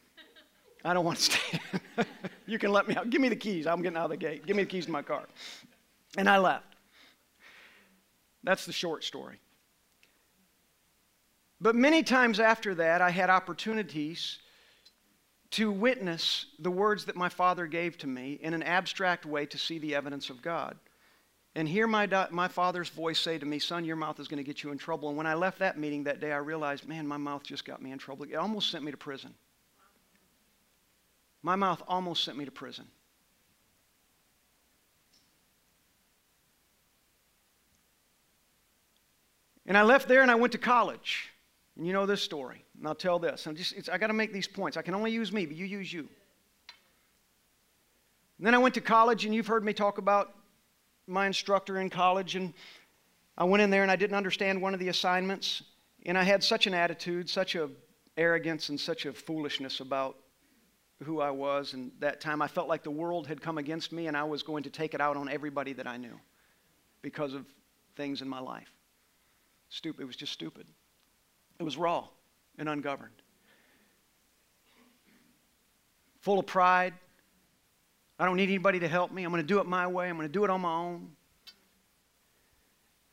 I 0.86 0.94
don't 0.94 1.04
want 1.04 1.18
to 1.18 1.24
stay. 1.24 1.60
you 2.46 2.60
can 2.60 2.72
let 2.72 2.88
me 2.88 2.96
out. 2.96 3.10
Give 3.10 3.20
me 3.20 3.28
the 3.28 3.36
keys. 3.36 3.66
I'm 3.66 3.82
getting 3.82 3.98
out 3.98 4.06
of 4.06 4.12
the 4.12 4.18
gate. 4.18 4.46
Give 4.46 4.56
me 4.56 4.64
the 4.64 4.70
keys 4.70 4.86
to 4.86 4.92
my 4.92 5.02
car. 5.02 5.24
And 6.16 6.30
I 6.30 6.38
left. 6.38 6.76
That's 8.44 8.68
the 8.68 8.72
short 8.72 9.04
story. 9.04 9.40
But 11.60 11.76
many 11.76 12.04
times 12.04 12.40
after 12.40 12.76
that, 12.76 13.02
I 13.02 13.10
had 13.10 13.32
opportunities 13.32 14.38
to 15.52 15.72
witness 15.72 16.46
the 16.60 16.70
words 16.70 17.06
that 17.06 17.16
my 17.16 17.30
father 17.30 17.66
gave 17.66 17.98
to 17.98 18.08
me 18.08 18.34
in 18.42 18.54
an 18.54 18.62
abstract 18.62 19.26
way 19.26 19.48
to 19.48 19.58
see 19.58 19.80
the 19.80 19.96
evidence 19.96 20.30
of 20.30 20.42
God. 20.42 20.78
and 21.56 21.68
hear 21.68 21.88
my, 21.88 22.06
my 22.30 22.50
father's 22.50 22.90
voice 22.90 23.20
say 23.20 23.38
to 23.40 23.46
me, 23.46 23.58
Son, 23.58 23.86
your 23.86 23.96
mouth 23.96 24.20
is 24.20 24.28
going 24.28 24.38
to 24.38 24.44
get 24.44 24.62
you 24.62 24.72
in 24.72 24.78
trouble. 24.78 25.08
And 25.08 25.18
when 25.18 25.26
I 25.26 25.34
left 25.34 25.60
that 25.60 25.80
meeting 25.80 26.04
that 26.04 26.20
day, 26.20 26.34
I 26.34 26.38
realized, 26.38 26.88
man, 26.88 27.08
my 27.08 27.18
mouth 27.18 27.44
just 27.44 27.66
got 27.66 27.82
me 27.82 27.92
in 27.92 27.98
trouble. 27.98 28.26
It 28.26 28.36
almost 28.36 28.70
sent 28.70 28.84
me 28.84 28.92
to 28.92 28.98
prison. 28.98 29.34
My 31.46 31.56
mouth 31.56 31.84
almost 31.88 32.24
sent 32.24 32.40
me 32.40 32.46
to 32.46 32.52
prison. 32.52 32.86
And 39.68 39.78
I 39.78 39.84
left 39.84 40.08
there 40.08 40.24
and 40.24 40.32
I 40.32 40.36
went 40.36 40.54
to 40.54 40.58
college. 40.58 41.30
And 41.78 41.86
you 41.86 41.94
know 41.94 42.08
this 42.08 42.24
story. 42.24 42.66
And 42.80 42.88
I'll 42.88 42.96
tell 42.96 43.20
this. 43.20 43.46
I'm 43.46 43.56
just, 43.56 43.92
I 43.92 44.00
got 44.00 44.08
to 44.08 44.14
make 44.14 44.34
these 44.34 44.48
points. 44.48 44.76
I 44.76 44.82
can 44.82 44.96
only 44.96 45.12
use 45.12 45.32
me, 45.32 45.46
but 45.46 45.56
you 45.56 45.68
use 45.68 45.94
you. 45.94 46.10
And 48.40 48.48
then 48.48 48.56
I 48.56 48.58
went 48.58 48.74
to 48.74 48.82
college, 48.82 49.26
and 49.26 49.36
you've 49.36 49.46
heard 49.46 49.64
me 49.64 49.72
talk 49.72 50.00
about 50.00 50.34
my 51.06 51.28
instructor 51.28 51.80
in 51.80 51.92
college. 51.92 52.36
And 52.36 52.56
I 53.38 53.44
went 53.44 53.62
in 53.62 53.70
there 53.70 53.84
and 53.84 53.92
I 53.92 53.98
didn't 53.98 54.16
understand 54.16 54.60
one 54.60 54.74
of 54.74 54.80
the 54.80 54.88
assignments. 54.88 55.62
And 56.08 56.18
I 56.18 56.24
had 56.24 56.44
such 56.44 56.66
an 56.66 56.74
attitude, 56.74 57.30
such 57.30 57.54
a 57.54 57.70
arrogance, 58.18 58.70
and 58.70 58.80
such 58.80 59.06
a 59.06 59.14
foolishness 59.14 59.80
about 59.80 60.18
who 61.04 61.20
I 61.22 61.32
was. 61.32 61.74
And 61.74 61.92
that 62.00 62.22
time 62.22 62.42
I 62.42 62.48
felt 62.48 62.68
like 62.68 62.84
the 62.84 62.92
world 62.92 63.28
had 63.28 63.42
come 63.42 63.58
against 63.58 63.92
me, 63.92 64.08
and 64.08 64.16
I 64.16 64.24
was 64.24 64.44
going 64.44 64.64
to 64.64 64.70
take 64.70 64.94
it 64.94 65.02
out 65.02 65.18
on 65.18 65.30
everybody 65.30 65.74
that 65.74 65.88
I 65.88 65.98
knew 65.98 66.20
because 67.02 67.34
of 67.34 67.46
things 67.96 68.22
in 68.22 68.30
my 68.30 68.40
life. 68.40 68.72
Stupid. 69.70 70.04
It 70.04 70.06
was 70.06 70.16
just 70.16 70.34
stupid. 70.34 70.68
It 71.60 71.64
was 71.64 71.78
raw 71.78 72.08
and 72.58 72.70
ungoverned. 72.70 73.14
Full 76.22 76.40
of 76.40 76.46
pride. 76.46 76.94
I 78.18 78.26
don't 78.26 78.38
need 78.38 78.50
anybody 78.50 78.80
to 78.80 78.88
help 78.88 79.12
me. 79.12 79.24
I'm 79.24 79.32
going 79.32 79.44
to 79.44 79.48
do 79.48 79.60
it 79.60 79.66
my 79.66 79.88
way. 79.88 80.10
I'm 80.10 80.16
going 80.16 80.28
to 80.28 80.32
do 80.32 80.44
it 80.44 80.50
on 80.50 80.62
my 80.62 80.74
own. 80.74 81.12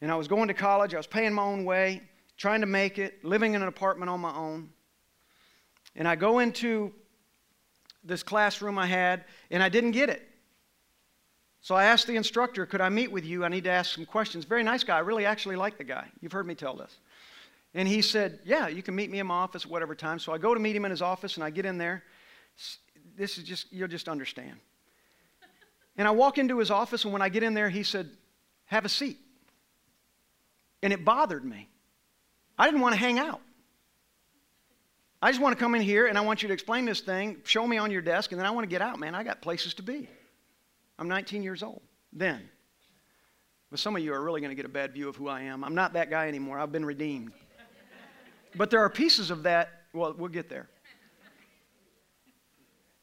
And 0.00 0.10
I 0.10 0.14
was 0.14 0.28
going 0.28 0.48
to 0.48 0.54
college. 0.54 0.94
I 0.94 0.96
was 0.96 1.06
paying 1.06 1.32
my 1.32 1.42
own 1.42 1.64
way, 1.64 2.02
trying 2.36 2.60
to 2.60 2.66
make 2.66 2.98
it, 2.98 3.24
living 3.24 3.54
in 3.54 3.62
an 3.62 3.68
apartment 3.68 4.10
on 4.10 4.20
my 4.20 4.34
own. 4.34 4.70
And 5.94 6.08
I 6.08 6.16
go 6.16 6.38
into 6.38 6.92
this 8.04 8.22
classroom 8.22 8.78
I 8.78 8.86
had, 8.86 9.24
and 9.50 9.62
I 9.62 9.68
didn't 9.68 9.92
get 9.92 10.08
it. 10.08 10.28
So 11.60 11.76
I 11.76 11.84
asked 11.84 12.08
the 12.08 12.16
instructor, 12.16 12.66
Could 12.66 12.80
I 12.80 12.88
meet 12.88 13.12
with 13.12 13.24
you? 13.24 13.44
I 13.44 13.48
need 13.48 13.64
to 13.64 13.70
ask 13.70 13.94
some 13.94 14.04
questions. 14.04 14.44
Very 14.44 14.64
nice 14.64 14.82
guy. 14.82 14.96
I 14.96 15.00
really 15.00 15.24
actually 15.24 15.56
like 15.56 15.78
the 15.78 15.84
guy. 15.84 16.08
You've 16.20 16.32
heard 16.32 16.46
me 16.46 16.54
tell 16.54 16.74
this. 16.74 16.98
And 17.72 17.88
he 17.88 18.02
said, 18.02 18.40
Yeah, 18.44 18.66
you 18.66 18.82
can 18.82 18.96
meet 18.96 19.10
me 19.10 19.20
in 19.20 19.28
my 19.28 19.34
office 19.34 19.64
at 19.64 19.70
whatever 19.70 19.94
time. 19.94 20.18
So 20.18 20.32
I 20.32 20.38
go 20.38 20.54
to 20.54 20.60
meet 20.60 20.74
him 20.74 20.84
in 20.84 20.90
his 20.90 21.02
office 21.02 21.36
and 21.36 21.44
I 21.44 21.50
get 21.50 21.64
in 21.64 21.78
there. 21.78 22.02
This 23.16 23.38
is 23.38 23.44
just, 23.44 23.72
you'll 23.72 23.88
just 23.88 24.08
understand. 24.08 24.56
And 25.96 26.08
I 26.08 26.10
walk 26.10 26.38
into 26.38 26.58
his 26.58 26.70
office, 26.70 27.04
and 27.04 27.12
when 27.12 27.20
I 27.20 27.28
get 27.28 27.42
in 27.42 27.52
there, 27.52 27.68
he 27.68 27.82
said, 27.82 28.08
Have 28.64 28.84
a 28.84 28.88
seat. 28.88 29.18
And 30.82 30.90
it 30.90 31.04
bothered 31.04 31.44
me. 31.44 31.68
I 32.58 32.64
didn't 32.64 32.80
want 32.80 32.94
to 32.94 32.98
hang 32.98 33.18
out. 33.18 33.42
I 35.22 35.30
just 35.30 35.40
want 35.40 35.56
to 35.56 35.62
come 35.62 35.76
in 35.76 35.82
here 35.82 36.08
and 36.08 36.18
I 36.18 36.20
want 36.20 36.42
you 36.42 36.48
to 36.48 36.52
explain 36.52 36.84
this 36.84 37.00
thing, 37.00 37.40
show 37.44 37.64
me 37.64 37.78
on 37.78 37.92
your 37.92 38.02
desk, 38.02 38.32
and 38.32 38.40
then 38.40 38.46
I 38.46 38.50
want 38.50 38.64
to 38.64 38.68
get 38.68 38.82
out, 38.82 38.98
man. 38.98 39.14
I 39.14 39.22
got 39.22 39.40
places 39.40 39.72
to 39.74 39.82
be. 39.82 40.08
I'm 40.98 41.06
19 41.06 41.44
years 41.44 41.62
old 41.62 41.80
then. 42.12 42.42
But 43.70 43.78
some 43.78 43.94
of 43.94 44.02
you 44.02 44.12
are 44.12 44.20
really 44.20 44.40
going 44.40 44.50
to 44.50 44.56
get 44.56 44.66
a 44.66 44.68
bad 44.68 44.92
view 44.92 45.08
of 45.08 45.14
who 45.14 45.28
I 45.28 45.42
am. 45.42 45.62
I'm 45.62 45.76
not 45.76 45.92
that 45.92 46.10
guy 46.10 46.26
anymore. 46.26 46.58
I've 46.58 46.72
been 46.72 46.84
redeemed. 46.84 47.32
But 48.56 48.70
there 48.70 48.80
are 48.80 48.90
pieces 48.90 49.30
of 49.30 49.44
that. 49.44 49.70
Well, 49.94 50.14
we'll 50.18 50.28
get 50.28 50.50
there. 50.50 50.68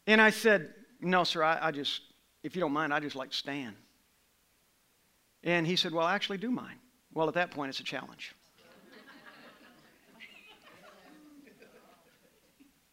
And 0.06 0.22
I 0.22 0.30
said, 0.30 0.74
No, 1.02 1.24
sir, 1.24 1.42
I, 1.42 1.68
I 1.68 1.72
just, 1.72 2.02
if 2.44 2.56
you 2.56 2.60
don't 2.60 2.74
mind, 2.74 2.94
I 2.94 3.00
just 3.00 3.16
like 3.16 3.32
to 3.32 3.38
stand. 3.38 3.76
And 5.44 5.66
he 5.66 5.76
said, 5.76 5.92
Well, 5.92 6.06
I 6.06 6.14
actually 6.14 6.38
do 6.38 6.52
mind. 6.52 6.80
Well, 7.14 7.28
at 7.28 7.34
that 7.36 7.50
point, 7.52 7.70
it's 7.70 7.80
a 7.80 7.84
challenge. 7.84 8.36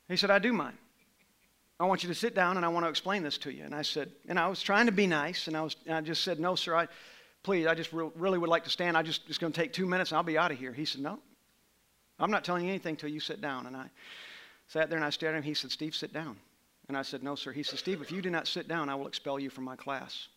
He 0.09 0.17
said, 0.17 0.31
I 0.31 0.39
do 0.39 0.53
mind. 0.53 0.77
I 1.79 1.85
want 1.85 2.03
you 2.03 2.09
to 2.09 2.15
sit 2.15 2.35
down 2.35 2.57
and 2.57 2.65
I 2.65 2.69
want 2.69 2.87
to 2.87 2.91
explain 2.91 3.23
this 3.23 3.37
to 3.39 3.53
you. 3.53 3.65
And 3.65 3.75
I 3.75 3.83
said, 3.83 4.11
and 4.29 4.39
I 4.39 4.49
was 4.49 4.63
trying 4.63 4.87
to 4.87 4.93
be 4.93 5.07
nice, 5.07 5.47
and 5.47 5.57
I, 5.57 5.63
was, 5.63 5.77
and 5.85 5.95
I 5.95 6.01
just 6.01 6.25
said, 6.25 6.41
no, 6.41 6.55
sir, 6.55 6.75
I, 6.75 6.89
please, 7.43 7.67
I 7.67 7.75
just 7.75 7.93
re- 7.93 8.11
really 8.15 8.39
would 8.39 8.49
like 8.49 8.65
to 8.65 8.71
stand. 8.71 8.97
I 8.97 9.03
just, 9.03 9.23
it's 9.29 9.39
going 9.39 9.53
to 9.53 9.61
take 9.61 9.73
two 9.73 9.87
minutes 9.87 10.11
and 10.11 10.17
I'll 10.17 10.25
be 10.25 10.39
out 10.39 10.51
of 10.51 10.59
here. 10.59 10.73
He 10.73 10.85
said, 10.85 11.03
no, 11.03 11.19
I'm 12.19 12.31
not 12.31 12.45
telling 12.45 12.65
you 12.65 12.71
anything 12.71 12.93
until 12.93 13.11
you 13.11 13.21
sit 13.21 13.41
down. 13.41 13.67
And 13.67 13.77
I 13.77 13.91
sat 14.69 14.89
there 14.89 14.97
and 14.97 15.05
I 15.05 15.11
stared 15.11 15.35
at 15.35 15.39
him. 15.39 15.45
He 15.45 15.55
said, 15.55 15.71
Steve, 15.71 15.95
sit 15.95 16.13
down. 16.13 16.37
And 16.89 16.97
I 16.97 17.03
said, 17.03 17.23
no, 17.23 17.35
sir. 17.35 17.53
He 17.53 17.63
said, 17.63 17.79
Steve, 17.79 18.01
if 18.01 18.11
you 18.11 18.23
do 18.23 18.31
not 18.31 18.47
sit 18.47 18.69
down, 18.69 18.89
I 18.89 18.95
will 18.95 19.09
expel 19.09 19.39
you 19.39 19.51
from 19.51 19.65
my 19.65 19.77
class. 19.77 20.29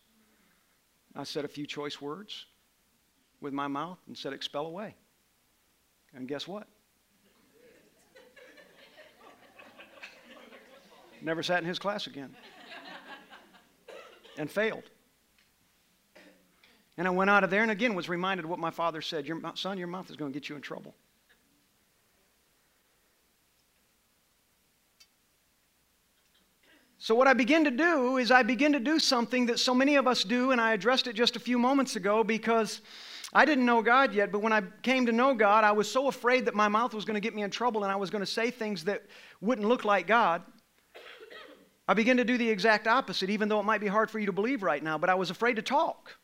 I 1.16 1.24
said 1.24 1.44
a 1.44 1.48
few 1.48 1.66
choice 1.66 2.00
words 2.00 2.46
with 3.40 3.52
my 3.52 3.66
mouth 3.66 3.98
and 4.06 4.16
said, 4.16 4.32
expel 4.32 4.66
away. 4.66 4.94
And 6.14 6.28
guess 6.28 6.46
what? 6.46 6.66
Never 11.22 11.42
sat 11.42 11.62
in 11.62 11.68
his 11.68 11.78
class 11.78 12.06
again. 12.06 12.34
and 14.38 14.50
failed. 14.50 14.84
And 16.96 17.06
I 17.06 17.10
went 17.10 17.30
out 17.30 17.44
of 17.44 17.50
there 17.50 17.62
and 17.62 17.70
again 17.70 17.94
was 17.94 18.08
reminded 18.08 18.44
of 18.44 18.50
what 18.50 18.58
my 18.58 18.70
father 18.70 19.00
said 19.00 19.26
your, 19.26 19.40
Son, 19.54 19.78
your 19.78 19.86
mouth 19.86 20.10
is 20.10 20.16
going 20.16 20.32
to 20.32 20.38
get 20.38 20.48
you 20.48 20.56
in 20.56 20.62
trouble. 20.62 20.94
So, 27.02 27.14
what 27.14 27.26
I 27.26 27.32
begin 27.32 27.64
to 27.64 27.70
do 27.70 28.18
is 28.18 28.30
I 28.30 28.42
begin 28.42 28.74
to 28.74 28.78
do 28.78 28.98
something 28.98 29.46
that 29.46 29.58
so 29.58 29.74
many 29.74 29.96
of 29.96 30.06
us 30.06 30.22
do, 30.22 30.50
and 30.50 30.60
I 30.60 30.74
addressed 30.74 31.06
it 31.06 31.14
just 31.14 31.34
a 31.34 31.40
few 31.40 31.58
moments 31.58 31.96
ago 31.96 32.22
because 32.22 32.82
I 33.32 33.46
didn't 33.46 33.64
know 33.64 33.80
God 33.80 34.12
yet. 34.12 34.30
But 34.30 34.42
when 34.42 34.52
I 34.52 34.62
came 34.82 35.06
to 35.06 35.12
know 35.12 35.34
God, 35.34 35.64
I 35.64 35.72
was 35.72 35.90
so 35.90 36.08
afraid 36.08 36.44
that 36.44 36.54
my 36.54 36.68
mouth 36.68 36.92
was 36.92 37.06
going 37.06 37.14
to 37.14 37.20
get 37.20 37.34
me 37.34 37.42
in 37.42 37.50
trouble 37.50 37.84
and 37.84 37.90
I 37.90 37.96
was 37.96 38.10
going 38.10 38.20
to 38.20 38.30
say 38.30 38.50
things 38.50 38.84
that 38.84 39.02
wouldn't 39.40 39.66
look 39.66 39.86
like 39.86 40.06
God. 40.06 40.42
I 41.90 41.92
began 41.92 42.18
to 42.18 42.24
do 42.24 42.38
the 42.38 42.48
exact 42.48 42.86
opposite, 42.86 43.30
even 43.30 43.48
though 43.48 43.58
it 43.58 43.64
might 43.64 43.80
be 43.80 43.88
hard 43.88 44.12
for 44.12 44.20
you 44.20 44.26
to 44.26 44.32
believe 44.32 44.62
right 44.62 44.80
now, 44.80 44.96
but 44.96 45.10
I 45.10 45.16
was 45.16 45.30
afraid 45.30 45.56
to 45.56 45.62
talk. 45.62 46.14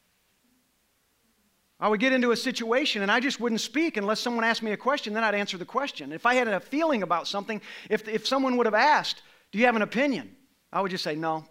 I 1.80 1.88
would 1.88 1.98
get 1.98 2.12
into 2.12 2.30
a 2.30 2.36
situation 2.36 3.02
and 3.02 3.10
I 3.10 3.18
just 3.18 3.40
wouldn't 3.40 3.60
speak 3.60 3.96
unless 3.96 4.20
someone 4.20 4.44
asked 4.44 4.62
me 4.62 4.70
a 4.70 4.76
question, 4.76 5.12
then 5.12 5.24
I'd 5.24 5.34
answer 5.34 5.58
the 5.58 5.64
question. 5.64 6.12
If 6.12 6.24
I 6.24 6.34
had 6.34 6.46
a 6.46 6.60
feeling 6.60 7.02
about 7.02 7.26
something, 7.26 7.60
if, 7.90 8.06
if 8.06 8.28
someone 8.28 8.56
would 8.58 8.66
have 8.66 8.76
asked, 8.76 9.22
Do 9.50 9.58
you 9.58 9.66
have 9.66 9.74
an 9.74 9.82
opinion? 9.82 10.36
I 10.72 10.80
would 10.82 10.92
just 10.92 11.02
say 11.02 11.16
no. 11.16 11.44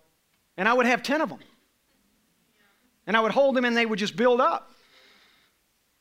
And 0.55 0.69
I 0.69 0.73
would 0.73 0.85
have 0.85 1.03
10 1.03 1.19
of 1.19 1.27
them. 1.27 1.39
And 3.07 3.17
I 3.17 3.19
would 3.19 3.33
hold 3.33 3.53
them 3.53 3.65
and 3.65 3.75
they 3.75 3.85
would 3.85 3.99
just 3.99 4.15
build 4.15 4.39
up. 4.39 4.71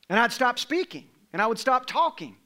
And 0.09 0.17
I'd 0.17 0.31
stop 0.31 0.57
speaking 0.57 1.09
and 1.33 1.41
I 1.41 1.47
would 1.47 1.59
stop 1.59 1.85
talking. 1.85 2.37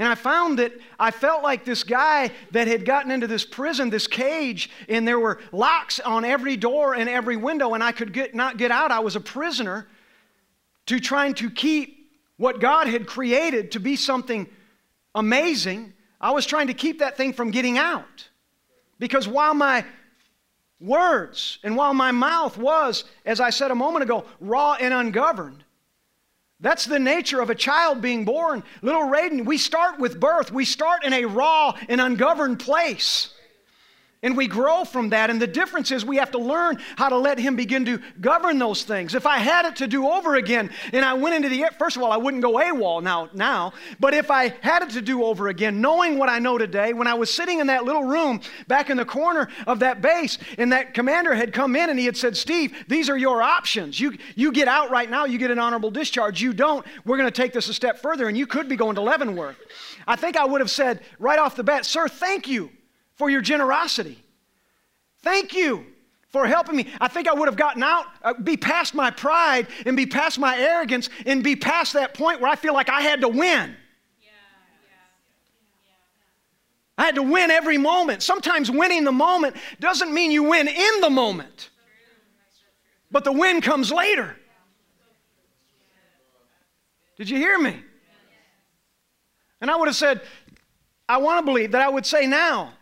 And 0.00 0.08
I 0.08 0.14
found 0.14 0.58
that 0.60 0.72
I 0.98 1.10
felt 1.10 1.42
like 1.42 1.66
this 1.66 1.84
guy 1.84 2.30
that 2.52 2.66
had 2.66 2.86
gotten 2.86 3.10
into 3.10 3.26
this 3.26 3.44
prison, 3.44 3.90
this 3.90 4.06
cage, 4.06 4.70
and 4.88 5.06
there 5.06 5.20
were 5.20 5.40
locks 5.52 6.00
on 6.00 6.24
every 6.24 6.56
door 6.56 6.94
and 6.94 7.06
every 7.06 7.36
window, 7.36 7.74
and 7.74 7.84
I 7.84 7.92
could 7.92 8.14
get, 8.14 8.34
not 8.34 8.56
get 8.56 8.70
out. 8.70 8.90
I 8.90 9.00
was 9.00 9.14
a 9.14 9.20
prisoner 9.20 9.86
to 10.86 11.00
trying 11.00 11.34
to 11.34 11.50
keep 11.50 12.10
what 12.38 12.60
God 12.60 12.86
had 12.86 13.06
created 13.06 13.72
to 13.72 13.78
be 13.78 13.94
something 13.94 14.48
amazing. 15.14 15.92
I 16.18 16.30
was 16.30 16.46
trying 16.46 16.68
to 16.68 16.74
keep 16.74 17.00
that 17.00 17.18
thing 17.18 17.34
from 17.34 17.50
getting 17.50 17.76
out. 17.76 18.26
Because 18.98 19.28
while 19.28 19.52
my 19.52 19.84
words 20.80 21.58
and 21.62 21.76
while 21.76 21.92
my 21.92 22.10
mouth 22.10 22.56
was, 22.56 23.04
as 23.26 23.38
I 23.38 23.50
said 23.50 23.70
a 23.70 23.74
moment 23.74 24.04
ago, 24.04 24.24
raw 24.40 24.78
and 24.80 24.94
ungoverned, 24.94 25.62
that's 26.60 26.84
the 26.84 26.98
nature 26.98 27.40
of 27.40 27.50
a 27.50 27.54
child 27.54 28.02
being 28.02 28.24
born. 28.24 28.62
Little 28.82 29.02
Raiden, 29.02 29.44
we 29.44 29.56
start 29.56 29.98
with 29.98 30.20
birth. 30.20 30.52
We 30.52 30.64
start 30.64 31.04
in 31.04 31.12
a 31.12 31.24
raw 31.24 31.76
and 31.88 32.00
ungoverned 32.00 32.60
place. 32.60 33.32
And 34.22 34.36
we 34.36 34.48
grow 34.48 34.84
from 34.84 35.08
that. 35.10 35.30
And 35.30 35.40
the 35.40 35.46
difference 35.46 35.90
is 35.90 36.04
we 36.04 36.18
have 36.18 36.32
to 36.32 36.38
learn 36.38 36.78
how 36.96 37.08
to 37.08 37.16
let 37.16 37.38
Him 37.38 37.56
begin 37.56 37.86
to 37.86 38.00
govern 38.20 38.58
those 38.58 38.84
things. 38.84 39.14
If 39.14 39.24
I 39.24 39.38
had 39.38 39.64
it 39.64 39.76
to 39.76 39.86
do 39.86 40.06
over 40.06 40.34
again 40.34 40.70
and 40.92 41.06
I 41.06 41.14
went 41.14 41.36
into 41.36 41.48
the 41.48 41.62
air, 41.62 41.70
first 41.78 41.96
of 41.96 42.02
all, 42.02 42.12
I 42.12 42.18
wouldn't 42.18 42.42
go 42.42 42.52
AWOL 42.52 43.02
now, 43.02 43.30
now. 43.32 43.72
But 43.98 44.12
if 44.12 44.30
I 44.30 44.48
had 44.60 44.82
it 44.82 44.90
to 44.90 45.00
do 45.00 45.24
over 45.24 45.48
again, 45.48 45.80
knowing 45.80 46.18
what 46.18 46.28
I 46.28 46.38
know 46.38 46.58
today, 46.58 46.92
when 46.92 47.06
I 47.06 47.14
was 47.14 47.32
sitting 47.32 47.60
in 47.60 47.68
that 47.68 47.84
little 47.84 48.04
room 48.04 48.42
back 48.68 48.90
in 48.90 48.98
the 48.98 49.06
corner 49.06 49.48
of 49.66 49.78
that 49.78 50.02
base, 50.02 50.36
and 50.58 50.70
that 50.72 50.92
commander 50.92 51.34
had 51.34 51.54
come 51.54 51.74
in 51.74 51.88
and 51.88 51.98
he 51.98 52.04
had 52.04 52.16
said, 52.16 52.36
Steve, 52.36 52.84
these 52.88 53.08
are 53.08 53.16
your 53.16 53.40
options. 53.40 53.98
You, 53.98 54.18
you 54.34 54.52
get 54.52 54.68
out 54.68 54.90
right 54.90 55.08
now, 55.08 55.24
you 55.24 55.38
get 55.38 55.50
an 55.50 55.58
honorable 55.58 55.90
discharge. 55.90 56.42
You 56.42 56.52
don't, 56.52 56.84
we're 57.06 57.16
going 57.16 57.30
to 57.30 57.42
take 57.42 57.54
this 57.54 57.70
a 57.70 57.74
step 57.74 57.98
further, 57.98 58.28
and 58.28 58.36
you 58.36 58.46
could 58.46 58.68
be 58.68 58.76
going 58.76 58.96
to 58.96 59.00
Leavenworth. 59.00 59.56
I 60.06 60.16
think 60.16 60.36
I 60.36 60.44
would 60.44 60.60
have 60.60 60.70
said 60.70 61.00
right 61.18 61.38
off 61.38 61.56
the 61.56 61.64
bat, 61.64 61.86
Sir, 61.86 62.06
thank 62.06 62.46
you 62.46 62.70
for 63.20 63.28
your 63.28 63.42
generosity. 63.42 64.16
Thank 65.18 65.54
you 65.54 65.84
for 66.30 66.46
helping 66.46 66.74
me. 66.74 66.86
I 67.02 67.08
think 67.08 67.28
I 67.28 67.34
would 67.34 67.48
have 67.48 67.56
gotten 67.56 67.82
out, 67.82 68.06
uh, 68.22 68.32
be 68.32 68.56
past 68.56 68.94
my 68.94 69.10
pride 69.10 69.66
and 69.84 69.94
be 69.94 70.06
past 70.06 70.38
my 70.38 70.56
arrogance 70.56 71.10
and 71.26 71.44
be 71.44 71.54
past 71.54 71.92
that 71.92 72.14
point 72.14 72.40
where 72.40 72.50
I 72.50 72.56
feel 72.56 72.72
like 72.72 72.88
I 72.88 73.02
had 73.02 73.20
to 73.20 73.28
win. 73.28 73.76
I 76.96 77.04
had 77.04 77.16
to 77.16 77.22
win 77.22 77.50
every 77.50 77.76
moment. 77.76 78.22
Sometimes 78.22 78.70
winning 78.70 79.04
the 79.04 79.12
moment 79.12 79.54
doesn't 79.80 80.14
mean 80.14 80.30
you 80.30 80.44
win 80.44 80.66
in 80.66 81.00
the 81.02 81.10
moment, 81.10 81.68
but 83.10 83.24
the 83.24 83.32
win 83.32 83.60
comes 83.60 83.92
later. 83.92 84.34
Did 87.18 87.28
you 87.28 87.36
hear 87.36 87.58
me? 87.58 87.82
And 89.60 89.70
I 89.70 89.76
would 89.76 89.88
have 89.88 89.96
said, 89.96 90.22
I 91.06 91.18
want 91.18 91.40
to 91.40 91.44
believe 91.44 91.72
that 91.72 91.82
I 91.82 91.90
would 91.90 92.06
say 92.06 92.26
now, 92.26 92.72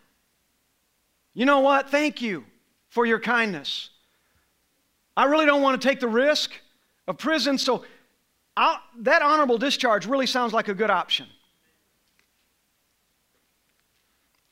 you 1.38 1.44
know 1.44 1.60
what? 1.60 1.88
Thank 1.88 2.20
you 2.20 2.44
for 2.88 3.06
your 3.06 3.20
kindness. 3.20 3.90
I 5.16 5.26
really 5.26 5.46
don't 5.46 5.62
want 5.62 5.80
to 5.80 5.88
take 5.88 6.00
the 6.00 6.08
risk 6.08 6.50
of 7.06 7.16
prison, 7.16 7.58
so 7.58 7.84
I'll, 8.56 8.80
that 9.02 9.22
honorable 9.22 9.56
discharge 9.56 10.04
really 10.04 10.26
sounds 10.26 10.52
like 10.52 10.66
a 10.66 10.74
good 10.74 10.90
option. 10.90 11.28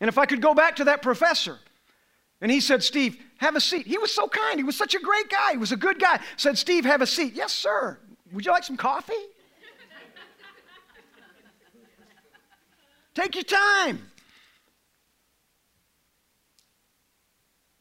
And 0.00 0.06
if 0.06 0.16
I 0.16 0.26
could 0.26 0.40
go 0.40 0.54
back 0.54 0.76
to 0.76 0.84
that 0.84 1.02
professor, 1.02 1.58
and 2.40 2.52
he 2.52 2.60
said, 2.60 2.84
Steve, 2.84 3.18
have 3.38 3.56
a 3.56 3.60
seat. 3.60 3.84
He 3.84 3.98
was 3.98 4.12
so 4.12 4.28
kind. 4.28 4.56
He 4.56 4.62
was 4.62 4.76
such 4.76 4.94
a 4.94 5.00
great 5.00 5.28
guy. 5.28 5.50
He 5.50 5.58
was 5.58 5.72
a 5.72 5.76
good 5.76 5.98
guy. 5.98 6.20
Said, 6.36 6.56
Steve, 6.56 6.84
have 6.84 7.02
a 7.02 7.06
seat. 7.06 7.32
Yes, 7.34 7.52
sir. 7.52 7.98
Would 8.32 8.46
you 8.46 8.52
like 8.52 8.62
some 8.62 8.76
coffee? 8.76 9.12
Take 13.14 13.34
your 13.34 13.42
time. 13.42 14.08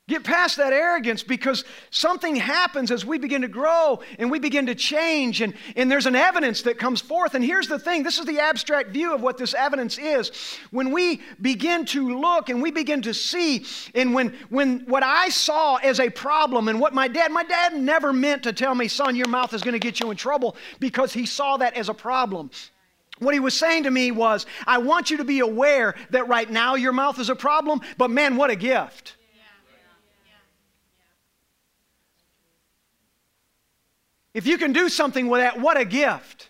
Get 0.08 0.24
past 0.24 0.58
that 0.58 0.72
arrogance 0.72 1.24
because 1.24 1.66
something 1.90 2.36
happens 2.36 2.92
as 2.92 3.04
we 3.04 3.18
begin 3.18 3.42
to 3.42 3.48
grow 3.48 4.02
and 4.20 4.30
we 4.30 4.38
begin 4.38 4.68
to 4.68 4.76
change, 4.76 5.42
and, 5.42 5.56
and 5.76 5.90
there's 5.90 6.06
an 6.06 6.16
evidence 6.16 6.62
that 6.62 6.78
comes 6.78 7.02
forth. 7.02 7.34
And 7.34 7.44
here's 7.44 7.68
the 7.68 7.80
thing 7.80 8.04
this 8.04 8.20
is 8.20 8.26
the 8.26 8.40
abstract 8.40 8.90
view 8.90 9.16
of 9.16 9.22
what 9.22 9.40
this 9.40 9.56
evidence 9.56 9.98
is. 9.98 10.32
When 10.70 10.92
we 10.92 11.22
begin 11.42 11.86
to 11.86 12.20
look 12.20 12.50
and 12.50 12.62
we 12.62 12.70
begin 12.70 13.02
to 13.02 13.16
see, 13.16 13.66
and 13.96 14.14
when, 14.14 14.36
when 14.50 14.82
what 14.82 15.02
I 15.02 15.30
saw 15.30 15.78
as 15.78 16.00
a 16.00 16.12
problem 16.12 16.68
and 16.68 16.80
what 16.80 16.94
my 16.94 17.08
dad, 17.08 17.32
my 17.32 17.44
dad 17.44 17.76
never 17.76 18.14
meant 18.14 18.44
to 18.44 18.54
tell 18.54 18.76
me, 18.76 18.88
son, 18.88 19.16
your 19.16 19.28
mouth 19.28 19.56
is 19.56 19.64
going 19.64 19.74
to 19.74 19.80
get 19.80 20.00
you 20.00 20.12
in 20.12 20.18
trouble 20.18 20.56
because 20.80 21.14
he 21.14 21.26
saw 21.26 21.58
that 21.58 21.74
as 21.74 21.90
a 21.90 21.96
problem. 21.96 22.52
What 23.18 23.34
he 23.34 23.40
was 23.40 23.58
saying 23.58 23.84
to 23.84 23.92
me 23.92 24.12
was, 24.12 24.46
I 24.68 24.78
want 24.78 25.10
you 25.10 25.18
to 25.18 25.24
be 25.24 25.40
aware 25.40 25.96
that 26.12 26.28
right 26.28 26.50
now 26.50 26.76
your 26.76 26.94
mouth 26.94 27.18
is 27.18 27.32
a 27.32 27.36
problem, 27.36 27.82
but 27.98 28.12
man, 28.12 28.36
what 28.36 28.52
a 28.52 28.56
gift. 28.56 29.16
If 34.36 34.46
you 34.46 34.58
can 34.58 34.74
do 34.74 34.90
something 34.90 35.30
with 35.30 35.40
that, 35.40 35.62
what 35.62 35.80
a 35.80 35.86
gift. 35.86 36.50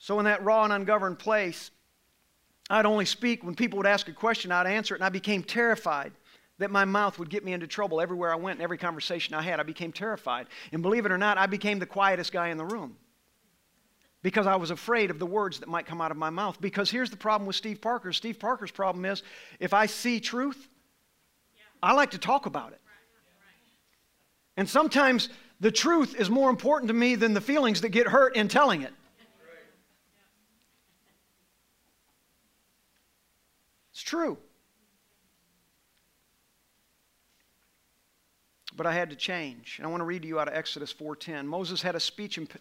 So, 0.00 0.18
in 0.18 0.24
that 0.24 0.42
raw 0.42 0.64
and 0.64 0.72
ungoverned 0.72 1.20
place, 1.20 1.70
I'd 2.68 2.86
only 2.86 3.04
speak 3.04 3.44
when 3.44 3.54
people 3.54 3.76
would 3.76 3.86
ask 3.86 4.08
a 4.08 4.12
question, 4.12 4.50
I'd 4.50 4.66
answer 4.66 4.96
it, 4.96 4.98
and 4.98 5.04
I 5.04 5.10
became 5.10 5.44
terrified 5.44 6.10
that 6.58 6.72
my 6.72 6.84
mouth 6.84 7.20
would 7.20 7.30
get 7.30 7.44
me 7.44 7.52
into 7.52 7.68
trouble 7.68 8.00
everywhere 8.00 8.32
I 8.32 8.36
went 8.36 8.58
and 8.58 8.64
every 8.64 8.76
conversation 8.76 9.32
I 9.32 9.42
had. 9.42 9.60
I 9.60 9.62
became 9.62 9.92
terrified. 9.92 10.48
And 10.72 10.82
believe 10.82 11.06
it 11.06 11.12
or 11.12 11.18
not, 11.18 11.38
I 11.38 11.46
became 11.46 11.78
the 11.78 11.86
quietest 11.86 12.32
guy 12.32 12.48
in 12.48 12.58
the 12.58 12.64
room 12.64 12.96
because 14.22 14.48
I 14.48 14.56
was 14.56 14.72
afraid 14.72 15.12
of 15.12 15.20
the 15.20 15.26
words 15.26 15.60
that 15.60 15.68
might 15.68 15.86
come 15.86 16.00
out 16.00 16.10
of 16.10 16.16
my 16.16 16.30
mouth. 16.30 16.60
Because 16.60 16.90
here's 16.90 17.10
the 17.10 17.16
problem 17.16 17.46
with 17.46 17.54
Steve 17.54 17.80
Parker 17.80 18.12
Steve 18.12 18.40
Parker's 18.40 18.72
problem 18.72 19.04
is 19.04 19.22
if 19.60 19.72
I 19.72 19.86
see 19.86 20.18
truth, 20.18 20.68
I 21.82 21.92
like 21.92 22.10
to 22.12 22.18
talk 22.18 22.46
about 22.46 22.72
it. 22.72 22.80
And 24.56 24.68
sometimes 24.68 25.30
the 25.60 25.70
truth 25.70 26.14
is 26.18 26.28
more 26.28 26.50
important 26.50 26.88
to 26.88 26.94
me 26.94 27.14
than 27.14 27.34
the 27.34 27.40
feelings 27.40 27.80
that 27.80 27.90
get 27.90 28.06
hurt 28.06 28.36
in 28.36 28.48
telling 28.48 28.82
it. 28.82 28.92
It's 33.92 34.02
true. 34.02 34.38
But 38.80 38.86
I 38.86 38.94
had 38.94 39.10
to 39.10 39.16
change. 39.16 39.74
And 39.76 39.86
I 39.86 39.90
want 39.90 40.00
to 40.00 40.06
read 40.06 40.22
to 40.22 40.28
you 40.28 40.40
out 40.40 40.48
of 40.48 40.54
Exodus 40.54 40.90
4:10. 40.90 41.46
Moses 41.46 41.82
had 41.82 41.96
a 41.96 42.00
speech 42.00 42.38
imp- 42.38 42.58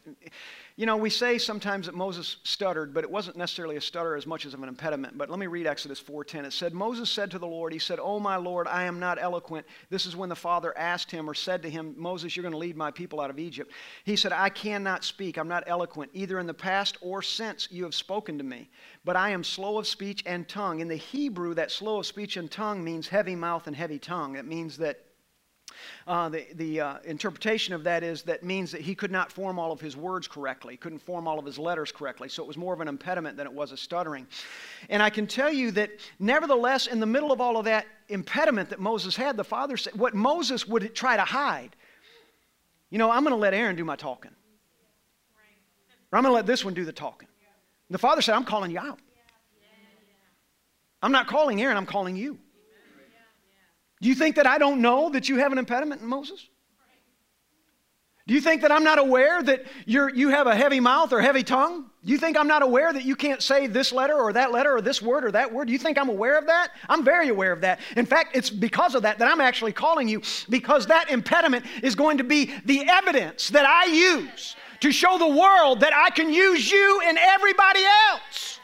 you 0.75 0.85
know, 0.85 0.97
we 0.97 1.09
say 1.09 1.37
sometimes 1.37 1.85
that 1.85 1.95
Moses 1.95 2.35
stuttered, 2.43 2.93
but 2.93 3.05
it 3.05 3.09
wasn't 3.09 3.37
necessarily 3.37 3.77
a 3.77 3.81
stutter 3.81 4.17
as 4.17 4.27
much 4.27 4.45
as 4.45 4.53
of 4.53 4.61
an 4.61 4.67
impediment. 4.67 5.17
But 5.17 5.29
let 5.29 5.39
me 5.39 5.47
read 5.47 5.65
Exodus 5.65 5.97
4:10. 5.97 6.43
It 6.43 6.51
said, 6.51 6.73
"Moses 6.73 7.09
said 7.09 7.31
to 7.31 7.39
the 7.39 7.47
Lord, 7.47 7.71
he 7.71 7.79
said, 7.79 7.99
"Oh 8.01 8.19
my 8.19 8.35
Lord, 8.35 8.67
I 8.67 8.83
am 8.83 8.99
not 8.99 9.17
eloquent." 9.17 9.65
This 9.89 10.05
is 10.05 10.13
when 10.13 10.27
the 10.27 10.35
Father 10.35 10.77
asked 10.77 11.09
him 11.09 11.29
or 11.29 11.33
said 11.33 11.61
to 11.61 11.69
him, 11.69 11.95
"Moses, 11.95 12.35
you're 12.35 12.43
going 12.43 12.51
to 12.51 12.57
lead 12.57 12.75
my 12.75 12.91
people 12.91 13.21
out 13.21 13.29
of 13.29 13.39
Egypt." 13.39 13.71
He 14.03 14.17
said, 14.17 14.33
"I 14.33 14.49
cannot 14.49 15.05
speak. 15.05 15.37
I'm 15.37 15.47
not 15.47 15.63
eloquent 15.67 16.11
either 16.13 16.37
in 16.37 16.47
the 16.47 16.53
past 16.53 16.97
or 16.99 17.21
since 17.21 17.69
you 17.71 17.85
have 17.85 17.95
spoken 17.95 18.37
to 18.39 18.43
me, 18.43 18.69
but 19.05 19.15
I 19.15 19.29
am 19.29 19.45
slow 19.45 19.77
of 19.77 19.87
speech 19.87 20.21
and 20.25 20.49
tongue." 20.49 20.81
In 20.81 20.89
the 20.89 20.97
Hebrew, 20.97 21.53
that 21.53 21.71
slow 21.71 21.99
of 21.99 22.05
speech 22.05 22.35
and 22.35 22.51
tongue 22.51 22.83
means 22.83 23.07
heavy 23.07 23.37
mouth 23.37 23.67
and 23.67 23.75
heavy 23.77 23.99
tongue. 23.99 24.35
It 24.35 24.43
means 24.43 24.75
that 24.79 25.05
uh, 26.07 26.29
the 26.29 26.45
the 26.55 26.81
uh, 26.81 26.97
interpretation 27.05 27.73
of 27.73 27.83
that 27.83 28.03
is 28.03 28.23
that 28.23 28.43
means 28.43 28.71
that 28.71 28.81
he 28.81 28.95
could 28.95 29.11
not 29.11 29.31
form 29.31 29.59
all 29.59 29.71
of 29.71 29.81
his 29.81 29.95
words 29.95 30.27
correctly, 30.27 30.77
couldn't 30.77 30.99
form 30.99 31.27
all 31.27 31.39
of 31.39 31.45
his 31.45 31.57
letters 31.57 31.91
correctly. 31.91 32.29
So 32.29 32.43
it 32.43 32.47
was 32.47 32.57
more 32.57 32.73
of 32.73 32.81
an 32.81 32.87
impediment 32.87 33.37
than 33.37 33.47
it 33.47 33.53
was 33.53 33.71
a 33.71 33.77
stuttering. 33.77 34.27
And 34.89 35.01
I 35.01 35.09
can 35.09 35.27
tell 35.27 35.51
you 35.51 35.71
that, 35.71 35.91
nevertheless, 36.19 36.87
in 36.87 36.99
the 36.99 37.05
middle 37.05 37.31
of 37.31 37.41
all 37.41 37.57
of 37.57 37.65
that 37.65 37.85
impediment 38.07 38.69
that 38.69 38.79
Moses 38.79 39.15
had, 39.15 39.37
the 39.37 39.43
Father 39.43 39.77
said, 39.77 39.95
what 39.95 40.13
Moses 40.13 40.67
would 40.67 40.95
try 40.95 41.15
to 41.15 41.23
hide, 41.23 41.75
you 42.89 42.97
know, 42.97 43.11
I'm 43.11 43.23
going 43.23 43.35
to 43.35 43.39
let 43.39 43.53
Aaron 43.53 43.75
do 43.75 43.83
my 43.83 43.95
talking. 43.95 44.31
Or 46.11 46.17
I'm 46.17 46.23
going 46.23 46.31
to 46.31 46.35
let 46.35 46.47
this 46.47 46.65
one 46.65 46.73
do 46.73 46.85
the 46.85 46.91
talking. 46.91 47.27
And 47.87 47.93
the 47.93 47.99
Father 47.99 48.21
said, 48.21 48.35
I'm 48.35 48.45
calling 48.45 48.71
you 48.71 48.79
out. 48.79 48.99
I'm 51.01 51.11
not 51.11 51.27
calling 51.27 51.61
Aaron, 51.61 51.77
I'm 51.77 51.85
calling 51.85 52.15
you. 52.15 52.39
Do 54.01 54.09
you 54.09 54.15
think 54.15 54.35
that 54.37 54.47
I 54.47 54.57
don't 54.57 54.81
know 54.81 55.09
that 55.09 55.27
you 55.27 55.37
have 55.37 55.51
an 55.51 55.57
impediment, 55.57 56.01
in 56.01 56.07
Moses? 56.07 56.47
Do 58.29 58.35
you 58.35 58.41
think 58.41 58.61
that 58.61 58.71
I'm 58.71 58.83
not 58.83 58.99
aware 58.99 59.41
that 59.41 59.65
you're, 59.87 60.13
you 60.13 60.29
have 60.29 60.45
a 60.45 60.55
heavy 60.55 60.79
mouth 60.79 61.11
or 61.11 61.19
heavy 61.19 61.41
tongue? 61.41 61.89
Do 62.05 62.11
you 62.11 62.19
think 62.19 62.37
I'm 62.37 62.47
not 62.47 62.61
aware 62.61 62.93
that 62.93 63.03
you 63.03 63.15
can't 63.15 63.41
say 63.41 63.65
this 63.65 63.91
letter 63.91 64.13
or 64.13 64.31
that 64.33 64.51
letter 64.51 64.75
or 64.75 64.81
this 64.81 65.01
word 65.01 65.25
or 65.25 65.31
that 65.31 65.51
word? 65.51 65.65
Do 65.65 65.73
you 65.73 65.79
think 65.79 65.97
I'm 65.97 66.09
aware 66.09 66.37
of 66.37 66.45
that? 66.45 66.69
I'm 66.87 67.03
very 67.03 67.29
aware 67.29 67.51
of 67.51 67.61
that. 67.61 67.79
In 67.97 68.05
fact, 68.05 68.37
it's 68.37 68.51
because 68.51 68.93
of 68.93 69.01
that 69.01 69.17
that 69.17 69.27
I'm 69.27 69.41
actually 69.41 69.73
calling 69.73 70.07
you 70.07 70.21
because 70.47 70.85
that 70.85 71.09
impediment 71.09 71.65
is 71.81 71.95
going 71.95 72.19
to 72.19 72.23
be 72.23 72.53
the 72.65 72.87
evidence 72.87 73.49
that 73.49 73.65
I 73.65 73.85
use 73.85 74.55
to 74.81 74.91
show 74.91 75.17
the 75.17 75.27
world 75.27 75.79
that 75.79 75.93
I 75.95 76.11
can 76.11 76.31
use 76.31 76.71
you 76.71 77.01
and 77.05 77.17
everybody 77.17 77.83
else. 78.11 78.58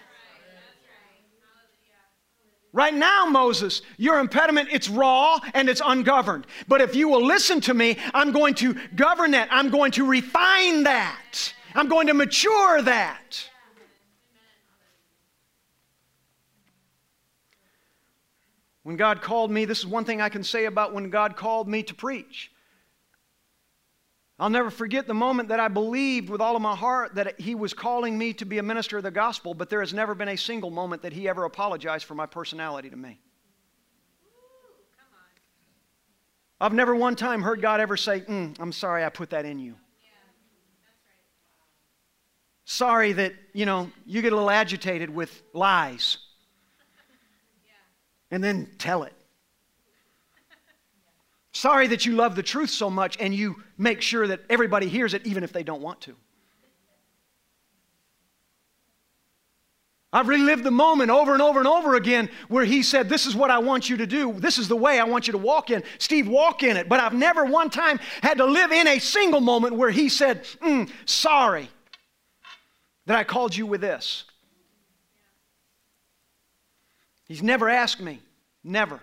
Right 2.75 2.93
now, 2.93 3.25
Moses, 3.25 3.81
your 3.95 4.19
impediment, 4.19 4.67
it's 4.69 4.89
raw 4.89 5.39
and 5.53 5.69
it's 5.69 5.81
ungoverned. 5.83 6.45
But 6.67 6.81
if 6.81 6.93
you 6.93 7.07
will 7.07 7.25
listen 7.25 7.61
to 7.61 7.73
me, 7.73 7.97
I'm 8.13 8.33
going 8.33 8.53
to 8.55 8.75
govern 8.97 9.31
that. 9.31 9.47
I'm 9.49 9.69
going 9.69 9.93
to 9.93 10.05
refine 10.05 10.83
that. 10.83 11.53
I'm 11.73 11.87
going 11.87 12.07
to 12.07 12.13
mature 12.13 12.81
that. 12.81 13.49
When 18.83 18.97
God 18.97 19.21
called 19.21 19.51
me, 19.51 19.63
this 19.63 19.79
is 19.79 19.87
one 19.87 20.03
thing 20.03 20.19
I 20.19 20.27
can 20.27 20.43
say 20.43 20.65
about 20.65 20.93
when 20.93 21.09
God 21.09 21.37
called 21.37 21.69
me 21.69 21.81
to 21.83 21.93
preach. 21.95 22.51
I'll 24.37 24.49
never 24.49 24.69
forget 24.69 25.07
the 25.07 25.13
moment 25.13 25.49
that 25.49 25.61
I 25.61 25.69
believed 25.69 26.29
with 26.29 26.41
all 26.41 26.57
of 26.57 26.61
my 26.61 26.75
heart 26.75 27.15
that 27.15 27.39
He 27.39 27.55
was 27.55 27.73
calling 27.73 28.17
me 28.17 28.33
to 28.33 28.45
be 28.45 28.57
a 28.57 28.63
minister 28.63 28.97
of 28.97 29.03
the 29.03 29.11
gospel, 29.11 29.53
but 29.53 29.69
there 29.69 29.79
has 29.79 29.93
never 29.93 30.13
been 30.13 30.27
a 30.27 30.35
single 30.35 30.69
moment 30.69 31.01
that 31.03 31.13
He 31.13 31.29
ever 31.29 31.45
apologized 31.45 32.05
for 32.05 32.15
my 32.15 32.25
personality 32.25 32.89
to 32.89 32.97
me. 32.97 33.19
I've 36.59 36.73
never 36.73 36.95
one 36.95 37.15
time 37.15 37.41
heard 37.41 37.61
God 37.61 37.79
ever 37.79 37.95
say, 37.95 38.21
mm, 38.21 38.55
I'm 38.59 38.71
sorry 38.71 39.03
I 39.05 39.09
put 39.09 39.29
that 39.29 39.45
in 39.45 39.59
you. 39.59 39.75
Sorry 42.65 43.13
that, 43.13 43.33
you 43.53 43.65
know, 43.65 43.91
you 44.05 44.21
get 44.21 44.33
a 44.33 44.35
little 44.35 44.49
agitated 44.49 45.09
with 45.09 45.43
lies. 45.53 46.17
And 48.31 48.43
then 48.43 48.71
tell 48.79 49.03
it. 49.03 49.13
Sorry 51.55 51.87
that 51.87 52.05
you 52.05 52.11
love 52.11 52.35
the 52.35 52.43
truth 52.43 52.69
so 52.69 52.89
much 52.89 53.15
and 53.17 53.33
you 53.33 53.55
make 53.77 54.01
sure 54.01 54.27
that 54.27 54.41
everybody 54.49 54.89
hears 54.89 55.13
it 55.13 55.25
even 55.25 55.41
if 55.41 55.53
they 55.53 55.63
don't 55.63 55.81
want 55.81 56.01
to. 56.01 56.13
I've 60.11 60.27
relived 60.27 60.65
the 60.65 60.71
moment 60.71 61.11
over 61.11 61.31
and 61.31 61.41
over 61.41 61.59
and 61.59 61.67
over 61.67 61.95
again 61.95 62.29
where 62.49 62.65
he 62.65 62.83
said, 62.83 63.07
This 63.07 63.25
is 63.25 63.37
what 63.37 63.51
I 63.51 63.59
want 63.59 63.89
you 63.89 63.95
to 63.95 64.05
do. 64.05 64.33
This 64.33 64.57
is 64.57 64.67
the 64.67 64.75
way 64.75 64.99
I 64.99 65.05
want 65.05 65.27
you 65.27 65.31
to 65.31 65.37
walk 65.37 65.69
in. 65.69 65.81
Steve, 65.97 66.27
walk 66.27 66.61
in 66.61 66.75
it. 66.75 66.89
But 66.89 66.99
I've 66.99 67.13
never 67.13 67.45
one 67.45 67.69
time 67.69 68.01
had 68.21 68.37
to 68.39 68.45
live 68.45 68.73
in 68.73 68.87
a 68.89 68.99
single 68.99 69.39
moment 69.39 69.77
where 69.77 69.91
he 69.91 70.09
said, 70.09 70.43
mm, 70.61 70.91
Sorry 71.05 71.69
that 73.05 73.17
I 73.17 73.23
called 73.23 73.55
you 73.55 73.65
with 73.65 73.79
this. 73.79 74.25
He's 77.29 77.41
never 77.41 77.69
asked 77.69 78.01
me. 78.01 78.19
Never 78.61 78.99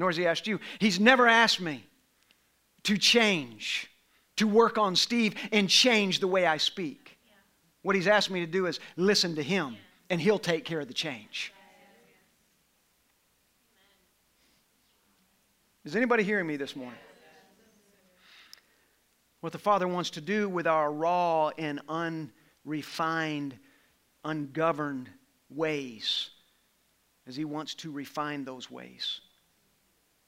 nor 0.00 0.08
has 0.08 0.16
he 0.16 0.26
asked 0.26 0.46
you. 0.46 0.58
He's 0.78 0.98
never 0.98 1.28
asked 1.28 1.60
me 1.60 1.84
to 2.84 2.96
change, 2.96 3.90
to 4.36 4.48
work 4.48 4.78
on 4.78 4.96
Steve 4.96 5.34
and 5.52 5.68
change 5.68 6.20
the 6.20 6.26
way 6.26 6.46
I 6.46 6.56
speak. 6.56 7.18
What 7.82 7.94
he's 7.94 8.06
asked 8.06 8.30
me 8.30 8.40
to 8.40 8.46
do 8.46 8.64
is 8.64 8.80
listen 8.96 9.34
to 9.34 9.42
him, 9.42 9.76
and 10.08 10.18
he'll 10.18 10.38
take 10.38 10.64
care 10.64 10.80
of 10.80 10.88
the 10.88 10.94
change. 10.94 11.52
Is 15.84 15.94
anybody 15.94 16.22
hearing 16.22 16.46
me 16.46 16.56
this 16.56 16.74
morning? 16.74 16.98
What 19.42 19.52
the 19.52 19.58
Father 19.58 19.86
wants 19.86 20.08
to 20.10 20.22
do 20.22 20.48
with 20.48 20.66
our 20.66 20.90
raw 20.90 21.50
and 21.58 21.78
unrefined, 22.64 23.58
ungoverned 24.24 25.10
ways 25.50 26.30
is 27.26 27.36
He 27.36 27.44
wants 27.44 27.74
to 27.76 27.90
refine 27.90 28.44
those 28.46 28.70
ways. 28.70 29.20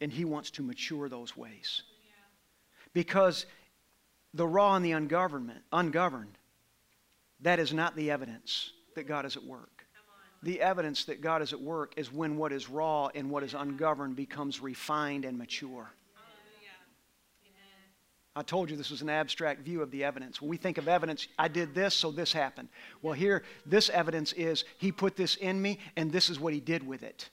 And 0.02 0.12
He 0.12 0.24
wants 0.24 0.50
to 0.52 0.62
mature 0.62 1.08
those 1.08 1.36
ways. 1.36 1.82
Because 2.92 3.46
the 4.34 4.46
raw 4.46 4.74
and 4.74 4.84
the 4.84 4.92
ungoverned, 4.92 6.38
that 7.40 7.60
is 7.60 7.72
not 7.72 7.94
the 7.94 8.10
evidence 8.10 8.72
that 8.96 9.04
God 9.04 9.24
is 9.24 9.36
at 9.36 9.44
work. 9.44 9.86
The 10.42 10.60
evidence 10.60 11.04
that 11.04 11.20
God 11.20 11.40
is 11.40 11.52
at 11.52 11.60
work 11.60 11.94
is 11.96 12.12
when 12.12 12.36
what 12.36 12.52
is 12.52 12.68
raw 12.68 13.10
and 13.14 13.30
what 13.30 13.44
is 13.44 13.54
ungoverned 13.54 14.16
becomes 14.16 14.60
refined 14.60 15.24
and 15.24 15.38
mature. 15.38 15.88
I 18.34 18.42
told 18.42 18.70
you 18.70 18.76
this 18.76 18.90
was 18.90 19.02
an 19.02 19.10
abstract 19.10 19.60
view 19.60 19.82
of 19.82 19.92
the 19.92 20.02
evidence. 20.02 20.40
When 20.40 20.48
we 20.48 20.56
think 20.56 20.78
of 20.78 20.88
evidence, 20.88 21.28
I 21.38 21.46
did 21.46 21.74
this, 21.74 21.94
so 21.94 22.10
this 22.10 22.32
happened. 22.32 22.70
Well, 23.02 23.12
here, 23.12 23.44
this 23.66 23.88
evidence 23.90 24.32
is 24.32 24.64
He 24.78 24.90
put 24.90 25.14
this 25.16 25.36
in 25.36 25.62
me, 25.62 25.78
and 25.96 26.10
this 26.10 26.28
is 26.28 26.40
what 26.40 26.54
He 26.54 26.60
did 26.60 26.84
with 26.84 27.04
it. 27.04 27.30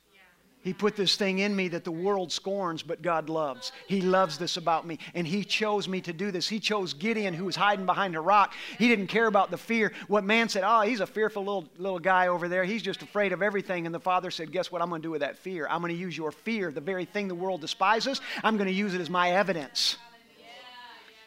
He 0.62 0.74
put 0.74 0.98
this 0.98 1.16
thing 1.16 1.40
in 1.40 1.56
me 1.56 1.70
that 1.70 1.86
the 1.86 1.92
world 1.92 2.34
scorns, 2.34 2.84
but 2.84 3.02
God 3.02 3.30
loves. 3.30 3.72
He 3.88 4.02
loves 4.02 4.38
this 4.38 4.58
about 4.58 4.86
me, 4.86 5.00
and 5.14 5.26
He 5.26 5.46
chose 5.46 5.88
me 5.88 6.02
to 6.02 6.12
do 6.12 6.32
this. 6.32 6.50
He 6.50 6.60
chose 6.60 6.94
Gideon, 6.94 7.34
who 7.34 7.46
was 7.46 7.56
hiding 7.56 7.86
behind 7.86 8.16
a 8.16 8.22
rock. 8.22 8.54
He 8.78 8.90
didn't 8.90 9.08
care 9.08 9.28
about 9.28 9.52
the 9.52 9.58
fear. 9.58 9.94
What 10.08 10.26
man 10.26 10.50
said, 10.50 10.64
Oh, 10.66 10.82
he's 10.82 11.00
a 11.00 11.08
fearful 11.08 11.46
little, 11.46 11.70
little 11.78 12.00
guy 12.00 12.28
over 12.28 12.50
there. 12.50 12.66
He's 12.66 12.82
just 12.82 13.02
afraid 13.02 13.32
of 13.32 13.42
everything. 13.42 13.86
And 13.86 13.96
the 13.96 14.02
father 14.02 14.32
said, 14.32 14.52
Guess 14.52 14.70
what 14.70 14.82
I'm 14.82 14.90
going 14.90 15.02
to 15.02 15.06
do 15.06 15.12
with 15.12 15.22
that 15.22 15.38
fear? 15.38 15.66
I'm 15.70 15.80
going 15.80 15.94
to 15.94 16.00
use 16.00 16.18
your 16.18 16.32
fear, 16.32 16.72
the 16.72 16.82
very 16.82 17.06
thing 17.06 17.30
the 17.30 17.36
world 17.36 17.62
despises. 17.62 18.20
I'm 18.44 18.58
going 18.58 18.68
to 18.68 18.74
use 18.74 18.94
it 18.94 19.00
as 19.00 19.10
my 19.10 19.32
evidence. 19.32 19.98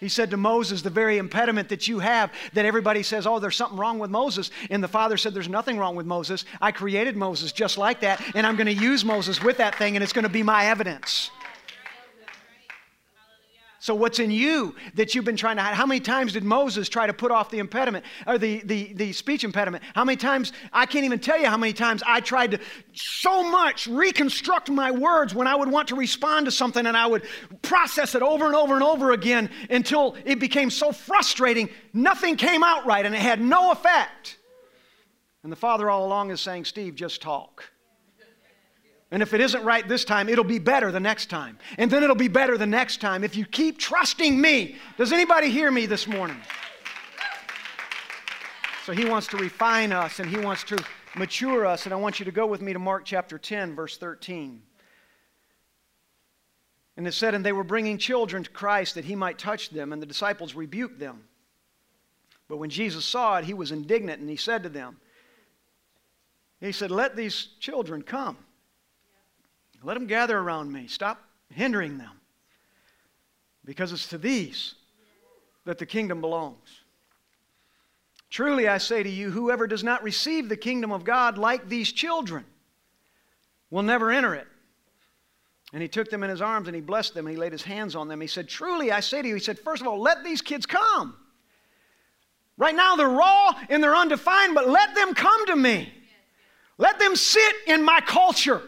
He 0.02 0.08
said 0.08 0.30
to 0.30 0.36
Moses, 0.36 0.82
The 0.82 0.90
very 0.90 1.18
impediment 1.18 1.68
that 1.68 1.86
you 1.86 2.00
have, 2.00 2.32
that 2.54 2.64
everybody 2.64 3.04
says, 3.04 3.24
Oh, 3.24 3.38
there's 3.38 3.54
something 3.54 3.78
wrong 3.78 4.00
with 4.00 4.10
Moses. 4.10 4.50
And 4.68 4.82
the 4.82 4.88
father 4.88 5.16
said, 5.16 5.32
There's 5.32 5.48
nothing 5.48 5.78
wrong 5.78 5.94
with 5.94 6.06
Moses. 6.06 6.44
I 6.60 6.72
created 6.72 7.16
Moses 7.16 7.52
just 7.52 7.78
like 7.78 8.00
that, 8.00 8.20
and 8.34 8.44
I'm 8.44 8.56
going 8.56 8.66
to 8.66 8.74
use 8.74 9.04
Moses 9.04 9.40
with 9.40 9.58
that 9.58 9.76
thing, 9.76 9.94
and 9.94 10.02
it's 10.02 10.12
going 10.12 10.24
to 10.24 10.28
be 10.28 10.42
my 10.42 10.66
evidence. 10.66 11.30
So, 13.82 13.96
what's 13.96 14.20
in 14.20 14.30
you 14.30 14.76
that 14.94 15.12
you've 15.12 15.24
been 15.24 15.36
trying 15.36 15.56
to 15.56 15.62
hide? 15.62 15.74
How 15.74 15.86
many 15.86 15.98
times 15.98 16.34
did 16.34 16.44
Moses 16.44 16.88
try 16.88 17.08
to 17.08 17.12
put 17.12 17.32
off 17.32 17.50
the 17.50 17.58
impediment 17.58 18.04
or 18.28 18.38
the, 18.38 18.62
the, 18.64 18.92
the 18.92 19.12
speech 19.12 19.42
impediment? 19.42 19.82
How 19.96 20.04
many 20.04 20.14
times? 20.14 20.52
I 20.72 20.86
can't 20.86 21.04
even 21.04 21.18
tell 21.18 21.36
you 21.36 21.46
how 21.46 21.56
many 21.56 21.72
times 21.72 22.00
I 22.06 22.20
tried 22.20 22.52
to 22.52 22.60
so 22.92 23.42
much 23.42 23.88
reconstruct 23.88 24.70
my 24.70 24.92
words 24.92 25.34
when 25.34 25.48
I 25.48 25.56
would 25.56 25.68
want 25.68 25.88
to 25.88 25.96
respond 25.96 26.46
to 26.46 26.52
something 26.52 26.86
and 26.86 26.96
I 26.96 27.08
would 27.08 27.24
process 27.62 28.14
it 28.14 28.22
over 28.22 28.46
and 28.46 28.54
over 28.54 28.74
and 28.74 28.84
over 28.84 29.10
again 29.10 29.50
until 29.68 30.14
it 30.24 30.38
became 30.38 30.70
so 30.70 30.92
frustrating, 30.92 31.68
nothing 31.92 32.36
came 32.36 32.62
out 32.62 32.86
right 32.86 33.04
and 33.04 33.16
it 33.16 33.20
had 33.20 33.40
no 33.40 33.72
effect. 33.72 34.38
And 35.42 35.50
the 35.50 35.56
Father 35.56 35.90
all 35.90 36.06
along 36.06 36.30
is 36.30 36.40
saying, 36.40 36.66
Steve, 36.66 36.94
just 36.94 37.20
talk. 37.20 37.71
And 39.12 39.22
if 39.22 39.34
it 39.34 39.42
isn't 39.42 39.62
right 39.62 39.86
this 39.86 40.06
time, 40.06 40.30
it'll 40.30 40.42
be 40.42 40.58
better 40.58 40.90
the 40.90 40.98
next 40.98 41.26
time. 41.26 41.58
And 41.76 41.90
then 41.90 42.02
it'll 42.02 42.16
be 42.16 42.28
better 42.28 42.56
the 42.56 42.66
next 42.66 43.02
time 43.02 43.24
if 43.24 43.36
you 43.36 43.44
keep 43.44 43.78
trusting 43.78 44.40
me. 44.40 44.76
Does 44.96 45.12
anybody 45.12 45.50
hear 45.50 45.70
me 45.70 45.84
this 45.84 46.06
morning? 46.06 46.38
So 48.86 48.92
he 48.92 49.04
wants 49.04 49.26
to 49.28 49.36
refine 49.36 49.92
us 49.92 50.18
and 50.18 50.30
he 50.30 50.38
wants 50.38 50.64
to 50.64 50.82
mature 51.14 51.66
us. 51.66 51.84
And 51.84 51.92
I 51.92 51.96
want 51.98 52.20
you 52.20 52.24
to 52.24 52.32
go 52.32 52.46
with 52.46 52.62
me 52.62 52.72
to 52.72 52.78
Mark 52.78 53.04
chapter 53.04 53.36
10, 53.36 53.76
verse 53.76 53.98
13. 53.98 54.62
And 56.96 57.06
it 57.06 57.12
said, 57.12 57.34
And 57.34 57.44
they 57.44 57.52
were 57.52 57.64
bringing 57.64 57.98
children 57.98 58.42
to 58.44 58.50
Christ 58.50 58.94
that 58.94 59.04
he 59.04 59.14
might 59.14 59.38
touch 59.38 59.68
them, 59.68 59.92
and 59.92 60.00
the 60.00 60.06
disciples 60.06 60.54
rebuked 60.54 60.98
them. 60.98 61.24
But 62.48 62.56
when 62.56 62.70
Jesus 62.70 63.04
saw 63.04 63.36
it, 63.36 63.44
he 63.44 63.54
was 63.54 63.72
indignant, 63.72 64.20
and 64.20 64.30
he 64.30 64.36
said 64.36 64.62
to 64.62 64.68
them, 64.70 64.96
He 66.60 66.72
said, 66.72 66.90
Let 66.90 67.14
these 67.14 67.48
children 67.60 68.00
come. 68.00 68.38
Let 69.82 69.94
them 69.94 70.06
gather 70.06 70.38
around 70.38 70.72
me. 70.72 70.86
Stop 70.86 71.22
hindering 71.50 71.98
them. 71.98 72.10
Because 73.64 73.92
it's 73.92 74.08
to 74.08 74.18
these 74.18 74.74
that 75.64 75.78
the 75.78 75.86
kingdom 75.86 76.20
belongs. 76.20 76.82
Truly, 78.30 78.66
I 78.66 78.78
say 78.78 79.02
to 79.02 79.10
you, 79.10 79.30
whoever 79.30 79.66
does 79.66 79.84
not 79.84 80.02
receive 80.02 80.48
the 80.48 80.56
kingdom 80.56 80.90
of 80.90 81.04
God 81.04 81.36
like 81.36 81.68
these 81.68 81.92
children 81.92 82.44
will 83.70 83.82
never 83.82 84.10
enter 84.10 84.34
it. 84.34 84.46
And 85.72 85.80
he 85.80 85.88
took 85.88 86.10
them 86.10 86.22
in 86.22 86.30
his 86.30 86.42
arms 86.42 86.68
and 86.68 86.74
he 86.74 86.80
blessed 86.80 87.14
them 87.14 87.26
and 87.26 87.34
he 87.34 87.40
laid 87.40 87.52
his 87.52 87.62
hands 87.62 87.94
on 87.94 88.08
them. 88.08 88.20
He 88.20 88.26
said, 88.26 88.48
Truly, 88.48 88.92
I 88.92 89.00
say 89.00 89.22
to 89.22 89.28
you, 89.28 89.34
he 89.34 89.40
said, 89.40 89.58
first 89.58 89.80
of 89.80 89.88
all, 89.88 90.00
let 90.00 90.22
these 90.24 90.42
kids 90.42 90.66
come. 90.66 91.16
Right 92.58 92.74
now, 92.74 92.96
they're 92.96 93.08
raw 93.08 93.52
and 93.68 93.82
they're 93.82 93.96
undefined, 93.96 94.54
but 94.54 94.68
let 94.68 94.94
them 94.94 95.14
come 95.14 95.46
to 95.46 95.56
me. 95.56 95.92
Let 96.78 96.98
them 96.98 97.16
sit 97.16 97.54
in 97.66 97.82
my 97.82 98.00
culture. 98.00 98.62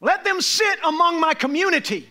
Let 0.00 0.24
them 0.24 0.40
sit 0.40 0.78
among 0.84 1.20
my 1.20 1.34
community. 1.34 2.08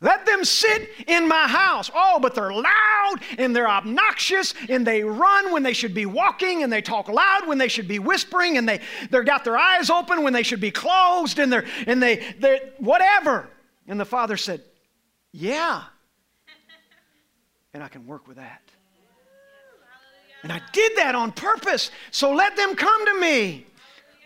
Let 0.00 0.26
them 0.26 0.44
sit 0.44 0.90
in 1.06 1.26
my 1.26 1.48
house. 1.48 1.90
Oh, 1.94 2.18
but 2.20 2.34
they're 2.34 2.52
loud 2.52 3.14
and 3.38 3.56
they're 3.56 3.68
obnoxious 3.68 4.52
and 4.68 4.86
they 4.86 5.02
run 5.02 5.52
when 5.52 5.62
they 5.62 5.72
should 5.72 5.94
be 5.94 6.04
walking 6.04 6.62
and 6.62 6.72
they 6.72 6.82
talk 6.82 7.08
loud 7.08 7.46
when 7.46 7.56
they 7.56 7.68
should 7.68 7.88
be 7.88 7.98
whispering 7.98 8.58
and 8.58 8.68
they, 8.68 8.80
they've 9.10 9.24
got 9.24 9.42
their 9.42 9.56
eyes 9.56 9.88
open 9.88 10.22
when 10.22 10.34
they 10.34 10.42
should 10.42 10.60
be 10.60 10.70
closed 10.70 11.38
and 11.38 11.50
they're, 11.50 11.64
and 11.86 12.02
they, 12.02 12.34
they're 12.38 12.60
whatever. 12.78 13.48
And 13.88 13.98
the 13.98 14.04
father 14.04 14.36
said, 14.36 14.62
Yeah. 15.32 15.84
And 17.72 17.82
I 17.82 17.88
can 17.88 18.06
work 18.06 18.28
with 18.28 18.36
that. 18.36 18.62
And 20.42 20.52
I 20.52 20.60
did 20.72 20.96
that 20.96 21.14
on 21.14 21.32
purpose. 21.32 21.90
So 22.10 22.32
let 22.32 22.56
them 22.56 22.76
come 22.76 23.06
to 23.06 23.20
me. 23.20 23.66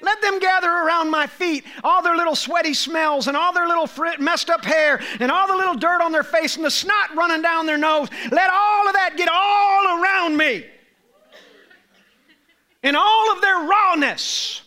Let 0.03 0.23
them 0.23 0.39
gather 0.39 0.71
around 0.71 1.11
my 1.11 1.27
feet, 1.27 1.65
all 1.85 2.03
their 2.03 2.17
little 2.17 2.35
sweaty 2.35 2.75
smells 2.75 3.29
and 3.29 3.37
all 3.37 3.53
their 3.53 3.69
little 3.69 3.89
messed 4.19 4.49
up 4.49 4.65
hair 4.65 5.01
and 5.21 5.31
all 5.31 5.47
the 5.47 5.57
little 5.57 5.75
dirt 5.75 6.01
on 6.01 6.13
their 6.13 6.23
face 6.23 6.57
and 6.57 6.65
the 6.65 6.71
snot 6.71 7.15
running 7.15 7.43
down 7.43 7.67
their 7.67 7.79
nose. 7.79 8.09
Let 8.31 8.51
all 8.51 8.89
of 8.89 8.95
that 8.95 9.17
get 9.17 9.29
all 9.31 10.03
around 10.03 10.37
me. 10.37 10.65
In 12.83 12.97
all 12.97 13.33
of 13.33 13.43
their 13.43 13.59
rawness, 13.69 14.63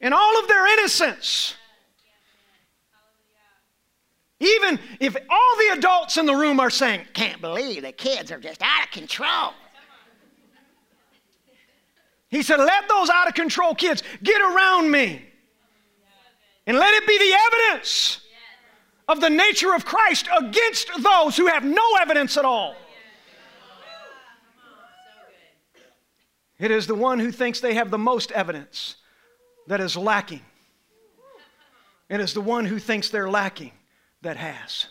in 0.00 0.12
all 0.12 0.38
of 0.40 0.48
their 0.48 0.66
innocence. 0.78 1.54
Even 4.40 4.80
if 4.98 5.14
all 5.30 5.56
the 5.58 5.78
adults 5.78 6.16
in 6.16 6.26
the 6.26 6.34
room 6.34 6.58
are 6.58 6.70
saying, 6.70 7.06
Can't 7.14 7.40
believe 7.40 7.82
the 7.82 7.92
kids 7.92 8.32
are 8.32 8.40
just 8.40 8.60
out 8.60 8.86
of 8.86 8.90
control. 8.90 9.52
He 12.32 12.42
said, 12.42 12.56
Let 12.56 12.88
those 12.88 13.10
out 13.10 13.28
of 13.28 13.34
control 13.34 13.74
kids 13.74 14.02
get 14.22 14.40
around 14.40 14.90
me. 14.90 15.22
And 16.66 16.78
let 16.78 16.94
it 16.94 17.06
be 17.06 17.18
the 17.18 17.34
evidence 17.34 18.20
of 19.06 19.20
the 19.20 19.28
nature 19.28 19.74
of 19.74 19.84
Christ 19.84 20.28
against 20.36 20.90
those 21.02 21.36
who 21.36 21.46
have 21.46 21.62
no 21.62 21.84
evidence 22.00 22.38
at 22.38 22.46
all. 22.46 22.74
It 26.58 26.70
is 26.70 26.86
the 26.86 26.94
one 26.94 27.18
who 27.18 27.30
thinks 27.30 27.60
they 27.60 27.74
have 27.74 27.90
the 27.90 27.98
most 27.98 28.32
evidence 28.32 28.96
that 29.66 29.80
is 29.80 29.94
lacking. 29.94 30.40
It 32.08 32.20
is 32.20 32.32
the 32.32 32.40
one 32.40 32.64
who 32.64 32.78
thinks 32.78 33.10
they're 33.10 33.28
lacking 33.28 33.72
that 34.22 34.38
has. 34.38 34.86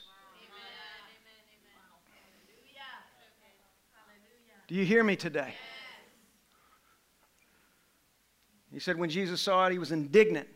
Do 4.67 4.75
you 4.75 4.85
hear 4.85 5.03
me 5.03 5.15
today? 5.15 5.55
He 8.71 8.79
said 8.79 8.97
when 8.97 9.09
Jesus 9.09 9.41
saw 9.41 9.65
it, 9.67 9.71
he 9.71 9.79
was 9.79 9.91
indignant. 9.91 10.47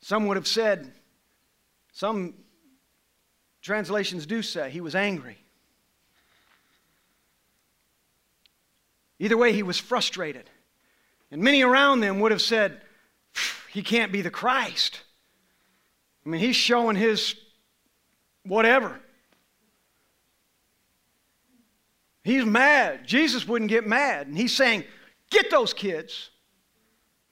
Some 0.00 0.26
would 0.26 0.36
have 0.36 0.46
said, 0.46 0.92
some 1.92 2.34
translations 3.60 4.26
do 4.26 4.40
say, 4.42 4.70
he 4.70 4.80
was 4.80 4.94
angry. 4.94 5.36
Either 9.18 9.36
way, 9.36 9.52
he 9.52 9.62
was 9.62 9.78
frustrated. 9.78 10.48
And 11.30 11.42
many 11.42 11.62
around 11.62 12.00
them 12.00 12.20
would 12.20 12.32
have 12.32 12.40
said, 12.40 12.80
he 13.70 13.82
can't 13.82 14.10
be 14.10 14.22
the 14.22 14.30
Christ. 14.30 15.02
I 16.24 16.28
mean, 16.28 16.40
he's 16.40 16.56
showing 16.56 16.96
his 16.96 17.34
whatever. 18.44 18.98
He's 22.22 22.44
mad. 22.44 23.06
Jesus 23.06 23.46
wouldn't 23.46 23.70
get 23.70 23.86
mad. 23.86 24.26
And 24.26 24.36
he's 24.36 24.54
saying, 24.54 24.84
Get 25.30 25.50
those 25.50 25.72
kids 25.72 26.30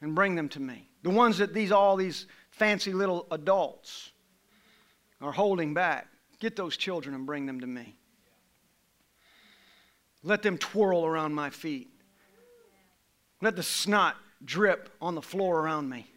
and 0.01 0.15
bring 0.15 0.35
them 0.35 0.49
to 0.51 0.61
me. 0.61 0.89
The 1.03 1.11
ones 1.11 1.39
that 1.39 1.55
these 1.55 1.73
all 1.73 1.97
these 1.97 2.27
fancy 2.51 2.93
little 2.93 3.27
adults 3.31 4.11
are 5.21 5.33
holding 5.33 5.75
back. 5.75 6.09
Get 6.39 6.57
those 6.57 6.77
children 6.77 7.15
and 7.15 7.27
bring 7.27 7.47
them 7.47 7.61
to 7.61 7.67
me. 7.67 7.97
Let 10.23 10.43
them 10.43 10.59
twirl 10.59 11.05
around 11.05 11.35
my 11.35 11.51
feet. 11.51 11.91
Let 13.41 13.57
the 13.57 13.63
snot 13.63 14.17
drip 14.45 14.91
on 15.01 15.15
the 15.15 15.23
floor 15.23 15.61
around 15.61 15.89
me. 15.89 16.11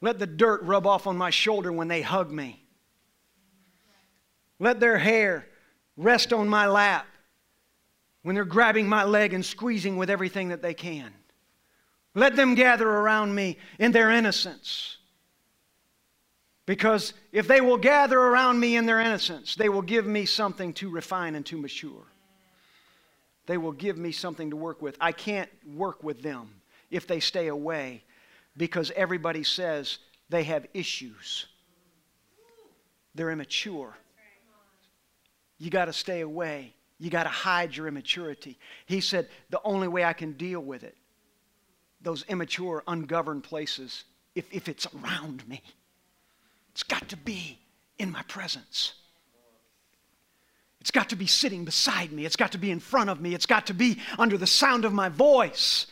Let 0.00 0.18
the 0.18 0.26
dirt 0.26 0.62
rub 0.62 0.86
off 0.86 1.06
on 1.06 1.16
my 1.16 1.30
shoulder 1.30 1.72
when 1.72 1.88
they 1.88 2.02
hug 2.02 2.30
me. 2.30 2.64
Let 4.58 4.80
their 4.80 4.98
hair 4.98 5.46
rest 5.96 6.32
on 6.32 6.48
my 6.48 6.66
lap 6.66 7.06
when 8.22 8.34
they're 8.34 8.44
grabbing 8.44 8.88
my 8.88 9.04
leg 9.04 9.32
and 9.32 9.44
squeezing 9.44 9.96
with 9.96 10.10
everything 10.10 10.48
that 10.48 10.62
they 10.62 10.74
can. 10.74 11.12
Let 12.14 12.36
them 12.36 12.54
gather 12.54 12.88
around 12.88 13.34
me 13.34 13.58
in 13.78 13.92
their 13.92 14.10
innocence. 14.10 14.98
Because 16.66 17.14
if 17.32 17.48
they 17.48 17.60
will 17.60 17.78
gather 17.78 18.18
around 18.18 18.60
me 18.60 18.76
in 18.76 18.86
their 18.86 19.00
innocence, 19.00 19.56
they 19.56 19.68
will 19.68 19.82
give 19.82 20.06
me 20.06 20.26
something 20.26 20.72
to 20.74 20.90
refine 20.90 21.34
and 21.34 21.44
to 21.46 21.56
mature. 21.56 22.04
They 23.46 23.58
will 23.58 23.72
give 23.72 23.98
me 23.98 24.12
something 24.12 24.50
to 24.50 24.56
work 24.56 24.80
with. 24.80 24.96
I 25.00 25.12
can't 25.12 25.50
work 25.74 26.04
with 26.04 26.22
them 26.22 26.48
if 26.90 27.06
they 27.06 27.18
stay 27.18 27.48
away 27.48 28.04
because 28.56 28.92
everybody 28.94 29.42
says 29.42 29.98
they 30.28 30.44
have 30.44 30.66
issues. 30.74 31.46
They're 33.14 33.30
immature. 33.30 33.96
You 35.58 35.70
got 35.70 35.86
to 35.86 35.92
stay 35.92 36.20
away. 36.20 36.74
You 36.98 37.10
got 37.10 37.24
to 37.24 37.30
hide 37.30 37.76
your 37.76 37.88
immaturity. 37.88 38.58
He 38.86 39.00
said, 39.00 39.28
The 39.50 39.60
only 39.64 39.88
way 39.88 40.04
I 40.04 40.12
can 40.12 40.32
deal 40.32 40.60
with 40.60 40.84
it, 40.84 40.96
those 42.02 42.24
immature, 42.28 42.82
ungoverned 42.86 43.44
places, 43.44 44.04
if, 44.34 44.46
if 44.52 44.68
it's 44.68 44.86
around 45.02 45.46
me, 45.48 45.62
it's 46.72 46.82
got 46.82 47.08
to 47.10 47.16
be 47.16 47.58
in 47.98 48.10
my 48.10 48.22
presence. 48.22 48.94
It's 50.80 50.90
got 50.90 51.10
to 51.10 51.16
be 51.16 51.26
sitting 51.26 51.64
beside 51.64 52.10
me. 52.10 52.24
It's 52.24 52.34
got 52.34 52.52
to 52.52 52.58
be 52.58 52.70
in 52.70 52.80
front 52.80 53.08
of 53.08 53.20
me. 53.20 53.34
It's 53.34 53.46
got 53.46 53.66
to 53.68 53.74
be 53.74 53.98
under 54.18 54.36
the 54.36 54.48
sound 54.48 54.84
of 54.84 54.92
my 54.92 55.08
voice. 55.08 55.86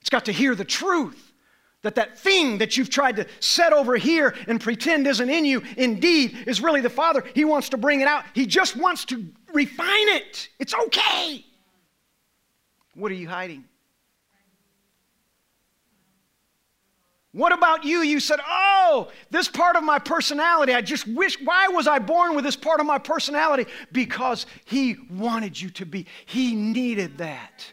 It's 0.00 0.10
got 0.10 0.26
to 0.26 0.32
hear 0.32 0.54
the 0.54 0.66
truth 0.66 1.32
that 1.80 1.94
that 1.94 2.18
thing 2.18 2.58
that 2.58 2.76
you've 2.76 2.90
tried 2.90 3.16
to 3.16 3.26
set 3.40 3.72
over 3.72 3.96
here 3.96 4.34
and 4.48 4.60
pretend 4.60 5.06
isn't 5.06 5.30
in 5.30 5.44
you 5.44 5.62
indeed 5.76 6.36
is 6.46 6.60
really 6.60 6.80
the 6.80 6.90
Father. 6.90 7.24
He 7.34 7.44
wants 7.44 7.70
to 7.70 7.78
bring 7.78 8.00
it 8.00 8.08
out. 8.08 8.24
He 8.34 8.44
just 8.44 8.76
wants 8.76 9.04
to 9.06 9.24
refine 9.52 10.08
it. 10.08 10.48
It's 10.58 10.74
okay. 10.74 11.44
What 12.94 13.10
are 13.12 13.14
you 13.14 13.28
hiding? 13.28 13.64
What 17.34 17.52
about 17.52 17.82
you? 17.84 18.02
You 18.02 18.20
said, 18.20 18.38
Oh, 18.46 19.08
this 19.28 19.48
part 19.48 19.74
of 19.74 19.82
my 19.82 19.98
personality, 19.98 20.72
I 20.72 20.80
just 20.80 21.04
wish, 21.08 21.36
why 21.42 21.66
was 21.66 21.88
I 21.88 21.98
born 21.98 22.36
with 22.36 22.44
this 22.44 22.54
part 22.54 22.78
of 22.78 22.86
my 22.86 22.98
personality? 22.98 23.68
Because 23.90 24.46
He 24.64 24.96
wanted 25.10 25.60
you 25.60 25.68
to 25.70 25.84
be. 25.84 26.06
He 26.26 26.54
needed 26.54 27.18
that. 27.18 27.66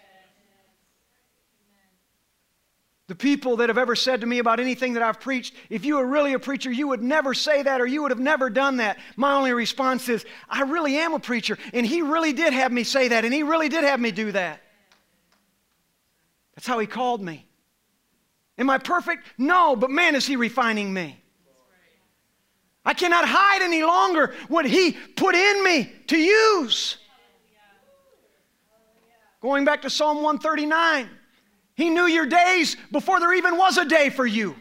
The 3.05 3.13
people 3.13 3.57
that 3.57 3.69
have 3.69 3.77
ever 3.77 3.95
said 3.95 4.21
to 4.21 4.25
me 4.25 4.39
about 4.39 4.59
anything 4.59 4.93
that 4.93 5.03
I've 5.03 5.19
preached, 5.19 5.53
if 5.69 5.85
you 5.85 5.97
were 5.97 6.07
really 6.07 6.33
a 6.33 6.39
preacher, 6.39 6.71
you 6.71 6.87
would 6.87 7.03
never 7.03 7.35
say 7.35 7.61
that 7.61 7.79
or 7.79 7.85
you 7.85 8.01
would 8.01 8.11
have 8.11 8.19
never 8.19 8.49
done 8.49 8.77
that. 8.77 8.97
My 9.15 9.33
only 9.33 9.53
response 9.53 10.09
is, 10.09 10.25
I 10.49 10.63
really 10.63 10.97
am 10.97 11.13
a 11.13 11.19
preacher, 11.19 11.59
and 11.71 11.85
he 11.85 12.01
really 12.01 12.33
did 12.33 12.53
have 12.53 12.71
me 12.71 12.83
say 12.83 13.09
that, 13.09 13.25
and 13.25 13.33
he 13.33 13.43
really 13.43 13.69
did 13.69 13.83
have 13.83 13.99
me 13.99 14.11
do 14.11 14.31
that. 14.31 14.59
That's 16.55 16.65
how 16.65 16.79
he 16.79 16.87
called 16.87 17.21
me. 17.21 17.45
Am 18.61 18.69
I 18.69 18.77
perfect? 18.77 19.25
No, 19.39 19.75
but 19.75 19.89
man, 19.89 20.13
is 20.13 20.27
he 20.27 20.35
refining 20.35 20.93
me. 20.93 21.19
I 22.85 22.93
cannot 22.93 23.25
hide 23.27 23.63
any 23.63 23.83
longer 23.83 24.35
what 24.49 24.65
he 24.65 24.91
put 25.15 25.33
in 25.33 25.63
me 25.63 25.91
to 26.07 26.17
use. 26.17 26.97
Going 29.41 29.65
back 29.65 29.81
to 29.81 29.89
Psalm 29.89 30.17
139. 30.17 31.09
He 31.73 31.89
knew 31.89 32.05
your 32.05 32.27
days 32.27 32.77
before 32.91 33.19
there 33.19 33.33
even 33.33 33.57
was 33.57 33.79
a 33.79 33.85
day 33.85 34.11
for 34.11 34.27
you. 34.27 34.55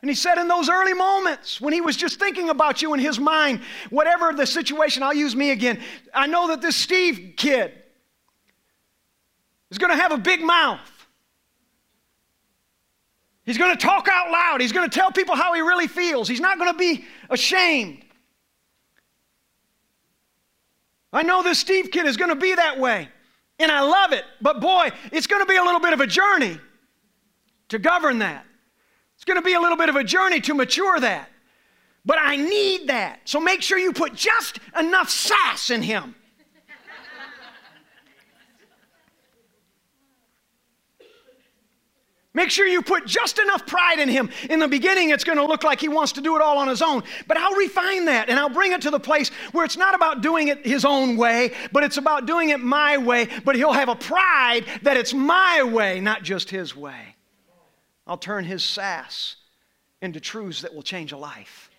And 0.00 0.08
he 0.08 0.14
said 0.14 0.38
in 0.38 0.46
those 0.46 0.68
early 0.68 0.94
moments 0.94 1.60
when 1.60 1.72
he 1.72 1.80
was 1.80 1.96
just 1.96 2.20
thinking 2.20 2.50
about 2.50 2.82
you 2.82 2.94
in 2.94 3.00
his 3.00 3.18
mind, 3.18 3.62
whatever 3.90 4.32
the 4.32 4.46
situation, 4.46 5.02
I'll 5.02 5.12
use 5.12 5.34
me 5.34 5.50
again. 5.50 5.80
I 6.14 6.28
know 6.28 6.46
that 6.48 6.60
this 6.60 6.76
Steve 6.76 7.34
kid 7.36 7.72
is 9.72 9.78
going 9.78 9.90
to 9.90 10.00
have 10.00 10.12
a 10.12 10.18
big 10.18 10.40
mouth. 10.40 10.78
He's 13.44 13.58
going 13.58 13.76
to 13.76 13.86
talk 13.86 14.08
out 14.10 14.30
loud. 14.30 14.60
He's 14.60 14.72
going 14.72 14.88
to 14.88 14.94
tell 14.94 15.12
people 15.12 15.36
how 15.36 15.52
he 15.52 15.60
really 15.60 15.86
feels. 15.86 16.28
He's 16.28 16.40
not 16.40 16.58
going 16.58 16.72
to 16.72 16.78
be 16.78 17.04
ashamed. 17.28 18.02
I 21.12 21.22
know 21.22 21.42
this 21.42 21.58
Steve 21.58 21.90
kid 21.90 22.06
is 22.06 22.16
going 22.16 22.30
to 22.30 22.36
be 22.36 22.54
that 22.54 22.78
way. 22.78 23.08
And 23.58 23.70
I 23.70 23.82
love 23.82 24.12
it. 24.12 24.24
But 24.40 24.60
boy, 24.60 24.90
it's 25.12 25.26
going 25.26 25.42
to 25.42 25.46
be 25.46 25.56
a 25.56 25.62
little 25.62 25.80
bit 25.80 25.92
of 25.92 26.00
a 26.00 26.06
journey 26.06 26.58
to 27.68 27.78
govern 27.78 28.18
that. 28.18 28.44
It's 29.14 29.24
going 29.24 29.38
to 29.38 29.44
be 29.44 29.54
a 29.54 29.60
little 29.60 29.76
bit 29.76 29.88
of 29.88 29.96
a 29.96 30.04
journey 30.04 30.40
to 30.40 30.54
mature 30.54 30.98
that. 30.98 31.30
But 32.04 32.18
I 32.20 32.36
need 32.36 32.88
that. 32.88 33.20
So 33.24 33.40
make 33.40 33.62
sure 33.62 33.78
you 33.78 33.92
put 33.92 34.14
just 34.14 34.58
enough 34.78 35.08
sass 35.08 35.70
in 35.70 35.82
him 35.82 36.14
Make 42.34 42.50
sure 42.50 42.66
you 42.66 42.82
put 42.82 43.06
just 43.06 43.38
enough 43.38 43.64
pride 43.64 44.00
in 44.00 44.08
him. 44.08 44.28
In 44.50 44.58
the 44.58 44.66
beginning, 44.66 45.10
it's 45.10 45.22
going 45.22 45.38
to 45.38 45.46
look 45.46 45.62
like 45.62 45.80
he 45.80 45.88
wants 45.88 46.10
to 46.12 46.20
do 46.20 46.34
it 46.34 46.42
all 46.42 46.58
on 46.58 46.66
his 46.66 46.82
own. 46.82 47.04
But 47.28 47.36
I'll 47.36 47.54
refine 47.54 48.06
that 48.06 48.28
and 48.28 48.38
I'll 48.38 48.48
bring 48.48 48.72
it 48.72 48.82
to 48.82 48.90
the 48.90 48.98
place 48.98 49.28
where 49.52 49.64
it's 49.64 49.76
not 49.76 49.94
about 49.94 50.20
doing 50.20 50.48
it 50.48 50.66
his 50.66 50.84
own 50.84 51.16
way, 51.16 51.52
but 51.70 51.84
it's 51.84 51.96
about 51.96 52.26
doing 52.26 52.48
it 52.48 52.58
my 52.58 52.98
way. 52.98 53.28
But 53.44 53.54
he'll 53.54 53.72
have 53.72 53.88
a 53.88 53.94
pride 53.94 54.66
that 54.82 54.96
it's 54.96 55.14
my 55.14 55.62
way, 55.62 56.00
not 56.00 56.24
just 56.24 56.50
his 56.50 56.74
way. 56.74 57.14
I'll 58.04 58.18
turn 58.18 58.44
his 58.44 58.64
sass 58.64 59.36
into 60.02 60.18
truths 60.18 60.62
that 60.62 60.74
will 60.74 60.82
change 60.82 61.12
a 61.12 61.16
life. 61.16 61.70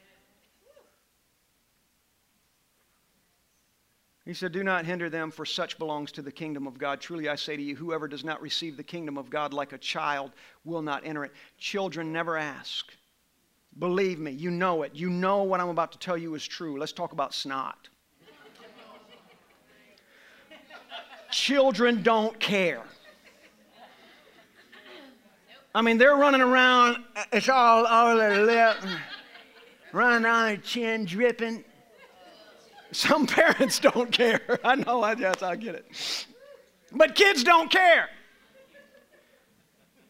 He 4.25 4.33
said, 4.33 4.51
Do 4.51 4.63
not 4.63 4.85
hinder 4.85 5.07
them, 5.09 5.29
for 5.29 5.45
such 5.45 5.77
belongs 5.77 6.11
to 6.13 6.23
the 6.23 6.31
kingdom 6.31 6.65
of 6.65 6.79
God. 6.79 6.99
Truly 6.99 7.29
I 7.29 7.35
say 7.35 7.55
to 7.55 7.61
you, 7.61 7.75
whoever 7.75 8.07
does 8.07 8.23
not 8.23 8.41
receive 8.41 8.75
the 8.75 8.83
kingdom 8.83 9.17
of 9.17 9.29
God 9.29 9.53
like 9.53 9.71
a 9.71 9.77
child 9.77 10.31
will 10.63 10.81
not 10.81 11.05
enter 11.05 11.23
it. 11.23 11.31
Children 11.59 12.11
never 12.11 12.35
ask. 12.35 12.91
Believe 13.77 14.19
me, 14.19 14.31
you 14.31 14.49
know 14.49 14.81
it. 14.81 14.95
You 14.95 15.09
know 15.09 15.43
what 15.43 15.59
I'm 15.59 15.69
about 15.69 15.91
to 15.91 15.99
tell 15.99 16.17
you 16.17 16.33
is 16.33 16.47
true. 16.47 16.79
Let's 16.79 16.91
talk 16.91 17.11
about 17.11 17.33
snot. 17.33 17.87
Children 21.29 22.01
don't 22.01 22.39
care. 22.39 22.83
I 25.75 25.81
mean, 25.81 25.97
they're 25.97 26.15
running 26.15 26.39
around, 26.39 27.03
it's 27.33 27.49
all 27.49 27.85
over 27.85 28.17
their 28.17 28.45
lip, 28.45 28.77
running 29.91 30.25
on 30.25 30.45
their 30.47 30.57
chin, 30.57 31.03
dripping. 31.03 31.65
Some 32.95 33.27
parents 33.27 33.79
don't 33.79 34.11
care. 34.11 34.59
I 34.63 34.75
know, 34.75 35.03
I 35.03 35.15
guess 35.15 35.43
I 35.43 35.57
get 35.57 35.75
it. 35.75 35.85
But 36.93 37.15
kids 37.15 37.43
don't 37.43 37.69
care. 37.69 38.09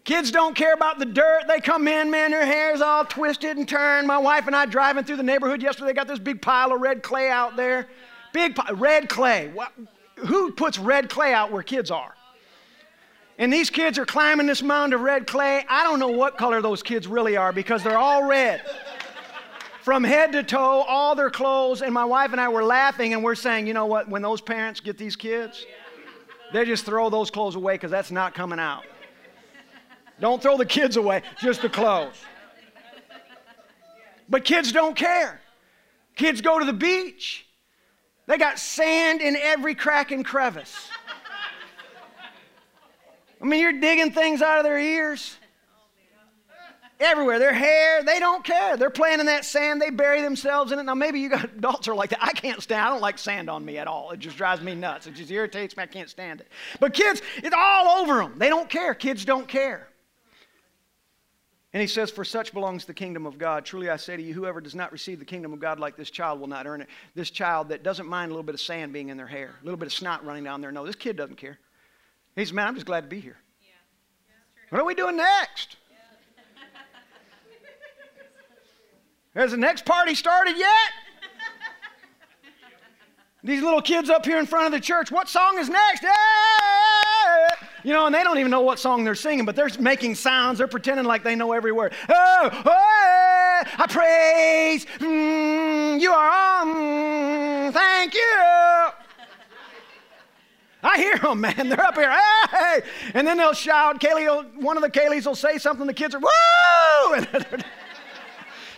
Kids 0.04 0.30
don't 0.30 0.56
care 0.56 0.76
about 0.76 1.00
the 1.00 1.06
dirt. 1.06 1.46
They 1.48 1.60
come 1.60 1.88
in, 1.88 2.12
man, 2.12 2.30
their 2.30 2.46
hair's 2.46 2.82
all 2.82 3.04
twisted 3.04 3.58
and 3.58 3.68
turned. 3.68 4.06
My 4.06 4.20
wife 4.20 4.46
and 4.46 4.56
I 4.56 4.68
driving 4.68 5.04
through 5.04 5.16
the 5.16 5.24
neighborhood 5.24 5.64
yesterday 5.64 5.94
got 5.94 6.08
this 6.08 6.20
big 6.20 6.44
pile 6.44 6.72
of 6.72 6.80
red 6.80 7.02
clay 7.02 7.32
out 7.32 7.56
there. 7.56 7.88
Big 8.32 8.56
pi- 8.56 8.72
red 8.74 9.10
clay. 9.10 9.50
What, 9.52 9.72
who 10.18 10.52
puts 10.52 10.78
red 10.78 11.10
clay 11.10 11.34
out 11.34 11.52
where 11.52 11.64
kids 11.64 11.90
are? 11.90 12.14
And 13.40 13.52
these 13.52 13.72
kids 13.72 13.98
are 13.98 14.06
climbing 14.06 14.46
this 14.46 14.62
mound 14.62 14.94
of 14.94 15.02
red 15.02 15.26
clay. 15.26 15.66
I 15.68 15.84
don't 15.84 16.00
know 16.00 16.10
what 16.10 16.38
color 16.38 16.62
those 16.62 16.84
kids 16.84 17.08
really 17.08 17.36
are 17.36 17.52
because 17.52 17.84
they're 17.84 17.98
all 17.98 18.28
red 18.28 18.62
from 19.86 20.04
head 20.04 20.32
to 20.32 20.42
toe, 20.42 20.82
all 20.88 21.14
their 21.14 21.30
clothes. 21.30 21.84
And 21.84 21.94
my 21.94 22.06
wife 22.06 22.32
and 22.32 22.42
I 22.42 22.50
were 22.50 22.64
laughing 22.64 23.14
and 23.14 23.24
we're 23.24 23.36
saying, 23.36 23.68
you 23.68 23.74
know 23.76 23.86
what, 23.86 24.10
when 24.10 24.24
those 24.24 24.42
parents 24.42 24.80
get 24.80 24.98
these 24.98 25.16
kids, 25.16 25.64
they 26.52 26.66
just 26.66 26.88
throw 26.88 27.12
those 27.12 27.30
clothes 27.30 27.56
away 27.56 27.76
because 27.76 27.92
that's 27.92 28.10
not 28.10 28.34
coming 28.34 28.58
out. 28.58 28.84
Don't 30.20 30.42
throw 30.42 30.58
the 30.58 30.66
kids 30.66 30.98
away, 30.98 31.22
just 31.40 31.62
the 31.62 31.70
clothes. 31.70 32.16
But 34.28 34.44
kids 34.44 34.72
don't 34.72 34.96
care. 34.96 35.40
Kids 36.16 36.42
go 36.42 36.58
to 36.58 36.66
the 36.66 36.74
beach, 36.74 37.46
they 38.26 38.40
got 38.40 38.58
sand 38.58 39.22
in 39.22 39.36
every 39.36 39.76
crack 39.76 40.12
and 40.12 40.26
crevice. 40.26 40.90
I 43.40 43.46
mean, 43.46 43.60
you're 43.60 43.80
digging 43.80 44.12
things 44.12 44.42
out 44.42 44.58
of 44.58 44.64
their 44.64 44.80
ears 44.80 45.38
everywhere. 47.00 47.40
Their 47.40 47.54
hair, 47.54 48.04
they 48.04 48.20
don't 48.20 48.44
care. 48.44 48.78
They're 48.78 48.90
playing 48.90 49.20
in 49.20 49.26
that 49.28 49.46
sand. 49.46 49.82
They 49.82 49.90
bury 49.90 50.22
themselves 50.22 50.72
in 50.72 50.80
it. 50.80 50.84
Now, 50.84 50.96
maybe 50.96 51.20
you 51.20 51.30
got 51.30 51.44
adults 51.58 51.88
are 51.88 51.96
like 51.96 52.12
that. 52.12 52.24
I 52.24 52.32
can't 52.32 52.62
stand. 52.62 52.82
I 52.82 52.90
don't 52.90 53.02
like 53.02 53.18
sand 53.18 53.50
on 53.50 53.64
me 53.64 53.78
at 53.78 53.88
all. 53.88 54.12
It 54.12 54.20
just 54.20 54.38
drives 54.38 54.62
me 54.62 54.76
nuts. 54.76 55.08
It 55.08 55.16
just 55.16 55.32
irritates 55.32 55.76
me. 55.78 55.84
I 55.84 55.88
can't 55.88 56.10
stand 56.10 56.42
it. 56.42 56.48
But 56.80 56.94
kids, 56.94 57.22
it's 57.38 57.56
all 57.58 58.02
over 58.02 58.16
them. 58.16 58.36
They 58.38 58.50
don't 58.50 58.70
care. 58.70 58.94
Kids 58.94 59.26
don't 59.26 59.48
care. 59.48 59.88
And 61.76 61.82
he 61.82 61.88
says, 61.88 62.10
For 62.10 62.24
such 62.24 62.54
belongs 62.54 62.86
the 62.86 62.94
kingdom 62.94 63.26
of 63.26 63.38
God. 63.38 63.66
Truly 63.66 63.90
I 63.90 63.98
say 63.98 64.16
to 64.16 64.24
you, 64.24 64.34
whoever 64.34 64.62
does 64.62 64.76
not 64.76 64.94
receive 64.94 65.20
the 65.20 65.26
kingdom 65.26 65.52
of 65.52 65.60
God 65.60 65.78
like 65.78 65.98
this 65.98 66.10
child 66.10 66.40
will 66.40 66.48
not 66.48 66.66
earn 66.66 66.80
it. 66.80 66.88
This 67.16 67.30
child 67.30 67.68
that 67.70 67.84
doesn't 67.84 68.08
mind 68.08 68.32
a 68.32 68.34
little 68.34 68.44
bit 68.44 68.56
of 68.56 68.62
sand 68.62 68.94
being 68.94 69.10
in 69.10 69.18
their 69.18 69.28
hair, 69.28 69.56
a 69.62 69.66
little 69.66 69.78
bit 69.78 69.88
of 69.88 69.94
snot 69.94 70.26
running 70.26 70.46
down 70.46 70.62
their 70.62 70.72
nose. 70.72 70.88
This 70.88 70.96
kid 70.96 71.18
doesn't 71.18 71.36
care. 71.36 71.60
He 72.38 72.46
says, 72.46 72.54
Man, 72.54 72.68
I'm 72.68 72.76
just 72.76 72.86
glad 72.86 73.02
to 73.02 73.08
be 73.08 73.20
here. 73.20 73.36
Yeah. 73.62 73.74
What 74.70 74.82
are 74.82 74.86
we 74.86 74.96
doing 74.96 75.18
next? 75.18 75.76
Has 79.36 79.52
the 79.52 79.58
next 79.58 79.86
party 79.86 80.16
started 80.16 80.58
yet? 80.58 80.92
These 83.44 83.62
little 83.62 83.82
kids 83.82 84.10
up 84.10 84.26
here 84.26 84.40
in 84.40 84.48
front 84.48 84.66
of 84.66 84.72
the 84.72 84.80
church, 84.80 85.12
what 85.12 85.30
song 85.30 85.60
is 85.60 85.70
next? 85.70 86.04
You 87.84 87.94
know, 87.94 88.08
and 88.08 88.16
they 88.16 88.24
don't 88.24 88.40
even 88.40 88.50
know 88.50 88.62
what 88.62 88.80
song 88.80 89.04
they're 89.04 89.14
singing, 89.14 89.46
but 89.46 89.56
they're 89.56 89.70
making 89.80 90.16
sounds. 90.16 90.58
They're 90.58 90.68
pretending 90.68 91.06
like 91.06 91.24
they 91.24 91.36
know 91.36 91.52
every 91.52 91.72
word. 91.72 91.94
Oh, 92.10 92.50
oh 92.66 93.64
I 93.78 93.86
praise 93.88 94.86
mm, 94.98 96.02
you 96.02 96.12
are 96.12 96.62
on. 96.62 96.76
Mm, 96.76 97.74
thank 97.74 98.16
you. 98.16 98.22
I 100.82 100.98
hear 100.98 101.18
them, 101.18 101.42
man. 101.42 101.70
They're 101.70 101.82
up 101.82 101.96
here. 101.96 102.12
Hey! 102.50 102.82
And 103.14 103.28
then 103.28 103.38
they'll 103.38 103.54
shout. 103.54 104.00
Kaylee 104.00 104.28
will, 104.28 104.44
one 104.64 104.78
of 104.78 104.84
the 104.84 104.90
Kayleys 104.90 105.26
will 105.26 105.36
say 105.36 105.58
something. 105.58 105.86
The 105.86 105.94
kids 105.94 106.16
are, 106.16 106.20
woo! 106.20 107.26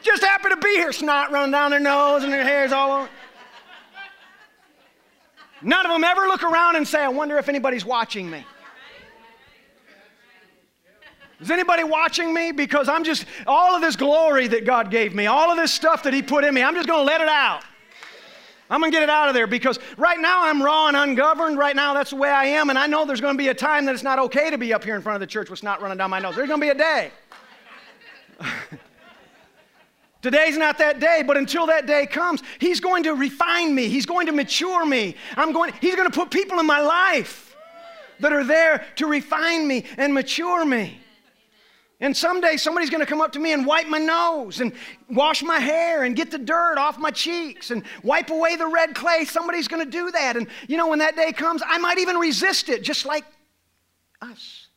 just 0.08 0.24
happy 0.24 0.49
to 0.49 0.58
be 0.58 0.76
here. 0.76 0.91
Snot 0.91 1.32
running 1.32 1.51
down 1.51 1.72
their 1.72 1.80
nose 1.80 2.24
and 2.24 2.34
their 2.34 2.43
hair's 2.43 2.72
all 2.72 3.01
over. 3.01 3.10
None 5.62 5.86
of 5.86 5.91
them 5.91 6.03
ever 6.03 6.22
look 6.28 6.43
around 6.43 6.76
and 6.76 6.88
say, 6.88 7.01
I 7.01 7.08
wonder 7.08 7.38
if 7.38 7.49
anybody's 7.49 7.86
watching 7.86 8.30
me. 8.30 8.45
Is 11.39 11.51
anybody 11.51 11.84
watching 11.84 12.34
me? 12.34 12.51
Because 12.51 12.89
I'm 12.89 13.03
just, 13.03 13.26
all 13.45 13.76
of 13.76 13.82
this 13.82 13.95
glory 13.95 14.47
that 14.47 14.66
God 14.66 14.89
gave 14.89 15.14
me, 15.14 15.28
all 15.28 15.51
of 15.51 15.58
this 15.58 15.72
stuff 15.72 16.03
that 16.03 16.14
He 16.14 16.22
put 16.22 16.43
in 16.43 16.53
me, 16.53 16.64
I'm 16.64 16.74
just 16.74 16.88
going 16.88 17.01
to 17.01 17.05
let 17.05 17.22
it 17.22 17.28
out. 17.28 17.64
I'm 18.70 18.82
going 18.82 18.91
to 18.91 18.95
get 18.95 19.03
it 19.03 19.10
out 19.10 19.30
of 19.30 19.34
there 19.34 19.47
because 19.47 19.80
right 19.97 20.20
now 20.20 20.43
I'm 20.43 20.62
raw 20.62 20.88
and 20.88 20.97
ungoverned. 20.97 21.58
Right 21.58 21.76
now, 21.76 21.93
that's 21.93 22.10
the 22.10 22.18
way 22.18 22.30
I 22.30 22.45
am. 22.45 22.70
And 22.70 22.78
I 22.78 22.86
know 22.86 23.05
there's 23.05 23.22
going 23.22 23.34
to 23.34 23.38
be 23.38 23.47
a 23.47 23.53
time 23.53 23.86
that 23.86 23.93
it's 23.93 24.03
not 24.03 24.20
okay 24.20 24.49
to 24.49 24.58
be 24.58 24.74
up 24.74 24.84
here 24.84 24.95
in 24.95 25.01
front 25.01 25.16
of 25.16 25.22
the 25.22 25.28
church 25.28 25.49
with 25.49 25.60
snot 25.60 25.82
running 25.82 25.97
down 25.97 26.10
my 26.10 26.20
nose. 26.20 26.36
There's 26.36 26.49
going 26.49 26.60
to 26.60 26.66
be 26.66 26.72
a 26.72 26.76
day. 26.76 27.12
Today's 30.28 30.58
not 30.58 30.78
that 30.80 31.00
day, 31.00 31.24
but 31.26 31.38
until 31.38 31.68
that 31.68 31.86
day 31.86 32.06
comes, 32.06 32.44
He's 32.60 32.82
going 32.82 33.04
to 33.04 33.14
refine 33.14 33.74
me. 33.74 33.88
He's 33.88 34.06
going 34.06 34.26
to 34.26 34.34
mature 34.34 34.86
me. 34.86 35.16
I'm 35.38 35.54
going, 35.54 35.72
he's 35.80 35.96
going 35.96 36.12
to 36.12 36.14
put 36.14 36.32
people 36.32 36.60
in 36.60 36.66
my 36.66 36.82
life 36.82 37.56
that 38.20 38.34
are 38.34 38.44
there 38.44 38.84
to 38.98 39.08
refine 39.08 39.66
me 39.66 39.86
and 39.96 40.14
mature 40.14 40.66
me. 40.66 41.00
And 42.02 42.16
someday 42.16 42.58
somebody's 42.58 42.90
going 42.90 43.00
to 43.00 43.06
come 43.06 43.22
up 43.22 43.32
to 43.32 43.40
me 43.40 43.54
and 43.54 43.66
wipe 43.66 43.88
my 43.88 44.00
nose 44.00 44.60
and 44.60 44.74
wash 45.10 45.44
my 45.44 45.62
hair 45.62 46.04
and 46.04 46.14
get 46.14 46.30
the 46.30 46.38
dirt 46.38 46.78
off 46.78 47.00
my 47.00 47.12
cheeks 47.12 47.72
and 47.72 47.84
wipe 48.04 48.30
away 48.30 48.58
the 48.58 48.68
red 48.68 48.96
clay. 48.96 49.24
Somebody's 49.24 49.70
going 49.70 49.86
to 49.86 49.90
do 49.90 50.12
that. 50.12 50.36
And 50.36 50.48
you 50.68 50.76
know, 50.76 50.90
when 50.90 51.00
that 51.00 51.16
day 51.16 51.32
comes, 51.32 51.64
I 51.66 51.78
might 51.78 52.00
even 52.00 52.18
resist 52.18 52.68
it, 52.68 52.84
just 52.84 53.06
like 53.06 53.24
us. 54.22 54.68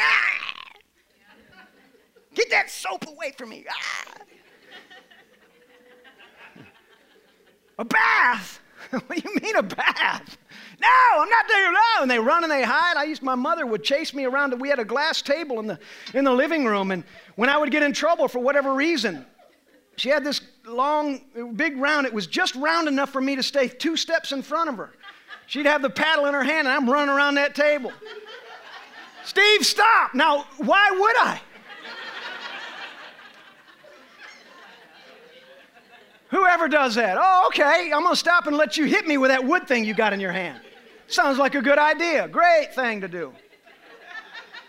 Ah! 0.00 0.61
Get 2.34 2.50
that 2.50 2.70
soap 2.70 3.06
away 3.08 3.32
from 3.36 3.50
me. 3.50 3.64
Ah! 3.68 4.04
a 7.78 7.84
bath? 7.84 8.60
what 8.90 9.08
do 9.08 9.22
you 9.24 9.40
mean 9.42 9.56
a 9.56 9.62
bath? 9.62 10.38
No, 10.80 11.22
I'm 11.22 11.28
not 11.28 11.48
doing 11.48 11.72
no. 11.72 12.02
And 12.02 12.10
they 12.10 12.18
run 12.18 12.42
and 12.42 12.50
they 12.50 12.62
hide. 12.62 12.96
I 12.96 13.04
used 13.04 13.22
my 13.22 13.34
mother 13.34 13.66
would 13.66 13.84
chase 13.84 14.12
me 14.14 14.24
around. 14.24 14.58
We 14.60 14.68
had 14.68 14.78
a 14.78 14.84
glass 14.84 15.22
table 15.22 15.60
in 15.60 15.66
the 15.66 15.78
in 16.14 16.24
the 16.24 16.32
living 16.32 16.64
room, 16.64 16.90
and 16.90 17.04
when 17.36 17.48
I 17.48 17.56
would 17.56 17.70
get 17.70 17.82
in 17.82 17.92
trouble 17.92 18.28
for 18.28 18.40
whatever 18.40 18.74
reason, 18.74 19.24
she 19.96 20.08
had 20.08 20.24
this 20.24 20.40
long, 20.66 21.20
big 21.54 21.76
round. 21.76 22.06
It 22.06 22.12
was 22.12 22.26
just 22.26 22.54
round 22.56 22.88
enough 22.88 23.10
for 23.10 23.20
me 23.20 23.36
to 23.36 23.42
stay 23.42 23.68
two 23.68 23.96
steps 23.96 24.32
in 24.32 24.42
front 24.42 24.70
of 24.70 24.76
her. 24.76 24.92
She'd 25.46 25.66
have 25.66 25.82
the 25.82 25.90
paddle 25.90 26.26
in 26.26 26.34
her 26.34 26.44
hand, 26.44 26.66
and 26.66 26.74
I'm 26.74 26.88
running 26.88 27.14
around 27.14 27.34
that 27.34 27.54
table. 27.54 27.92
Steve, 29.24 29.64
stop! 29.64 30.14
Now, 30.14 30.46
why 30.58 30.90
would 30.90 31.16
I? 31.18 31.40
Whoever 36.32 36.66
does 36.66 36.94
that, 36.94 37.18
oh, 37.20 37.44
okay, 37.48 37.92
I'm 37.92 38.02
gonna 38.02 38.16
stop 38.16 38.46
and 38.46 38.56
let 38.56 38.78
you 38.78 38.86
hit 38.86 39.06
me 39.06 39.18
with 39.18 39.30
that 39.30 39.44
wood 39.44 39.68
thing 39.68 39.84
you 39.84 39.92
got 39.92 40.14
in 40.14 40.20
your 40.20 40.32
hand. 40.32 40.62
Sounds 41.06 41.36
like 41.36 41.54
a 41.54 41.60
good 41.60 41.78
idea. 41.78 42.26
Great 42.26 42.74
thing 42.74 43.02
to 43.02 43.08
do. 43.08 43.34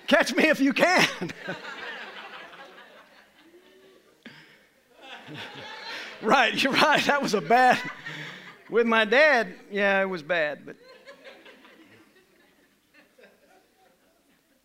Catch 0.08 0.36
me 0.36 0.50
if 0.50 0.60
you 0.60 0.74
can. 0.74 1.08
right, 6.22 6.62
you're 6.62 6.74
right. 6.74 7.02
That 7.06 7.22
was 7.22 7.34
a 7.34 7.40
bad. 7.40 7.80
With 8.70 8.86
my 8.86 9.06
dad, 9.06 9.56
yeah, 9.72 10.02
it 10.02 10.10
was 10.10 10.22
bad, 10.22 10.66
but. 10.66 10.76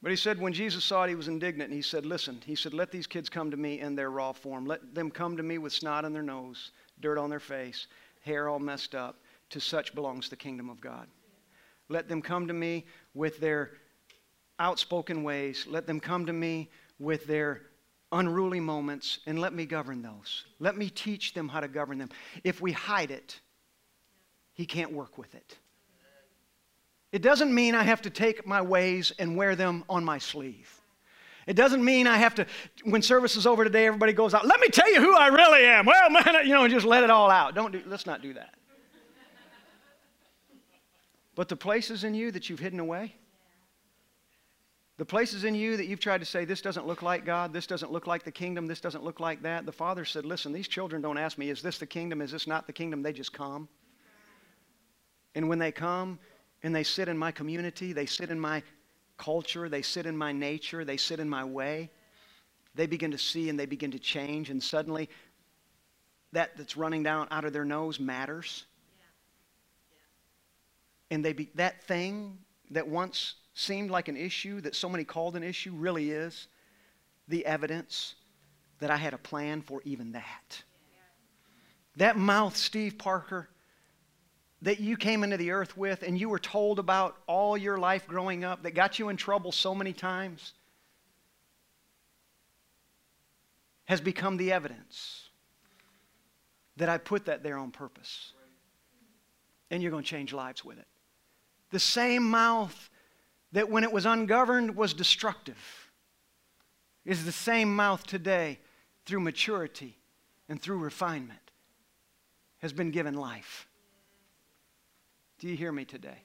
But 0.03 0.11
he 0.11 0.17
said 0.17 0.41
when 0.41 0.53
Jesus 0.53 0.85
saw 0.85 1.05
it, 1.05 1.09
he 1.11 1.15
was 1.15 1.29
indignant. 1.29 1.71
And 1.71 1.75
he 1.75 1.83
said, 1.83 2.07
Listen, 2.07 2.41
he 2.45 2.55
said, 2.55 2.73
let 2.73 2.91
these 2.91 3.07
kids 3.07 3.29
come 3.29 3.51
to 3.51 3.57
me 3.57 3.81
in 3.81 3.95
their 3.97 4.11
raw 4.11 4.33
form. 4.33 4.65
Let 4.65 4.95
them 4.95 5.11
come 5.11 5.37
to 5.37 5.43
me 5.43 5.59
with 5.59 5.73
snot 5.73 6.05
in 6.05 6.13
their 6.13 6.23
nose, 6.23 6.71
dirt 7.01 7.19
on 7.19 7.31
their 7.31 7.41
face, 7.41 7.87
hair 8.23 8.49
all 8.49 8.59
messed 8.59 8.95
up. 8.95 9.17
To 9.51 9.61
such 9.61 9.95
belongs 9.95 10.29
the 10.29 10.37
kingdom 10.37 10.69
of 10.69 10.79
God. 10.79 11.07
Let 11.89 12.07
them 12.07 12.21
come 12.21 12.49
to 12.49 12.53
me 12.53 12.85
with 13.15 13.41
their 13.41 13.73
outspoken 14.59 15.23
ways. 15.23 15.67
Let 15.67 15.87
them 15.87 16.01
come 16.01 16.27
to 16.27 16.35
me 16.35 16.69
with 16.99 17.27
their 17.27 17.63
unruly 18.13 18.61
moments, 18.61 19.21
and 19.27 19.39
let 19.39 19.55
me 19.55 19.65
govern 19.65 20.03
those. 20.03 20.45
Let 20.59 20.77
me 20.77 20.91
teach 20.91 21.35
them 21.35 21.49
how 21.49 21.61
to 21.61 21.69
govern 21.69 21.99
them. 21.99 22.11
If 22.45 22.61
we 22.61 22.73
hide 22.73 23.11
it, 23.11 23.41
He 24.53 24.67
can't 24.67 24.93
work 24.93 25.17
with 25.17 25.35
it. 25.35 25.57
It 27.11 27.23
doesn't 27.23 27.55
mean 27.55 27.75
I 27.75 27.85
have 27.85 28.03
to 28.03 28.11
take 28.11 28.47
my 28.47 28.61
ways 28.61 29.13
and 29.19 29.37
wear 29.37 29.57
them 29.57 29.85
on 29.89 30.05
my 30.05 30.19
sleeve. 30.19 30.78
It 31.49 31.57
doesn't 31.57 31.83
mean 31.83 32.07
I 32.07 32.19
have 32.19 32.35
to, 32.35 32.47
when 32.85 33.01
service 33.01 33.35
is 33.35 33.47
over 33.47 33.65
today, 33.65 33.87
everybody 33.87 34.13
goes 34.13 34.35
out, 34.35 34.47
let 34.47 34.61
me 34.61 34.69
tell 34.69 34.93
you 34.93 35.01
who 35.01 35.17
I 35.17 35.29
really 35.29 35.65
am. 35.65 35.87
Well, 35.87 36.11
man, 36.11 36.47
you 36.47 36.53
know, 36.53 36.69
just 36.69 36.85
let 36.85 37.03
it 37.03 37.11
all 37.11 37.31
out. 37.31 37.55
Don't 37.55 37.73
do, 37.73 37.83
let's 37.87 38.05
not 38.05 38.21
do 38.21 38.35
that. 38.35 38.55
But 41.35 41.49
the 41.49 41.57
places 41.57 42.05
in 42.05 42.13
you 42.13 42.31
that 42.33 42.51
you've 42.51 42.59
hidden 42.59 42.81
away, 42.81 43.15
the 44.99 45.07
places 45.07 45.45
in 45.45 45.55
you 45.55 45.79
that 45.79 45.87
you've 45.87 46.01
tried 46.01 46.19
to 46.19 46.27
say, 46.27 46.45
this 46.45 46.61
doesn't 46.61 46.87
look 46.87 47.01
like 47.01 47.25
God, 47.25 47.55
this 47.55 47.67
doesn't 47.67 47.91
look 47.91 48.07
like 48.07 48.25
the 48.25 48.33
kingdom, 48.33 48.67
this 48.67 48.81
doesn't 48.81 49.03
look 49.03 49.19
like 49.19 49.41
that, 49.43 49.65
the 49.65 49.73
Father 49.73 50.05
said, 50.05 50.27
listen, 50.27 50.53
these 50.53 50.69
children 50.69 51.01
don't 51.01 51.17
ask 51.17 51.39
me, 51.39 51.49
is 51.49 51.63
this 51.63 51.79
the 51.79 51.87
kingdom, 51.87 52.21
is 52.21 52.31
this 52.31 52.47
not 52.47 52.67
the 52.67 52.75
kingdom? 52.75 53.03
They 53.03 53.15
just 53.15 53.33
come. 53.33 53.69
And 55.35 55.49
when 55.49 55.59
they 55.59 55.73
come 55.73 56.19
and 56.63 56.75
they 56.75 56.83
sit 56.83 57.09
in 57.09 57.17
my 57.17 57.31
community, 57.31 57.95
they 57.95 58.05
sit 58.05 58.29
in 58.29 58.39
my 58.39 58.63
culture, 59.19 59.69
they 59.69 59.83
sit 59.83 60.07
in 60.07 60.17
my 60.17 60.33
nature, 60.33 60.85
they 60.85 60.97
sit 60.97 61.21
in 61.21 61.29
my 61.29 61.45
way, 61.45 61.91
they 62.75 62.87
begin 62.87 63.11
to 63.11 63.19
see 63.19 63.51
and 63.51 63.59
they 63.59 63.67
begin 63.67 63.91
to 63.91 63.99
change, 63.99 64.51
and 64.51 64.63
suddenly 64.63 65.11
that 66.33 66.57
that's 66.57 66.77
running 66.77 67.03
down 67.03 67.27
out 67.31 67.45
of 67.45 67.53
their 67.53 67.65
nose 67.65 67.99
matters. 67.99 68.65
And 71.11 71.25
they 71.25 71.33
be, 71.33 71.51
that 71.55 71.83
thing 71.85 72.39
that 72.71 72.87
once 72.87 73.35
seemed 73.55 73.91
like 73.91 74.09
an 74.09 74.17
issue 74.17 74.61
that 74.61 74.75
so 74.75 74.89
many 74.89 75.05
called 75.05 75.37
an 75.37 75.43
issue 75.43 75.73
really 75.75 76.11
is 76.11 76.49
the 77.29 77.45
evidence 77.45 78.15
that 78.79 78.91
I 78.91 78.97
had 78.97 79.15
a 79.15 79.19
plan 79.19 79.63
for 79.63 79.81
even 79.85 80.13
that. 80.13 80.63
That 81.97 82.17
mouth, 82.17 82.57
Steve 82.57 82.97
Parker, 82.97 83.49
that 84.63 84.81
you 84.81 84.97
came 84.97 85.23
into 85.23 85.37
the 85.37 85.53
earth 85.53 85.77
with 85.77 86.03
and 86.03 86.19
you 86.19 86.29
were 86.29 86.39
told 86.39 86.79
about 86.79 87.17
all 87.27 87.57
your 87.57 87.79
life 87.79 88.07
growing 88.07 88.45
up 88.45 88.63
that 88.63 88.73
got 88.73 88.99
you 88.99 89.09
in 89.09 89.17
trouble 89.17 89.53
so 89.53 89.75
many 89.75 89.93
times 89.93 90.53
has 93.85 94.01
become 94.01 94.37
the 94.37 94.53
evidence 94.53 95.29
that 96.77 96.89
I 96.89 96.99
put 96.99 97.27
that 97.27 97.43
there 97.43 97.57
on 97.57 97.71
purpose. 97.71 98.33
And 99.71 99.83
you're 99.83 99.91
going 99.91 100.05
to 100.05 100.09
change 100.09 100.33
lives 100.33 100.65
with 100.65 100.79
it. 100.79 100.87
The 101.71 101.79
same 101.79 102.29
mouth 102.29 102.91
that 103.53 103.71
when 103.71 103.85
it 103.85 103.93
was 103.93 104.07
ungoverned 104.07 104.77
was 104.77 104.93
destructive 104.93 105.91
is 107.05 107.25
the 107.25 107.33
same 107.33 107.75
mouth 107.75 108.07
today 108.07 108.59
through 109.07 109.21
maturity 109.21 109.97
and 110.49 110.61
through 110.61 110.79
refinement 110.79 111.39
has 112.59 112.73
been 112.73 112.91
given 112.91 113.15
life. 113.15 113.68
Do 115.39 115.49
you 115.49 115.57
hear 115.57 115.73
me 115.73 115.85
today? 115.85 116.23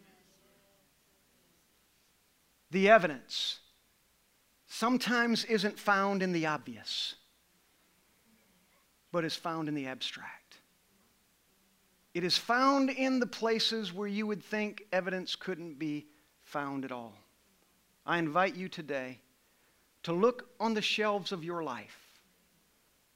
The 2.71 2.89
evidence 2.89 3.59
sometimes 4.67 5.45
isn't 5.45 5.77
found 5.77 6.23
in 6.23 6.31
the 6.31 6.47
obvious, 6.47 7.15
but 9.11 9.23
is 9.23 9.35
found 9.35 9.67
in 9.67 9.75
the 9.75 9.85
abstract. 9.85 10.57
It 12.15 12.23
is 12.23 12.37
found 12.37 12.89
in 12.89 13.19
the 13.19 13.27
places 13.27 13.93
where 13.93 14.07
you 14.07 14.25
would 14.25 14.43
think 14.43 14.83
evidence 14.91 15.35
couldn't 15.35 15.77
be 15.77 16.07
found 16.41 16.83
at 16.85 16.91
all. 16.91 17.13
I 18.05 18.17
invite 18.17 18.55
you 18.55 18.67
today 18.67 19.19
to 20.03 20.13
look 20.13 20.49
on 20.59 20.73
the 20.73 20.81
shelves 20.81 21.31
of 21.31 21.43
your 21.43 21.63
life 21.63 21.97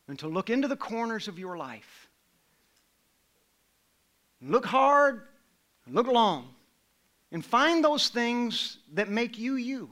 and 0.08 0.18
to 0.20 0.28
look 0.28 0.50
into 0.50 0.68
the 0.68 0.78
corners 0.78 1.28
of 1.28 1.38
your 1.38 1.58
life. 1.58 2.08
Look 4.42 4.66
hard, 4.66 5.24
look 5.90 6.08
long, 6.08 6.54
and 7.32 7.46
find 7.46 7.84
those 7.84 8.10
things 8.10 8.78
that 8.94 9.10
make 9.10 9.38
you 9.38 9.56
you. 9.56 9.90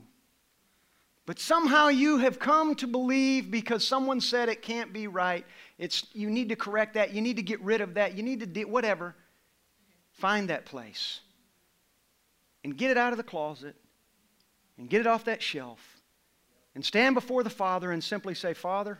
But 1.25 1.39
somehow 1.39 1.87
you 1.87 2.19
have 2.19 2.37
come 2.37 2.75
to 2.75 2.87
believe 2.87 3.49
because 3.49 3.85
someone 3.85 4.21
said 4.21 4.47
it 4.47 4.61
can't 4.61 4.93
be 4.93 5.07
right. 5.07 5.45
It's, 5.79 6.05
you 6.13 6.29
need 6.29 6.49
to 6.49 6.55
correct 6.55 6.93
that. 6.93 7.13
You 7.13 7.21
need 7.21 7.37
to 7.37 7.41
get 7.41 7.59
rid 7.61 7.81
of 7.81 7.95
that. 7.95 8.15
You 8.15 8.21
need 8.21 8.41
to 8.41 8.45
do 8.45 8.67
whatever. 8.67 9.15
Find 10.11 10.49
that 10.49 10.65
place 10.65 11.21
and 12.63 12.77
get 12.77 12.91
it 12.91 12.97
out 12.97 13.11
of 13.11 13.17
the 13.17 13.23
closet 13.23 13.75
and 14.77 14.89
get 14.89 15.01
it 15.01 15.07
off 15.07 15.25
that 15.25 15.41
shelf 15.41 16.01
and 16.75 16.85
stand 16.85 17.15
before 17.15 17.43
the 17.43 17.49
Father 17.49 17.91
and 17.91 18.03
simply 18.03 18.35
say, 18.35 18.53
Father, 18.53 18.99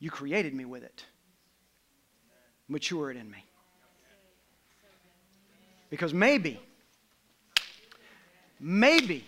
you 0.00 0.10
created 0.10 0.54
me 0.54 0.64
with 0.64 0.82
it. 0.82 1.04
Mature 2.68 3.10
it 3.10 3.16
in 3.16 3.30
me. 3.30 3.44
Because 5.90 6.12
maybe, 6.12 6.60
maybe 8.60 9.24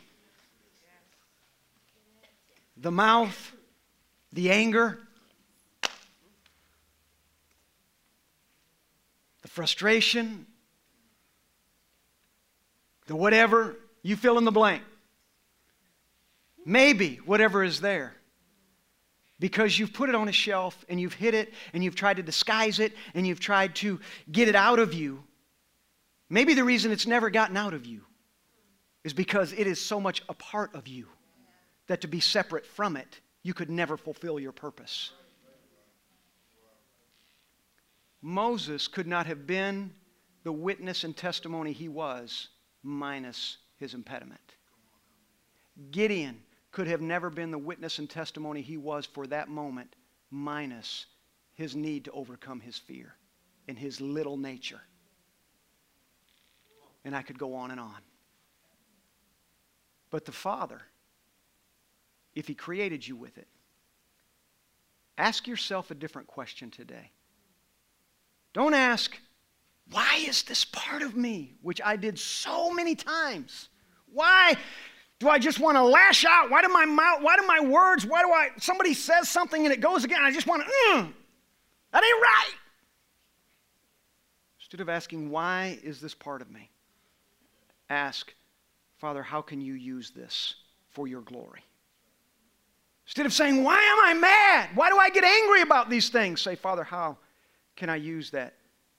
the 2.77 2.91
mouth, 2.91 3.53
the 4.33 4.51
anger, 4.51 4.99
the 9.43 9.49
frustration, 9.49 10.47
the 13.07 13.17
whatever, 13.17 13.77
you 14.03 14.17
fill 14.17 14.39
in 14.39 14.45
the 14.45 14.53
blank. 14.53 14.83
Maybe 16.65 17.17
whatever 17.25 17.65
is 17.65 17.81
there. 17.81 18.15
Because 19.39 19.79
you've 19.79 19.93
put 19.93 20.09
it 20.11 20.15
on 20.15 20.29
a 20.29 20.33
shelf 20.33 20.85
and 20.89 21.01
you've 21.01 21.15
hid 21.15 21.35
it 21.35 21.53
and 21.73 21.83
you've 21.83 21.97
tried 21.97 22.19
to 22.19 22.23
disguise 22.23 22.79
it 22.79 22.93
and 23.15 23.27
you've 23.27 23.41
tried 23.41 23.75
to 23.77 23.99
get 24.31 24.49
it 24.49 24.55
out 24.55 24.79
of 24.79 24.93
you. 24.93 25.25
Maybe 26.31 26.55
the 26.55 26.65
reason 26.65 26.93
it's 26.93 27.09
never 27.09 27.29
gotten 27.29 27.57
out 27.57 27.75
of 27.75 27.85
you 27.85 28.03
is 29.03 29.13
because 29.13 29.53
it 29.53 29.67
is 29.67 29.81
so 29.81 30.01
much 30.01 30.23
a 30.29 30.35
part 30.35 30.75
of 30.77 30.87
you 30.87 31.09
that 31.89 32.03
to 32.03 32.09
be 32.09 32.21
separate 32.21 32.65
from 32.65 32.97
it, 32.97 33.21
you 33.43 33.53
could 33.53 33.69
never 33.69 33.97
fulfill 33.97 34.39
your 34.39 34.53
purpose. 34.53 35.11
Moses 38.23 38.87
could 38.87 39.09
not 39.09 39.27
have 39.27 39.47
been 39.47 39.93
the 40.45 40.53
witness 40.53 41.03
and 41.05 41.17
testimony 41.17 41.73
he 41.73 41.89
was 41.89 42.49
minus 42.83 43.57
his 43.77 43.95
impediment. 43.95 44.55
Gideon 45.91 46.41
could 46.71 46.87
have 46.87 47.01
never 47.01 47.31
been 47.31 47.51
the 47.51 47.59
witness 47.59 47.99
and 47.99 48.09
testimony 48.09 48.63
he 48.63 48.77
was 48.77 49.05
for 49.05 49.27
that 49.27 49.49
moment 49.49 49.97
minus 50.31 51.07
his 51.55 51.75
need 51.75 52.05
to 52.05 52.13
overcome 52.13 52.61
his 52.61 52.79
fear 52.79 53.17
and 53.67 53.77
his 53.77 54.01
little 54.01 54.37
nature. 54.37 54.81
And 57.05 57.17
I 57.17 57.23
could 57.23 57.39
go 57.39 57.55
on 57.55 57.71
and 57.71 57.81
on. 57.81 57.97
But 60.11 60.25
the 60.25 60.33
Father 60.33 60.83
if 62.35 62.47
He 62.47 62.55
created 62.55 63.07
you 63.07 63.17
with 63.17 63.39
it? 63.39 63.49
Ask 65.19 65.47
yourself 65.47 65.91
a 65.91 65.95
different 65.95 66.29
question 66.29 66.71
today. 66.71 67.11
Don't 68.53 68.75
ask, 68.75 69.19
why 69.91 70.25
is 70.27 70.43
this 70.45 70.65
part 70.65 71.03
of 71.03 71.17
me? 71.17 71.55
Which 71.63 71.81
I 71.85 71.97
did 71.97 72.19
so 72.19 72.73
many 72.73 72.95
times. 72.95 73.69
Why 74.13 74.57
do 75.19 75.29
I 75.29 75.39
just 75.39 75.61
want 75.61 75.77
to 75.77 75.85
lash 75.85 76.25
out? 76.25 76.51
Why 76.51 76.63
do 76.63 76.69
my 76.69 76.87
mouth, 76.87 77.23
why 77.23 77.37
do 77.37 77.47
my 77.47 77.61
words, 77.61 78.07
why 78.07 78.23
do 78.23 78.31
I, 78.31 78.49
somebody 78.59 78.95
says 78.95 79.29
something 79.29 79.65
and 79.65 79.73
it 79.73 79.81
goes 79.81 80.05
again, 80.05 80.23
I 80.23 80.33
just 80.33 80.47
want 80.47 80.63
to, 80.63 80.69
mm, 80.69 81.13
that 81.93 82.03
ain't 82.05 82.23
right. 82.23 82.55
Instead 84.59 84.81
of 84.81 84.89
asking, 84.89 85.31
why 85.31 85.79
is 85.83 86.01
this 86.01 86.15
part 86.15 86.41
of 86.41 86.51
me? 86.51 86.71
Ask, 87.91 88.33
Father, 88.99 89.23
how 89.23 89.43
can 89.43 89.61
you 89.61 89.75
use 89.75 90.11
this 90.13 90.55
for 90.93 91.09
your 91.09 91.23
glory? 91.23 91.65
Instead 93.07 93.27
of 93.27 93.33
saying, 93.33 93.65
Why 93.65 93.75
am 93.83 94.17
I 94.17 94.19
mad? 94.19 94.71
Why 94.77 94.89
do 94.89 94.97
I 94.97 95.11
get 95.11 95.25
angry 95.25 95.63
about 95.63 95.91
these 95.91 96.09
things? 96.09 96.41
Say, 96.41 96.55
Father, 96.55 96.85
how 96.85 97.19
can 97.75 97.91
I 97.91 97.97
use 97.97 98.31
that 98.31 98.55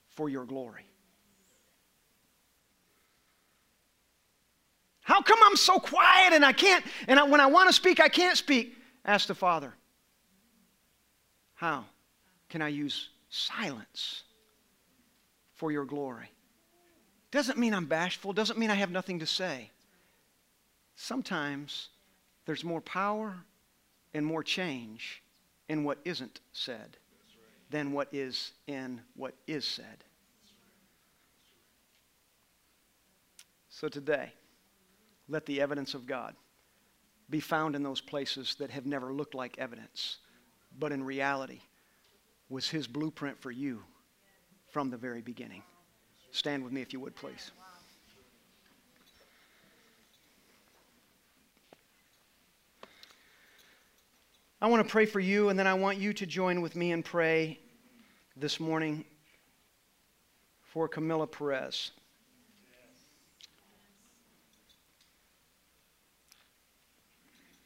for 0.09 0.27
your 0.27 0.43
glory? 0.43 0.85
How 4.99 5.21
come 5.21 5.39
I'm 5.43 5.55
so 5.55 5.79
quiet 5.79 6.33
and 6.33 6.43
I 6.43 6.51
can't, 6.51 6.85
and 7.07 7.19
I, 7.19 7.23
when 7.23 7.39
I 7.39 7.47
want 7.47 7.69
to 7.69 7.73
speak, 7.73 8.01
I 8.01 8.09
can't 8.09 8.37
speak? 8.37 8.75
Ask 9.05 9.27
the 9.27 9.35
Father, 9.35 9.73
How 11.53 11.85
can 12.49 12.61
I 12.61 12.67
use 12.67 13.09
silence 13.29 14.23
for 15.55 15.71
your 15.71 15.85
glory? 15.85 16.29
Doesn't 17.31 17.57
mean 17.57 17.73
I'm 17.73 17.85
bashful, 17.85 18.33
doesn't 18.33 18.59
mean 18.59 18.69
I 18.69 18.75
have 18.75 18.91
nothing 18.91 19.19
to 19.19 19.25
say. 19.25 19.71
Sometimes 20.95 21.89
there's 22.45 22.63
more 22.63 22.81
power 22.81 23.35
and 24.13 24.25
more 24.25 24.43
change 24.43 25.23
in 25.69 25.85
what 25.85 25.99
isn't 26.03 26.41
said 26.51 26.97
than 27.69 27.93
what 27.93 28.09
is 28.11 28.51
in 28.67 29.01
what 29.15 29.33
is 29.47 29.65
said. 29.65 30.03
So 33.69 33.87
today, 33.87 34.33
let 35.29 35.45
the 35.45 35.61
evidence 35.61 35.93
of 35.93 36.05
God 36.05 36.35
be 37.29 37.39
found 37.39 37.75
in 37.75 37.83
those 37.83 38.01
places 38.01 38.55
that 38.59 38.69
have 38.69 38.85
never 38.85 39.13
looked 39.13 39.33
like 39.33 39.57
evidence, 39.57 40.17
but 40.77 40.91
in 40.91 41.01
reality 41.01 41.61
was 42.49 42.69
His 42.69 42.85
blueprint 42.85 43.41
for 43.41 43.49
you 43.49 43.81
from 44.67 44.89
the 44.89 44.97
very 44.97 45.21
beginning. 45.21 45.63
Stand 46.31 46.63
with 46.63 46.71
me 46.71 46.81
if 46.81 46.93
you 46.93 46.99
would, 46.99 47.15
please. 47.15 47.51
I 54.61 54.67
want 54.67 54.85
to 54.85 54.89
pray 54.89 55.05
for 55.05 55.19
you, 55.19 55.49
and 55.49 55.57
then 55.57 55.67
I 55.67 55.73
want 55.73 55.97
you 55.97 56.13
to 56.13 56.25
join 56.25 56.61
with 56.61 56.75
me 56.75 56.91
and 56.91 57.03
pray 57.03 57.59
this 58.37 58.59
morning 58.59 59.03
for 60.61 60.87
Camilla 60.87 61.27
Perez. 61.27 61.91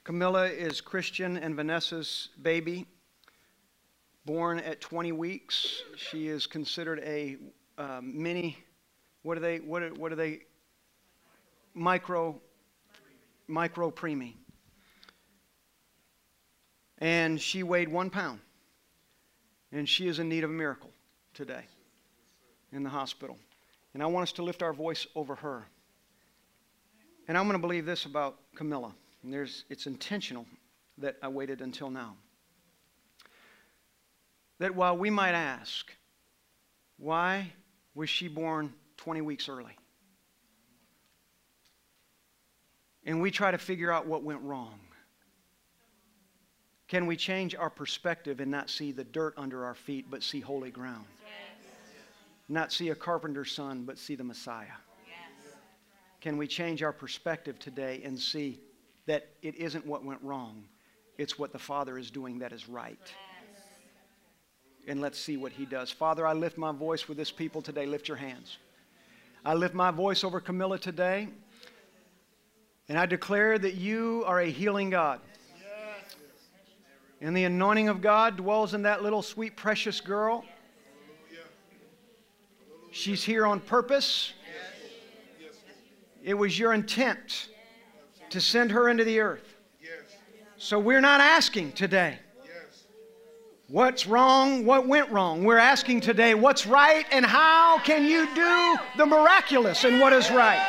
Camilla 0.05 0.47
is 0.47 0.81
Christian 0.81 1.37
and 1.37 1.55
Vanessa's 1.55 2.29
baby. 2.41 2.87
Born 4.25 4.59
at 4.59 4.81
20 4.81 5.11
weeks, 5.11 5.83
she 5.97 6.27
is 6.27 6.47
considered 6.47 6.99
a 7.03 7.37
uh, 7.77 7.99
mini. 8.01 8.57
What 9.23 9.37
are 9.37 9.41
they? 9.41 9.57
What 9.57 9.83
are, 9.83 9.93
what 9.93 10.11
are 10.11 10.15
they? 10.15 10.41
Micro, 11.73 12.39
micro 13.47 13.91
preemie 13.91 14.35
and 16.99 17.39
she 17.39 17.63
weighed 17.63 17.89
one 17.89 18.09
pound. 18.09 18.39
And 19.71 19.87
she 19.87 20.07
is 20.07 20.19
in 20.19 20.29
need 20.29 20.43
of 20.43 20.49
a 20.49 20.53
miracle 20.53 20.91
today 21.33 21.65
in 22.71 22.83
the 22.83 22.89
hospital. 22.89 23.37
And 23.93 24.01
I 24.01 24.05
want 24.05 24.23
us 24.23 24.31
to 24.33 24.43
lift 24.43 24.63
our 24.63 24.73
voice 24.73 25.05
over 25.15 25.35
her. 25.35 25.65
And 27.27 27.37
I'm 27.37 27.45
going 27.45 27.59
to 27.59 27.61
believe 27.61 27.85
this 27.85 28.05
about 28.05 28.37
Camilla. 28.55 28.93
And 29.23 29.33
there's, 29.33 29.65
it's 29.69 29.87
intentional 29.87 30.45
that 30.97 31.17
I 31.21 31.27
waited 31.27 31.61
until 31.61 31.89
now. 31.89 32.15
That 34.59 34.73
while 34.73 34.97
we 34.97 35.09
might 35.09 35.33
ask, 35.33 35.91
why 36.97 37.51
was 37.95 38.09
she 38.09 38.27
born 38.27 38.73
20 38.97 39.21
weeks 39.21 39.49
early? 39.49 39.75
And 43.05 43.21
we 43.21 43.31
try 43.31 43.51
to 43.51 43.57
figure 43.57 43.91
out 43.91 44.05
what 44.05 44.23
went 44.23 44.41
wrong. 44.41 44.79
Can 46.87 47.07
we 47.07 47.15
change 47.15 47.55
our 47.55 47.69
perspective 47.69 48.39
and 48.39 48.51
not 48.51 48.69
see 48.69 48.91
the 48.91 49.03
dirt 49.03 49.33
under 49.37 49.65
our 49.65 49.73
feet, 49.73 50.05
but 50.09 50.21
see 50.21 50.39
holy 50.39 50.69
ground? 50.69 51.05
Yes. 51.23 51.67
Not 52.47 52.71
see 52.71 52.89
a 52.89 52.95
carpenter's 52.95 53.51
son, 53.51 53.83
but 53.85 53.97
see 53.97 54.15
the 54.15 54.23
Messiah? 54.23 54.67
Yes. 55.07 55.53
Can 56.21 56.37
we 56.37 56.47
change 56.47 56.83
our 56.83 56.93
perspective 56.93 57.57
today 57.57 58.01
and 58.03 58.19
see 58.19 58.59
that 59.07 59.29
it 59.41 59.55
isn't 59.55 59.85
what 59.85 60.03
went 60.03 60.21
wrong, 60.21 60.63
it's 61.17 61.39
what 61.39 61.51
the 61.51 61.59
Father 61.59 61.97
is 61.97 62.11
doing 62.11 62.39
that 62.39 62.51
is 62.51 62.67
right? 62.67 63.13
And 64.87 65.01
let's 65.01 65.19
see 65.19 65.35
what 65.37 65.51
He 65.51 65.65
does. 65.65 65.89
Father, 65.89 66.27
I 66.27 66.33
lift 66.33 66.57
my 66.57 66.71
voice 66.71 67.07
with 67.07 67.17
this 67.17 67.31
people 67.31 67.61
today. 67.61 67.85
Lift 67.85 68.07
your 68.07 68.17
hands. 68.17 68.57
I 69.43 69.53
lift 69.53 69.73
my 69.73 69.91
voice 69.91 70.23
over 70.23 70.39
Camilla 70.39 70.79
today, 70.79 71.27
and 72.89 72.97
I 72.97 73.05
declare 73.05 73.59
that 73.59 73.75
you 73.75 74.23
are 74.25 74.39
a 74.39 74.49
healing 74.49 74.89
God. 74.89 75.19
And 77.21 77.37
the 77.37 77.43
anointing 77.43 77.87
of 77.87 78.01
God 78.01 78.37
dwells 78.37 78.73
in 78.73 78.83
that 78.83 79.03
little 79.03 79.21
sweet, 79.21 79.55
precious 79.55 80.01
girl. 80.01 80.43
She's 82.91 83.23
here 83.23 83.45
on 83.45 83.59
purpose. 83.59 84.33
It 86.23 86.33
was 86.33 86.57
your 86.57 86.73
intent 86.73 87.49
to 88.31 88.41
send 88.41 88.71
her 88.71 88.89
into 88.89 89.03
the 89.03 89.19
earth. 89.19 89.55
So 90.57 90.79
we're 90.79 91.01
not 91.01 91.21
asking 91.21 91.73
today 91.73 92.17
what's 93.67 94.05
wrong, 94.05 94.65
what 94.65 94.87
went 94.87 95.09
wrong. 95.11 95.43
We're 95.43 95.57
asking 95.57 96.01
today 96.01 96.33
what's 96.33 96.65
right 96.65 97.05
and 97.11 97.25
how 97.25 97.79
can 97.79 98.05
you 98.05 98.27
do 98.35 98.77
the 98.97 99.05
miraculous 99.05 99.83
and 99.83 99.99
what 99.99 100.13
is 100.13 100.29
right. 100.31 100.61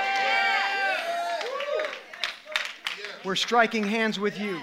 We're 3.25 3.37
striking 3.37 3.85
hands 3.85 4.19
with 4.19 4.39
you. 4.39 4.61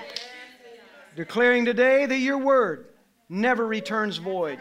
Declaring 1.16 1.66
today 1.66 2.06
that 2.06 2.18
your 2.18 2.38
word 2.38 2.88
never 3.30 3.68
returns 3.68 4.18
void, 4.18 4.58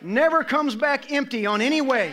never 0.00 0.42
comes 0.42 0.74
back 0.74 1.12
empty 1.12 1.46
on 1.46 1.60
any 1.60 1.80
way, 1.80 2.12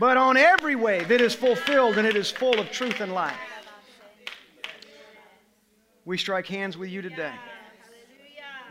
but 0.00 0.16
on 0.16 0.36
every 0.36 0.76
way 0.76 1.04
that 1.04 1.20
is 1.20 1.34
fulfilled 1.34 1.98
and 1.98 2.06
it 2.06 2.16
is 2.16 2.30
full 2.30 2.58
of 2.58 2.70
truth 2.70 3.00
and 3.00 3.12
life. 3.12 3.36
We 6.06 6.16
strike 6.16 6.46
hands 6.46 6.78
with 6.78 6.88
you 6.88 7.02
today. 7.02 7.34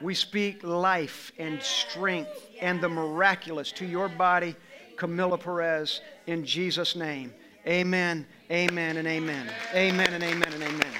We 0.01 0.13
speak 0.13 0.63
life 0.63 1.31
and 1.37 1.61
strength 1.61 2.49
and 2.61 2.81
the 2.81 2.89
miraculous 2.89 3.71
to 3.73 3.85
your 3.85 4.09
body, 4.09 4.55
Camilla 4.97 5.37
Perez, 5.37 6.01
in 6.27 6.45
Jesus' 6.45 6.95
name. 6.95 7.33
Amen, 7.65 8.27
amen, 8.51 8.97
and 8.97 9.07
amen. 9.07 9.49
Amen, 9.73 10.13
and 10.13 10.23
amen, 10.23 10.53
and 10.53 10.63
amen. 10.63 10.93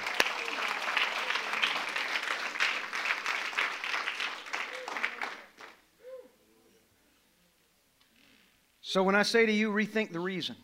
So 8.80 9.02
when 9.02 9.14
I 9.14 9.24
say 9.24 9.44
to 9.44 9.52
you, 9.52 9.70
rethink 9.70 10.12
the 10.12 10.20
reason 10.20 10.56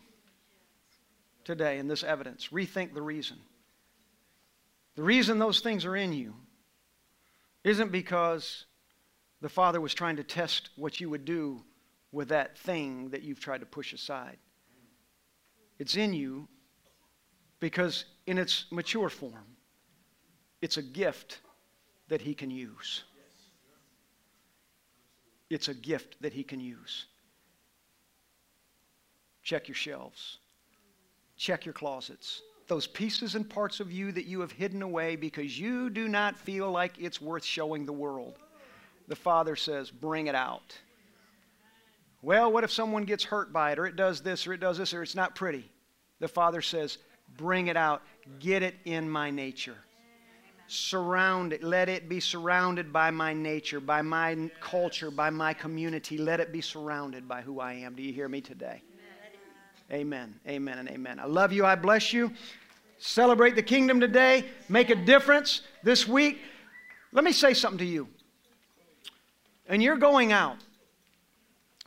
today 1.45 1.79
in 1.79 1.87
this 1.87 2.03
evidence, 2.03 2.49
rethink 2.49 2.95
the 2.95 3.03
reason. 3.03 3.37
The 4.95 5.03
reason 5.03 5.39
those 5.39 5.61
things 5.61 5.85
are 5.85 5.97
in 5.97 6.13
you 6.13 6.35
isn't 7.65 7.93
because 7.93 8.67
the 9.41 9.49
Father 9.49 9.81
was 9.81 9.95
trying 9.95 10.17
to 10.17 10.25
test 10.25 10.71
what 10.77 11.01
you 11.01 11.11
would 11.11 11.25
do 11.25 11.63
with 12.11 12.29
that 12.29 12.59
thing 12.59 13.11
that 13.11 13.23
you've 13.23 13.41
tried 13.41 13.61
to 13.61 13.67
push 13.67 13.93
aside. 13.93 14.39
It's 15.79 15.97
in 15.97 16.13
you 16.13 16.49
because, 17.61 18.05
in 18.27 18.39
its 18.39 18.67
mature 18.71 19.09
form, 19.09 19.57
it's 20.61 20.77
a 20.77 20.83
gift 20.83 21.41
that 22.09 22.21
He 22.21 22.35
can 22.35 22.51
use. 22.51 23.05
It's 25.51 25.69
a 25.69 25.75
gift 25.75 26.17
that 26.21 26.33
He 26.33 26.45
can 26.45 26.61
use. 26.61 27.07
Check 29.43 29.69
your 29.69 29.75
shelves, 29.75 30.39
check 31.37 31.65
your 31.65 31.73
closets 31.73 32.43
those 32.69 32.87
pieces 32.87 33.35
and 33.35 33.49
parts 33.49 33.81
of 33.81 33.93
you 33.93 34.13
that 34.13 34.27
you 34.27 34.41
have 34.41 34.53
hidden 34.53 34.83
away 34.83 35.17
because 35.17 35.59
you 35.59 35.91
do 35.91 36.09
not 36.09 36.39
feel 36.39 36.71
like 36.71 36.93
it's 36.99 37.21
worth 37.21 37.45
showing 37.45 37.85
the 37.87 37.93
world. 37.93 38.39
The 39.09 39.17
Father 39.17 39.57
says, 39.57 39.91
Bring 39.91 40.27
it 40.27 40.35
out. 40.35 40.79
Well, 42.23 42.53
what 42.53 42.65
if 42.65 42.71
someone 42.71 43.05
gets 43.05 43.25
hurt 43.25 43.53
by 43.53 43.73
it, 43.73 43.79
or 43.79 43.87
it 43.87 43.97
does 43.97 44.21
this, 44.21 44.47
or 44.47 44.53
it 44.53 44.61
does 44.61 44.79
this, 44.79 44.95
or 44.95 45.03
it's 45.03 45.15
not 45.15 45.35
pretty? 45.35 45.71
The 46.21 46.29
Father 46.29 46.63
says, 46.63 46.99
Bring 47.37 47.67
it 47.67 47.77
out. 47.77 48.03
Get 48.39 48.63
it 48.63 48.77
in 48.85 49.09
my 49.11 49.31
nature. 49.31 49.77
Surround 50.69 51.53
it. 51.53 51.63
Let 51.63 51.89
it 51.89 52.09
be 52.09 52.21
surrounded 52.21 52.93
by 52.93 53.11
my 53.11 53.35
nature, 53.35 53.81
by 53.81 54.03
my 54.03 54.51
culture, 54.61 55.11
by 55.11 55.31
my 55.31 55.53
community. 55.53 56.17
Let 56.17 56.41
it 56.41 56.53
be 56.53 56.61
surrounded 56.61 57.29
by 57.29 57.43
who 57.43 57.61
I 57.61 57.75
am. 57.75 57.95
Do 57.95 58.03
you 58.03 58.13
hear 58.13 58.29
me 58.29 58.41
today? 58.41 58.83
Amen. 59.93 60.35
Amen 60.49 60.79
and 60.79 60.89
amen. 60.89 61.21
I 61.21 61.27
love 61.27 61.53
you. 61.53 61.67
I 61.67 61.75
bless 61.75 62.15
you. 62.15 62.33
Celebrate 62.99 63.57
the 63.57 63.63
kingdom 63.63 64.01
today. 64.01 64.45
Make 64.71 64.89
a 64.89 64.95
difference 64.95 65.61
this 65.83 66.09
week. 66.09 66.39
Let 67.13 67.25
me 67.25 67.33
say 67.33 67.53
something 67.53 67.79
to 67.79 67.85
you. 67.85 68.09
And 69.67 69.83
you're 69.83 69.99
going 69.99 70.33
out. 70.33 70.57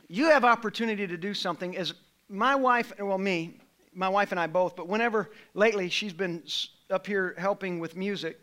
You 0.08 0.26
have 0.26 0.44
opportunity 0.44 1.06
to 1.06 1.16
do 1.16 1.34
something 1.34 1.76
as 1.76 1.94
my 2.28 2.54
wife, 2.54 2.92
well, 3.00 3.18
me, 3.18 3.58
my 3.92 4.08
wife 4.08 4.30
and 4.30 4.38
I 4.38 4.46
both, 4.46 4.76
but 4.76 4.86
whenever 4.86 5.30
lately 5.54 5.88
she's 5.88 6.12
been 6.12 6.44
up 6.90 7.06
here 7.06 7.34
helping 7.38 7.80
with 7.80 7.96
music. 7.96 8.38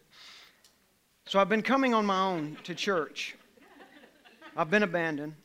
So 1.26 1.40
I've 1.40 1.48
been 1.48 1.62
coming 1.62 1.94
on 1.94 2.06
my 2.06 2.20
own 2.20 2.58
to 2.66 2.76
church. 2.76 3.36
I've 4.58 4.70
been 4.70 4.84
abandoned. 4.84 5.36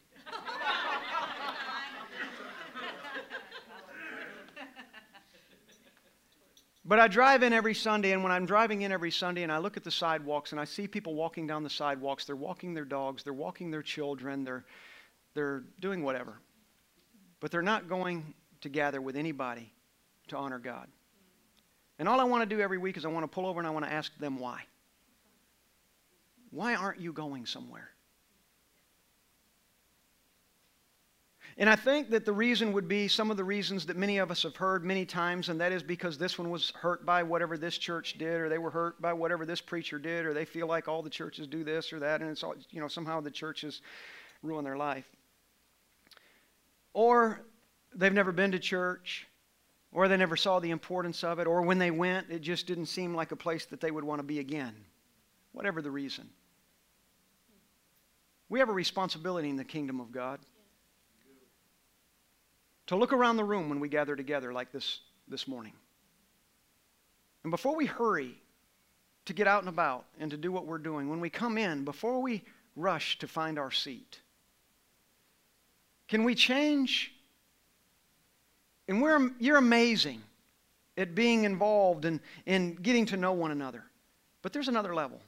But 6.89 6.99
I 6.99 7.07
drive 7.07 7.43
in 7.43 7.53
every 7.53 7.75
Sunday, 7.75 8.13
and 8.13 8.23
when 8.23 8.33
I'm 8.33 8.47
driving 8.47 8.81
in 8.81 8.93
every 8.93 9.11
Sunday 9.11 9.43
and 9.43 9.53
I 9.53 9.59
look 9.59 9.77
at 9.77 9.85
the 9.85 9.91
sidewalks 9.91 10.53
and 10.53 10.61
I 10.61 10.65
see 10.65 10.89
people 10.89 11.15
walking 11.15 11.47
down 11.47 11.63
the 11.63 11.69
sidewalks, 11.69 12.25
they're 12.25 12.35
walking 12.35 12.73
their 12.73 12.87
dogs, 12.87 13.23
they're 13.23 13.35
walking 13.35 13.71
their 13.71 13.83
children, 13.83 14.43
they're, 14.43 14.65
they're 15.35 15.65
doing 15.81 16.03
whatever. 16.03 16.41
But 17.41 17.51
they're 17.51 17.61
not 17.61 17.91
going 17.91 18.33
to 18.63 18.71
gather 18.71 19.03
with 19.03 19.17
anybody 19.17 19.71
to 20.29 20.39
honor 20.39 20.59
God. 20.59 20.89
And 21.99 22.09
all 22.09 22.21
I 22.21 22.25
want 22.25 22.49
to 22.49 22.57
do 22.57 22.63
every 22.63 22.79
week 22.79 22.97
is 22.97 23.05
I 23.05 23.09
want 23.09 23.25
to 23.25 23.29
pull 23.29 23.45
over 23.45 23.61
and 23.61 23.67
I 23.67 23.71
want 23.71 23.85
to 23.85 23.93
ask 23.93 24.17
them 24.19 24.39
why. 24.39 24.63
Why 26.51 26.75
aren't 26.75 27.01
you 27.01 27.13
going 27.13 27.45
somewhere? 27.45 27.91
And 31.61 31.69
I 31.69 31.75
think 31.75 32.11
that 32.11 32.25
the 32.25 32.33
reason 32.33 32.73
would 32.73 32.87
be 32.87 33.09
some 33.09 33.33
of 33.33 33.37
the 33.37 33.43
reasons 33.43 33.85
that 33.87 33.97
many 33.97 34.19
of 34.19 34.31
us 34.31 34.45
have 34.45 34.55
heard 34.55 34.85
many 34.85 35.05
times, 35.05 35.49
and 35.49 35.61
that 35.61 35.73
is 35.73 35.83
because 35.83 36.17
this 36.17 36.39
one 36.39 36.51
was 36.51 36.71
hurt 36.71 37.05
by 37.05 37.25
whatever 37.25 37.59
this 37.59 37.77
church 37.77 38.17
did, 38.17 38.41
or 38.41 38.49
they 38.49 38.59
were 38.59 38.71
hurt 38.71 39.03
by 39.03 39.13
whatever 39.13 39.45
this 39.45 39.61
preacher 39.61 39.99
did, 39.99 40.25
or 40.25 40.33
they 40.33 40.45
feel 40.45 40.69
like 40.69 40.87
all 40.87 41.03
the 41.03 41.11
churches 41.11 41.49
do 41.49 41.65
this 41.65 41.93
or 41.93 41.99
that, 41.99 42.21
and 42.21 42.31
it's 42.31 42.45
all, 42.45 42.55
you 42.71 42.81
know, 42.81 42.87
somehow 42.87 43.21
the 43.21 43.31
churches 43.31 43.83
ruin 44.45 44.63
their 44.63 44.77
life. 44.77 45.09
Or 46.93 47.41
they've 47.93 48.13
never 48.13 48.31
been 48.31 48.53
to 48.53 48.61
church, 48.61 49.27
or 49.91 50.07
they 50.07 50.17
never 50.17 50.37
saw 50.37 50.61
the 50.61 50.71
importance 50.71 51.25
of 51.25 51.41
it, 51.41 51.49
or 51.49 51.63
when 51.63 51.79
they 51.79 51.91
went, 51.91 52.31
it 52.31 52.39
just 52.39 52.69
didn't 52.69 52.87
seem 52.87 53.17
like 53.17 53.33
a 53.33 53.37
place 53.37 53.65
that 53.67 53.81
they 53.81 53.91
would 53.91 54.05
want 54.05 54.21
to 54.21 54.25
be 54.25 54.39
again. 54.39 54.77
Whatever 55.51 55.83
the 55.83 55.91
reason. 55.91 56.31
We 58.49 58.61
have 58.61 58.69
a 58.69 58.73
responsibility 58.73 59.49
in 59.49 59.57
the 59.57 59.65
kingdom 59.65 59.99
of 59.99 60.13
God 60.13 60.39
to 62.89 62.97
look 62.97 63.13
around 63.13 63.37
the 63.37 63.45
room 63.45 63.69
when 63.69 63.81
we 63.81 63.89
gather 63.89 64.17
together 64.17 64.53
like 64.53 64.73
this 64.73 65.01
this 65.29 65.47
morning. 65.47 65.73
And 67.45 67.51
before 67.51 67.77
we 67.77 67.87
hurry 67.87 68.35
to 69.27 69.33
get 69.33 69.47
out 69.47 69.61
and 69.61 69.69
about 69.69 70.07
and 70.19 70.31
to 70.31 70.37
do 70.37 70.51
what 70.51 70.67
we're 70.67 70.79
doing, 70.79 71.09
when 71.09 71.21
we 71.21 71.31
come 71.31 71.59
in, 71.59 71.85
before 71.85 72.21
we 72.21 72.43
rush 72.77 73.19
to 73.19 73.29
find 73.29 73.59
our 73.59 73.71
seat, 73.71 74.21
can 76.09 76.25
we 76.25 76.35
change? 76.35 77.13
And 78.89 79.03
we're, 79.03 79.31
you're 79.39 79.59
amazing 79.59 80.23
at 80.97 81.15
being 81.15 81.45
involved 81.45 82.07
and 82.07 82.21
in, 82.47 82.71
in 82.71 82.75
getting 82.77 83.05
to 83.07 83.17
know 83.19 83.33
one 83.33 83.51
another. 83.51 83.85
But 84.41 84.55
there's 84.55 84.69
another 84.69 84.95
level. 84.95 85.21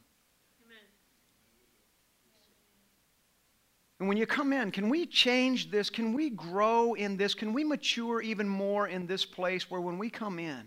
And 4.01 4.09
when 4.09 4.17
you 4.17 4.25
come 4.27 4.55
in, 4.55 4.71
can 4.71 4.89
we 4.89 5.05
change 5.05 5.71
this? 5.71 5.91
Can 5.91 6.15
we 6.15 6.31
grow 6.31 6.95
in 6.95 7.19
this? 7.19 7.35
Can 7.35 7.53
we 7.53 7.65
mature 7.65 8.23
even 8.23 8.49
more 8.49 8.89
in 8.89 9.07
this 9.07 9.27
place 9.27 9.71
where 9.71 9.83
when 9.83 9.99
we 9.99 10.09
come 10.09 10.39
in, 10.39 10.63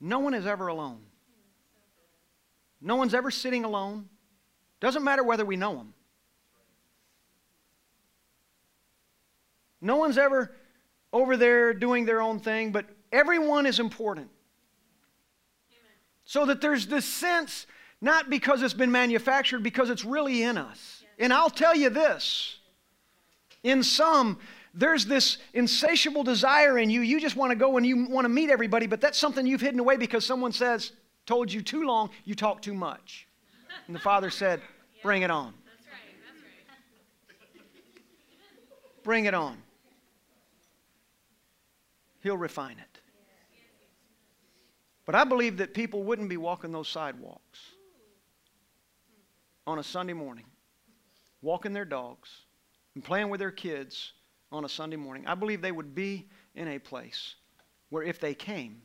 no 0.00 0.18
one 0.18 0.32
is 0.32 0.46
ever 0.46 0.68
alone? 0.68 1.02
No 2.80 2.96
one's 2.96 3.12
ever 3.12 3.30
sitting 3.30 3.66
alone. 3.66 4.08
Doesn't 4.80 5.04
matter 5.04 5.22
whether 5.22 5.44
we 5.44 5.56
know 5.56 5.76
them. 5.76 5.92
No 9.82 9.96
one's 9.96 10.16
ever 10.16 10.56
over 11.12 11.36
there 11.36 11.74
doing 11.74 12.06
their 12.06 12.22
own 12.22 12.40
thing, 12.40 12.72
but 12.72 12.86
everyone 13.12 13.66
is 13.66 13.78
important. 13.78 14.30
So 16.24 16.46
that 16.46 16.62
there's 16.62 16.86
this 16.86 17.04
sense, 17.04 17.66
not 18.00 18.30
because 18.30 18.62
it's 18.62 18.72
been 18.72 18.90
manufactured, 18.90 19.62
because 19.62 19.90
it's 19.90 20.04
really 20.04 20.42
in 20.42 20.56
us. 20.56 21.03
And 21.18 21.32
I'll 21.32 21.50
tell 21.50 21.74
you 21.74 21.90
this 21.90 22.58
in 23.62 23.82
some, 23.82 24.38
there's 24.74 25.06
this 25.06 25.38
insatiable 25.52 26.22
desire 26.22 26.78
in 26.78 26.90
you. 26.90 27.00
You 27.00 27.20
just 27.20 27.36
want 27.36 27.50
to 27.50 27.56
go 27.56 27.76
and 27.76 27.86
you 27.86 28.06
want 28.06 28.24
to 28.24 28.28
meet 28.28 28.50
everybody, 28.50 28.86
but 28.86 29.00
that's 29.00 29.18
something 29.18 29.46
you've 29.46 29.60
hidden 29.60 29.80
away 29.80 29.96
because 29.96 30.24
someone 30.24 30.52
says, 30.52 30.92
told 31.26 31.52
you 31.52 31.62
too 31.62 31.84
long, 31.84 32.10
you 32.24 32.34
talk 32.34 32.62
too 32.62 32.74
much. 32.74 33.26
And 33.86 33.96
the 33.96 34.00
father 34.00 34.30
said, 34.30 34.60
Bring 35.02 35.22
it 35.22 35.30
on. 35.30 35.52
Bring 39.02 39.26
it 39.26 39.34
on. 39.34 39.58
He'll 42.22 42.38
refine 42.38 42.78
it. 42.78 43.00
But 45.04 45.14
I 45.14 45.24
believe 45.24 45.58
that 45.58 45.74
people 45.74 46.02
wouldn't 46.04 46.30
be 46.30 46.38
walking 46.38 46.72
those 46.72 46.88
sidewalks 46.88 47.60
on 49.66 49.78
a 49.78 49.82
Sunday 49.82 50.14
morning 50.14 50.46
walking 51.44 51.74
their 51.74 51.84
dogs 51.84 52.30
and 52.94 53.04
playing 53.04 53.28
with 53.28 53.38
their 53.38 53.50
kids 53.50 54.12
on 54.50 54.64
a 54.64 54.68
Sunday 54.68 54.96
morning, 54.96 55.26
I 55.26 55.34
believe 55.34 55.60
they 55.60 55.72
would 55.72 55.94
be 55.94 56.28
in 56.54 56.68
a 56.68 56.78
place 56.78 57.34
where 57.90 58.02
if 58.02 58.18
they 58.18 58.34
came, 58.34 58.80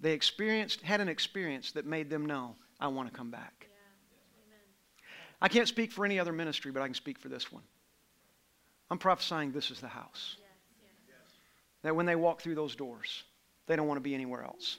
they 0.00 0.12
experienced, 0.12 0.80
had 0.80 1.00
an 1.00 1.08
experience 1.08 1.72
that 1.72 1.84
made 1.84 2.08
them 2.08 2.24
know, 2.24 2.56
I 2.80 2.88
want 2.88 3.12
to 3.12 3.16
come 3.16 3.30
back. 3.30 3.66
Yeah. 3.68 5.04
I 5.42 5.48
can't 5.48 5.68
speak 5.68 5.92
for 5.92 6.06
any 6.06 6.18
other 6.18 6.32
ministry, 6.32 6.72
but 6.72 6.82
I 6.82 6.86
can 6.86 6.94
speak 6.94 7.18
for 7.18 7.28
this 7.28 7.52
one. 7.52 7.62
I'm 8.90 8.98
prophesying 8.98 9.52
this 9.52 9.70
is 9.70 9.80
the 9.80 9.88
house. 9.88 10.36
Yes, 10.38 10.92
yes. 11.06 11.32
That 11.82 11.94
when 11.94 12.06
they 12.06 12.16
walk 12.16 12.40
through 12.40 12.54
those 12.54 12.74
doors, 12.74 13.24
they 13.66 13.76
don't 13.76 13.86
want 13.86 13.98
to 13.98 14.02
be 14.02 14.14
anywhere 14.14 14.42
else. 14.42 14.78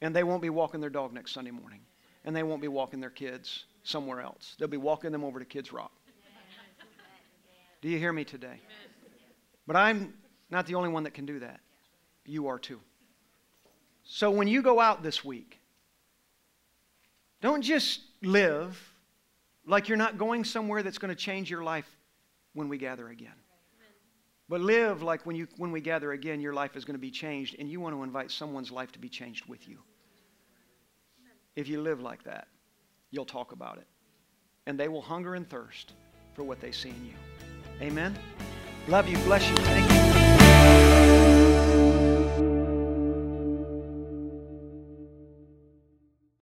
And 0.00 0.14
they 0.14 0.24
won't 0.24 0.42
be 0.42 0.50
walking 0.50 0.80
their 0.80 0.90
dog 0.90 1.12
next 1.14 1.32
Sunday 1.32 1.52
morning. 1.52 1.80
And 2.24 2.34
they 2.34 2.42
won't 2.42 2.60
be 2.60 2.68
walking 2.68 3.00
their 3.00 3.10
kids 3.10 3.64
somewhere 3.84 4.20
else. 4.20 4.56
They'll 4.58 4.66
be 4.68 4.76
walking 4.76 5.12
them 5.12 5.22
over 5.22 5.38
to 5.38 5.44
Kids 5.44 5.72
Rock. 5.72 5.92
Do 7.80 7.88
you 7.88 7.98
hear 7.98 8.12
me 8.12 8.24
today? 8.24 8.60
But 9.66 9.76
I'm 9.76 10.14
not 10.50 10.66
the 10.66 10.74
only 10.74 10.88
one 10.88 11.04
that 11.04 11.14
can 11.14 11.26
do 11.26 11.38
that. 11.38 11.60
You 12.24 12.48
are 12.48 12.58
too. 12.58 12.80
So 14.02 14.30
when 14.30 14.48
you 14.48 14.62
go 14.62 14.80
out 14.80 15.02
this 15.02 15.24
week, 15.24 15.60
don't 17.40 17.62
just 17.62 18.00
live 18.22 18.78
like 19.66 19.88
you're 19.88 19.98
not 19.98 20.18
going 20.18 20.44
somewhere 20.44 20.82
that's 20.82 20.98
going 20.98 21.10
to 21.10 21.14
change 21.14 21.50
your 21.50 21.62
life 21.62 21.88
when 22.54 22.68
we 22.68 22.78
gather 22.78 23.08
again. 23.08 23.34
But 24.48 24.60
live 24.60 25.02
like 25.02 25.24
when, 25.24 25.36
you, 25.36 25.48
when 25.56 25.72
we 25.72 25.80
gather 25.80 26.12
again, 26.12 26.40
your 26.40 26.52
life 26.52 26.76
is 26.76 26.84
going 26.84 26.94
to 26.94 27.00
be 27.00 27.10
changed, 27.10 27.56
and 27.58 27.68
you 27.68 27.80
want 27.80 27.94
to 27.94 28.02
invite 28.02 28.30
someone's 28.30 28.70
life 28.70 28.92
to 28.92 28.98
be 28.98 29.08
changed 29.08 29.46
with 29.46 29.66
you. 29.66 29.78
If 31.56 31.68
you 31.68 31.80
live 31.80 32.00
like 32.00 32.24
that, 32.24 32.48
you'll 33.14 33.24
talk 33.24 33.52
about 33.52 33.78
it. 33.78 33.86
And 34.66 34.78
they 34.78 34.88
will 34.88 35.02
hunger 35.02 35.34
and 35.34 35.48
thirst 35.48 35.92
for 36.34 36.42
what 36.42 36.60
they 36.60 36.72
see 36.72 36.90
in 36.90 37.06
you. 37.06 37.14
Amen. 37.80 38.18
Love 38.88 39.08
you. 39.08 39.16
Bless 39.18 39.48
you. 39.48 39.56
Thank 39.56 40.18
you. 40.18 40.23